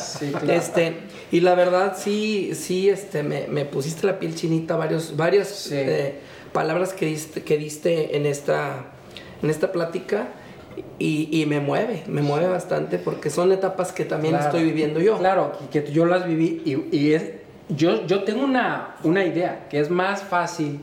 este, 0.48 0.96
y 1.30 1.40
la 1.40 1.54
verdad, 1.54 1.96
sí, 1.96 2.54
sí, 2.54 2.88
este, 2.88 3.22
me, 3.22 3.46
me 3.48 3.64
pusiste 3.64 4.06
la 4.06 4.18
piel 4.18 4.34
chinita, 4.34 4.76
varios, 4.76 5.16
varias 5.16 5.70
eh, 5.70 6.20
palabras 6.52 6.92
que 6.92 7.06
diste, 7.06 7.42
que 7.42 7.56
diste 7.56 8.16
en 8.16 8.26
esta, 8.26 8.86
en 9.42 9.50
esta 9.50 9.72
plática. 9.72 10.28
Y, 10.98 11.28
y, 11.30 11.44
me 11.44 11.60
mueve, 11.60 12.02
me 12.06 12.22
mueve 12.22 12.48
bastante 12.48 12.98
porque 12.98 13.28
son 13.28 13.52
etapas 13.52 13.92
que 13.92 14.06
también 14.06 14.36
estoy 14.36 14.64
viviendo 14.64 15.00
yo. 15.00 15.18
Claro, 15.18 15.52
que 15.70 15.84
yo 15.92 16.06
las 16.06 16.26
viví 16.26 16.62
y, 16.64 16.96
y 16.96 17.12
es, 17.12 17.24
yo, 17.68 18.06
yo 18.06 18.24
tengo 18.24 18.42
una, 18.44 18.96
una 19.02 19.22
idea 19.22 19.66
que 19.68 19.80
es 19.80 19.90
más 19.90 20.22
fácil 20.22 20.80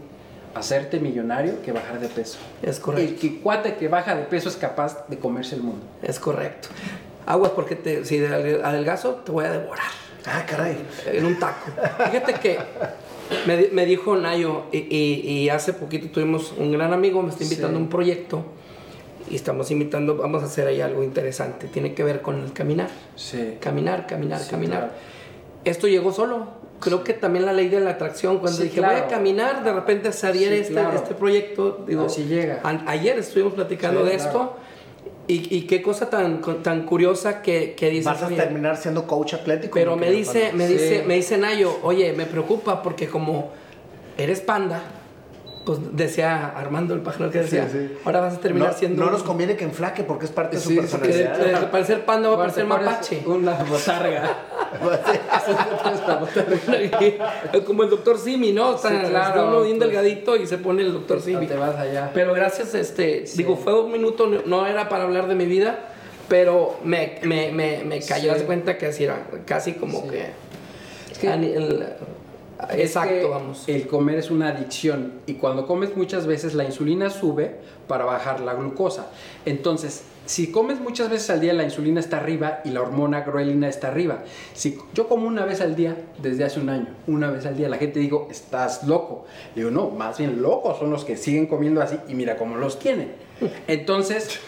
hacerte 0.53 0.99
millonario 0.99 1.61
que 1.63 1.71
bajar 1.71 1.99
de 1.99 2.07
peso. 2.07 2.37
Es 2.61 2.79
correcto. 2.79 3.11
El 3.11 3.17
que 3.17 3.41
cuate 3.41 3.75
que 3.75 3.87
baja 3.87 4.15
de 4.15 4.23
peso 4.23 4.49
es 4.49 4.57
capaz 4.57 5.07
de 5.07 5.17
comerse 5.17 5.55
el 5.55 5.63
mundo. 5.63 5.83
Es 6.03 6.19
correcto 6.19 6.69
aguas 7.29 7.51
porque 7.51 7.75
te, 7.75 8.03
si 8.05 8.17
adelgazo 8.25 9.21
te 9.23 9.31
voy 9.31 9.45
a 9.45 9.51
devorar. 9.51 9.85
Ah, 10.25 10.43
caray. 10.45 10.77
En 11.05 11.25
un 11.25 11.39
taco. 11.39 11.71
Fíjate 12.05 12.33
que 12.33 12.57
me, 13.71 13.85
dijo 13.85 14.15
Nayo, 14.17 14.63
y, 14.71 15.47
hace 15.49 15.73
poquito 15.73 16.09
tuvimos 16.09 16.53
un 16.57 16.71
gran 16.71 16.91
amigo, 16.91 17.21
me 17.21 17.29
está 17.29 17.43
invitando 17.43 17.77
a 17.77 17.81
un 17.81 17.87
proyecto 17.87 18.43
y 19.29 19.35
estamos 19.35 19.69
invitando, 19.69 20.17
vamos 20.17 20.41
a 20.41 20.47
hacer 20.47 20.67
ahí 20.67 20.81
algo 20.81 21.03
interesante. 21.03 21.67
Tiene 21.67 21.93
que 21.93 22.03
ver 22.03 22.21
con 22.21 22.43
el 22.43 22.51
caminar. 22.51 22.89
Sí. 23.15 23.57
Caminar, 23.59 24.07
caminar, 24.07 24.41
caminar. 24.49 24.91
Esto 25.63 25.87
llegó 25.87 26.11
solo. 26.11 26.59
Creo 26.79 27.03
que 27.03 27.13
también 27.13 27.45
la 27.45 27.53
ley 27.53 27.67
de 27.67 27.79
la 27.79 27.91
atracción, 27.91 28.39
cuando 28.39 28.63
dije 28.63 28.81
voy 28.81 28.95
a 28.95 29.07
caminar, 29.07 29.63
de 29.63 29.73
repente 29.73 30.11
se 30.13 30.25
adhiere 30.25 30.61
este, 30.61 30.81
este, 30.95 31.13
proyecto. 31.13 31.83
Digo, 31.85 32.05
Así 32.05 32.23
llega. 32.23 32.61
ayer 32.87 33.19
estuvimos 33.19 33.53
platicando 33.53 34.03
de 34.03 34.15
esto 34.15 34.55
y, 35.31 35.61
qué 35.61 35.81
cosa 35.81 36.09
tan, 36.09 36.41
tan 36.63 36.85
curiosa 36.85 37.41
que, 37.41 37.75
que 37.75 37.89
dices. 37.89 38.05
Vas 38.05 38.23
a 38.23 38.29
terminar 38.29 38.77
siendo 38.77 39.05
coach 39.05 39.35
atlético. 39.35 39.75
Pero 39.75 39.95
me 39.95 40.09
dice, 40.09 40.51
me 40.53 40.67
dice, 40.67 41.03
me 41.05 41.15
dice 41.15 41.37
Nayo, 41.37 41.77
oye, 41.83 42.13
me 42.13 42.25
preocupa 42.25 42.81
porque 42.81 43.07
como 43.07 43.51
eres 44.17 44.41
panda, 44.41 44.81
pues 45.69 45.79
decía 45.91 46.47
Armando 46.47 46.95
el 46.95 47.01
pájaro 47.01 47.29
que 47.29 47.41
decía, 47.41 47.69
ahora 48.03 48.21
vas 48.21 48.33
a 48.33 48.39
terminar 48.39 48.73
siendo... 48.73 49.05
No 49.05 49.11
nos 49.11 49.21
conviene 49.21 49.55
que 49.55 49.65
enflaque 49.65 50.01
porque 50.01 50.25
es 50.25 50.31
parte 50.31 50.55
de 50.55 50.63
su 50.63 50.75
personalidad. 50.75 51.37
De, 51.37 51.59
de, 51.59 51.67
parecer 51.67 52.05
panda 52.05 52.29
va 52.29 52.33
a 52.33 52.37
parecer 52.39 52.65
mapache. 52.65 53.21
Una 53.27 53.53
botarga. 53.53 54.35
Como 57.67 57.83
el 57.83 57.89
doctor 57.91 58.17
Simi, 58.17 58.51
¿no? 58.51 58.77
Está, 58.77 59.09
claro, 59.09 59.49
uno 59.49 59.61
bien 59.61 59.77
pues, 59.77 59.91
delgadito 59.91 60.35
y 60.37 60.47
se 60.47 60.57
pone 60.57 60.81
el 60.81 60.91
doctor 60.91 61.21
Simi. 61.21 61.45
te 61.45 61.55
vas 61.55 61.75
allá. 61.75 62.09
Pero 62.15 62.33
gracias, 62.33 62.73
este, 62.73 63.25
digo, 63.35 63.55
fue 63.55 63.79
un 63.79 63.91
minuto, 63.91 64.25
no 64.25 64.65
era 64.65 64.89
para 64.89 65.03
hablar 65.03 65.27
de 65.27 65.35
mi 65.35 65.45
vida, 65.45 65.77
pero 66.27 66.79
me, 66.83 67.19
me, 67.21 67.51
me, 67.51 67.83
me 67.83 68.01
cayó 68.01 68.33
de 68.33 68.41
cuenta 68.41 68.79
que 68.79 68.87
así 68.87 69.03
era, 69.03 69.27
casi 69.45 69.73
como 69.73 70.07
que... 70.07 70.31
Es 71.11 71.19
que 71.19 71.31
el, 71.31 71.85
Exacto, 72.71 73.29
vamos. 73.29 73.63
El 73.67 73.87
comer 73.87 74.19
es 74.19 74.29
una 74.31 74.49
adicción 74.49 75.13
y 75.25 75.35
cuando 75.35 75.65
comes 75.65 75.95
muchas 75.95 76.27
veces 76.27 76.53
la 76.53 76.65
insulina 76.65 77.09
sube 77.09 77.55
para 77.87 78.05
bajar 78.05 78.41
la 78.41 78.53
glucosa. 78.53 79.07
Entonces, 79.45 80.03
si 80.25 80.51
comes 80.51 80.79
muchas 80.79 81.09
veces 81.09 81.29
al 81.29 81.39
día 81.39 81.53
la 81.53 81.63
insulina 81.63 81.99
está 81.99 82.17
arriba 82.17 82.59
y 82.65 82.69
la 82.69 82.81
hormona 82.81 83.21
grelina 83.21 83.69
está 83.69 83.87
arriba. 83.87 84.23
Si 84.53 84.77
yo 84.93 85.07
como 85.07 85.25
una 85.25 85.45
vez 85.45 85.61
al 85.61 85.75
día 85.75 85.95
desde 86.21 86.43
hace 86.43 86.59
un 86.59 86.69
año, 86.69 86.87
una 87.07 87.31
vez 87.31 87.45
al 87.45 87.55
día, 87.55 87.69
la 87.69 87.77
gente 87.77 87.99
digo, 87.99 88.27
"Estás 88.29 88.83
loco." 88.83 89.25
Digo, 89.55 89.71
"No, 89.71 89.89
más 89.89 90.17
bien 90.17 90.41
locos 90.41 90.79
son 90.79 90.91
los 90.91 91.05
que 91.05 91.15
siguen 91.15 91.47
comiendo 91.47 91.81
así 91.81 91.97
y 92.09 92.13
mira 92.13 92.35
cómo 92.35 92.57
los 92.57 92.77
tienen." 92.77 93.13
Entonces, 93.67 94.39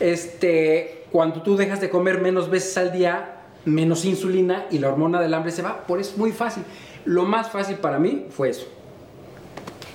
este, 0.00 1.04
cuando 1.12 1.42
tú 1.42 1.56
dejas 1.56 1.80
de 1.80 1.88
comer 1.88 2.20
menos 2.20 2.50
veces 2.50 2.76
al 2.76 2.92
día, 2.92 3.36
menos 3.64 4.04
insulina 4.04 4.66
y 4.70 4.78
la 4.78 4.88
hormona 4.88 5.20
del 5.20 5.32
hambre 5.34 5.52
se 5.52 5.62
va, 5.62 5.86
por 5.86 6.00
eso 6.00 6.12
es 6.12 6.18
muy 6.18 6.32
fácil. 6.32 6.64
Lo 7.04 7.24
más 7.24 7.50
fácil 7.50 7.76
para 7.76 7.98
mí 7.98 8.26
fue 8.30 8.50
eso. 8.50 8.66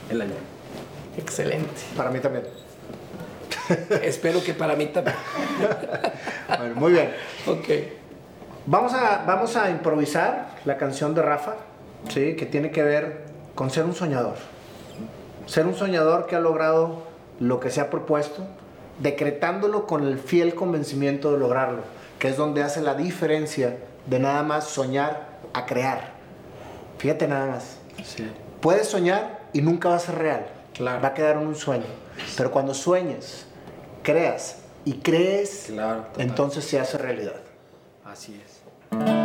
El 0.10 0.22
año. 0.22 0.34
Excelente. 1.18 1.82
Para 1.96 2.12
mí 2.12 2.20
también. 2.20 2.46
Espero 4.04 4.44
que 4.44 4.54
para 4.54 4.76
mí 4.76 4.88
también. 4.88 5.16
bueno, 6.58 6.76
muy 6.76 6.92
bien. 6.92 7.12
Ok. 7.48 7.70
Vamos 8.68 8.94
a, 8.94 9.24
vamos 9.26 9.56
a 9.56 9.70
improvisar 9.70 10.48
la 10.66 10.78
canción 10.78 11.14
de 11.14 11.22
Rafa, 11.22 11.56
¿sí? 12.10 12.36
que 12.36 12.46
tiene 12.46 12.72
que 12.72 12.84
ver 12.84 13.26
con 13.54 13.70
ser 13.70 13.86
un 13.86 13.94
soñador. 13.94 14.36
Ser 15.46 15.68
un 15.68 15.76
soñador 15.76 16.26
que 16.26 16.36
ha 16.36 16.40
logrado 16.40 17.04
lo 17.40 17.60
que 17.60 17.70
se 17.70 17.82
ha 17.82 17.92
propuesto, 17.92 18.44
decretándolo 19.00 19.86
con 19.86 20.04
el 20.04 20.18
fiel 20.18 20.56
convencimiento 20.56 21.32
de 21.32 21.38
lograrlo, 21.38 21.84
que 22.18 22.30
es 22.30 22.38
donde 22.38 22.64
hace 22.64 22.82
la 22.82 22.96
diferencia 22.96 23.78
de 24.08 24.20
nada 24.20 24.42
más 24.42 24.66
soñar 24.66 25.28
a 25.54 25.66
crear. 25.66 26.15
Fíjate 26.98 27.28
nada 27.28 27.48
más. 27.48 27.78
Puedes 28.62 28.88
soñar 28.88 29.42
y 29.54 29.62
nunca 29.62 29.90
va 29.90 29.96
a 29.96 30.00
ser 30.00 30.16
real. 30.16 30.48
Claro. 30.74 31.02
Va 31.02 31.10
a 31.10 31.14
quedar 31.14 31.38
en 31.38 31.48
un 31.48 31.56
sueño. 31.56 31.86
Pero 32.38 32.52
cuando 32.52 32.74
sueñes, 32.74 33.46
creas 34.04 34.58
y 34.84 34.94
crees, 34.94 35.66
Claro, 35.68 36.06
entonces 36.18 36.66
se 36.66 36.80
hace 36.80 36.98
realidad. 36.98 37.42
Así 38.04 38.42
es. 38.44 39.25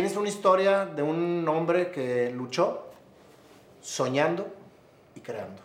Tienes 0.00 0.16
una 0.16 0.30
historia 0.30 0.86
de 0.86 1.02
un 1.02 1.46
hombre 1.46 1.90
que 1.90 2.30
luchó 2.30 2.86
soñando 3.82 4.46
y 5.14 5.20
creando. 5.20 5.60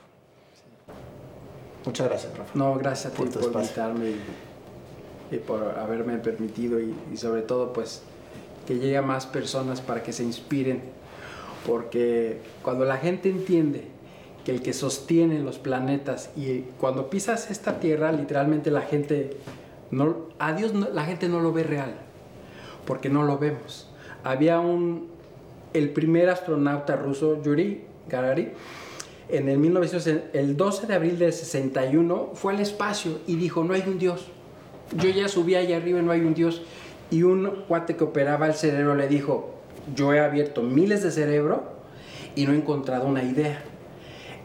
Muchas 1.86 2.10
gracias, 2.10 2.38
Rafa. 2.38 2.52
No, 2.54 2.76
gracias 2.76 3.14
a 3.14 3.16
ti 3.16 3.24
Por 3.24 3.32
por 3.50 3.62
invitarme 3.62 4.10
y, 4.10 5.36
y 5.36 5.38
por 5.38 5.80
haberme 5.80 6.18
permitido 6.18 6.82
y, 6.82 6.94
y 7.14 7.16
sobre 7.16 7.44
todo 7.44 7.72
pues 7.72 8.02
que 8.68 8.76
llegue 8.78 8.98
a 8.98 9.02
más 9.02 9.26
personas 9.26 9.80
para 9.80 10.04
que 10.04 10.12
se 10.12 10.24
inspiren. 10.24 10.84
Porque 11.66 12.42
cuando 12.62 12.84
la 12.84 12.98
gente 12.98 13.30
entiende 13.30 13.88
que 14.44 14.52
el 14.52 14.62
que 14.62 14.74
sostiene 14.74 15.40
los 15.40 15.60
planetas 15.60 16.30
y 16.36 16.60
cuando 16.78 17.10
pisas 17.10 17.50
esta 17.52 17.80
tierra, 17.80 18.12
literalmente 18.12 18.70
la 18.70 18.82
gente, 18.82 19.38
no, 19.92 20.28
a 20.40 20.52
Dios 20.52 20.74
no- 20.74 20.90
la 20.90 21.06
gente 21.06 21.30
no 21.30 21.40
lo 21.40 21.54
ve 21.54 21.64
real, 21.64 21.94
porque 22.86 23.08
no 23.08 23.24
lo 23.24 23.38
vemos. 23.38 23.90
Había 24.26 24.60
un, 24.60 25.08
el 25.74 25.92
primer 25.92 26.30
astronauta 26.30 26.96
ruso, 26.96 27.42
Yuri 27.44 27.84
Gagarin, 28.10 28.50
en 29.30 29.50
el, 29.50 29.60
1900 29.60 30.30
el 30.34 30.58
12 30.58 30.88
de 30.88 30.96
abril 30.96 31.20
del 31.20 31.32
61 31.32 32.32
fue 32.34 32.54
al 32.54 32.60
espacio 32.60 33.20
y 33.28 33.36
dijo, 33.36 33.64
no 33.64 33.76
hay 33.76 33.84
un 33.86 34.00
Dios. 34.00 34.26
Yo 34.98 35.10
ya 35.10 35.28
subí 35.28 35.54
allá 35.54 35.78
arriba 35.78 36.00
y 36.00 36.02
no 36.02 36.12
hay 36.12 36.22
un 36.22 36.34
Dios. 36.34 36.64
Y 37.12 37.22
un 37.22 37.64
cuate 37.68 37.96
que 37.96 38.04
operaba 38.04 38.48
el 38.48 38.56
cerebro 38.56 38.96
le 38.96 39.08
dijo, 39.08 39.54
yo 39.96 40.12
he 40.12 40.20
abierto 40.20 40.64
miles 40.64 41.04
de 41.04 41.12
cerebro 41.12 41.64
y 42.36 42.48
no 42.48 42.54
he 42.54 42.56
encontrado 42.56 43.06
una 43.08 43.22
idea. 43.22 43.62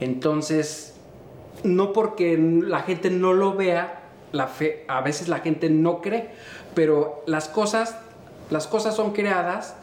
Entonces, 0.00 0.94
no 1.64 1.94
porque 1.94 2.36
la 2.38 2.80
gente 2.80 3.08
no 3.08 3.32
lo 3.32 3.54
vea, 3.54 4.02
la 4.32 4.46
fe, 4.46 4.84
a 4.88 5.00
veces 5.00 5.28
la 5.28 5.38
gente 5.38 5.70
no 5.70 6.02
cree, 6.02 6.28
pero 6.74 7.22
las 7.26 7.48
cosas, 7.48 7.96
las 8.50 8.66
cosas 8.66 8.94
son 8.94 9.12
creadas 9.12 9.74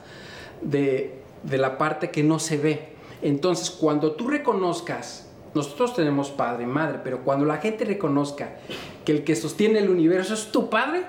de, 0.61 1.20
de 1.43 1.57
la 1.57 1.78
parte 1.78 2.11
que 2.11 2.24
no 2.24 2.39
se 2.39 2.57
ve. 2.57 2.89
Entonces, 3.22 3.72
cuando 3.72 4.11
tú 4.13 4.28
reconozcas, 4.28 5.28
nosotros 5.53 5.95
tenemos 5.95 6.30
padre 6.30 6.63
y 6.63 6.68
madre, 6.68 6.99
pero 7.03 7.24
cuando 7.24 7.45
la 7.45 7.57
gente 7.57 7.86
reconozca 7.86 8.57
que 9.05 9.11
el 9.11 9.24
que 9.24 9.36
sostiene 9.36 9.80
el 9.80 9.89
universo 9.89 10.34
es 10.34 10.51
tu 10.51 10.70
padre, 10.70 11.03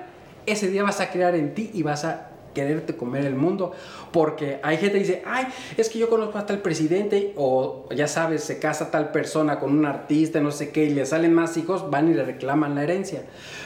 ese 0.47 0.69
día 0.71 0.83
vas 0.83 1.01
a 1.01 1.11
crear 1.11 1.35
en 1.35 1.55
ti 1.55 1.71
y 1.75 1.83
vas 1.83 2.05
a 2.05 2.31
quererte 2.55 2.97
comer 2.97 3.25
el 3.25 3.35
mundo. 3.35 3.73
Porque 4.13 4.59
hay 4.63 4.79
gente 4.79 4.95
que 4.95 5.01
dice, 5.01 5.23
ay, 5.27 5.47
es 5.77 5.89
que 5.89 5.99
yo 5.99 6.09
conozco 6.09 6.39
a 6.39 6.47
tal 6.47 6.61
presidente, 6.61 7.35
o 7.37 7.87
ya 7.95 8.09
sabes, 8.09 8.43
se 8.43 8.59
casa 8.59 8.91
tal 8.91 9.13
persona 9.13 9.61
con 9.61 9.77
un 9.77 9.85
artista, 9.85 10.41
no 10.41 10.51
sé 10.51 10.71
qué, 10.71 10.85
y 10.85 10.91
le 10.91 11.05
salen 11.07 11.35
más 11.35 11.57
hijos, 11.57 11.91
van 11.91 12.11
y 12.11 12.15
le 12.15 12.25
reclaman 12.25 12.75
la 12.75 12.83
herencia. 12.83 13.23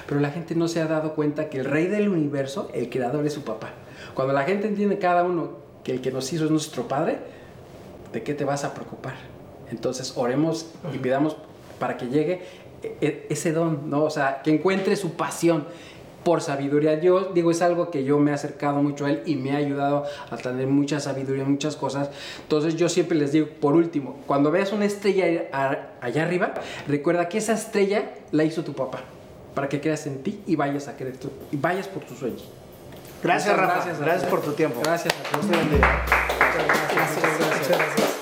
Pero 0.06 0.20
la 0.20 0.30
gente 0.30 0.54
no 0.54 0.68
se 0.68 0.80
ha 0.80 0.86
dado 0.86 1.14
cuenta 1.14 1.48
que 1.48 1.60
el 1.60 1.64
rey 1.64 1.86
del 1.86 2.08
universo, 2.08 2.70
el 2.74 2.90
creador, 2.90 3.24
es 3.26 3.32
su 3.32 3.44
papá. 3.44 3.72
Cuando 4.14 4.32
la 4.32 4.44
gente 4.44 4.68
entiende 4.68 4.98
cada 4.98 5.24
uno 5.24 5.62
que 5.84 5.92
el 5.92 6.00
que 6.00 6.12
nos 6.12 6.32
hizo 6.32 6.44
es 6.44 6.50
nuestro 6.50 6.86
Padre, 6.88 7.18
¿de 8.12 8.22
qué 8.22 8.34
te 8.34 8.44
vas 8.44 8.64
a 8.64 8.74
preocupar? 8.74 9.14
Entonces 9.70 10.12
oremos 10.16 10.66
y 10.92 10.98
pidamos 10.98 11.36
para 11.78 11.96
que 11.96 12.06
llegue 12.06 12.42
e, 12.82 12.96
e, 13.00 13.26
ese 13.30 13.52
don, 13.52 13.88
¿no? 13.90 14.04
O 14.04 14.10
sea, 14.10 14.42
que 14.42 14.52
encuentre 14.52 14.96
su 14.96 15.12
pasión 15.12 15.64
por 16.24 16.40
sabiduría. 16.40 17.00
Yo 17.00 17.32
digo, 17.34 17.50
es 17.50 17.62
algo 17.62 17.90
que 17.90 18.04
yo 18.04 18.18
me 18.18 18.30
he 18.30 18.34
acercado 18.34 18.82
mucho 18.82 19.06
a 19.06 19.10
él 19.10 19.22
y 19.26 19.36
me 19.36 19.52
ha 19.52 19.56
ayudado 19.56 20.04
a 20.30 20.36
tener 20.36 20.66
mucha 20.66 21.00
sabiduría, 21.00 21.44
muchas 21.44 21.76
cosas. 21.76 22.10
Entonces 22.42 22.76
yo 22.76 22.88
siempre 22.88 23.16
les 23.16 23.32
digo, 23.32 23.48
por 23.60 23.74
último, 23.74 24.20
cuando 24.26 24.50
veas 24.50 24.72
una 24.72 24.84
estrella 24.84 25.48
allá 26.00 26.22
arriba, 26.22 26.54
recuerda 26.86 27.28
que 27.28 27.38
esa 27.38 27.54
estrella 27.54 28.12
la 28.30 28.44
hizo 28.44 28.62
tu 28.62 28.72
papá, 28.74 29.00
para 29.54 29.68
que 29.68 29.80
creas 29.80 30.06
en 30.06 30.22
ti 30.22 30.40
y 30.46 30.56
vayas 30.56 30.88
a 30.88 30.96
creer 30.96 31.16
tú, 31.16 31.30
y 31.50 31.56
vayas 31.56 31.88
por 31.88 32.04
tus 32.04 32.18
sueños. 32.18 32.48
Gracias, 33.22 33.56
Rafa. 33.56 33.74
Gracias, 33.74 34.00
gracias, 34.00 34.30
por 34.30 34.42
tu 34.42 34.52
tiempo. 34.52 34.80
Gracias 34.82 35.14
a. 35.14 35.38
Gracias, 35.38 37.22
gracias. 37.22 37.68
gracias. 37.68 38.21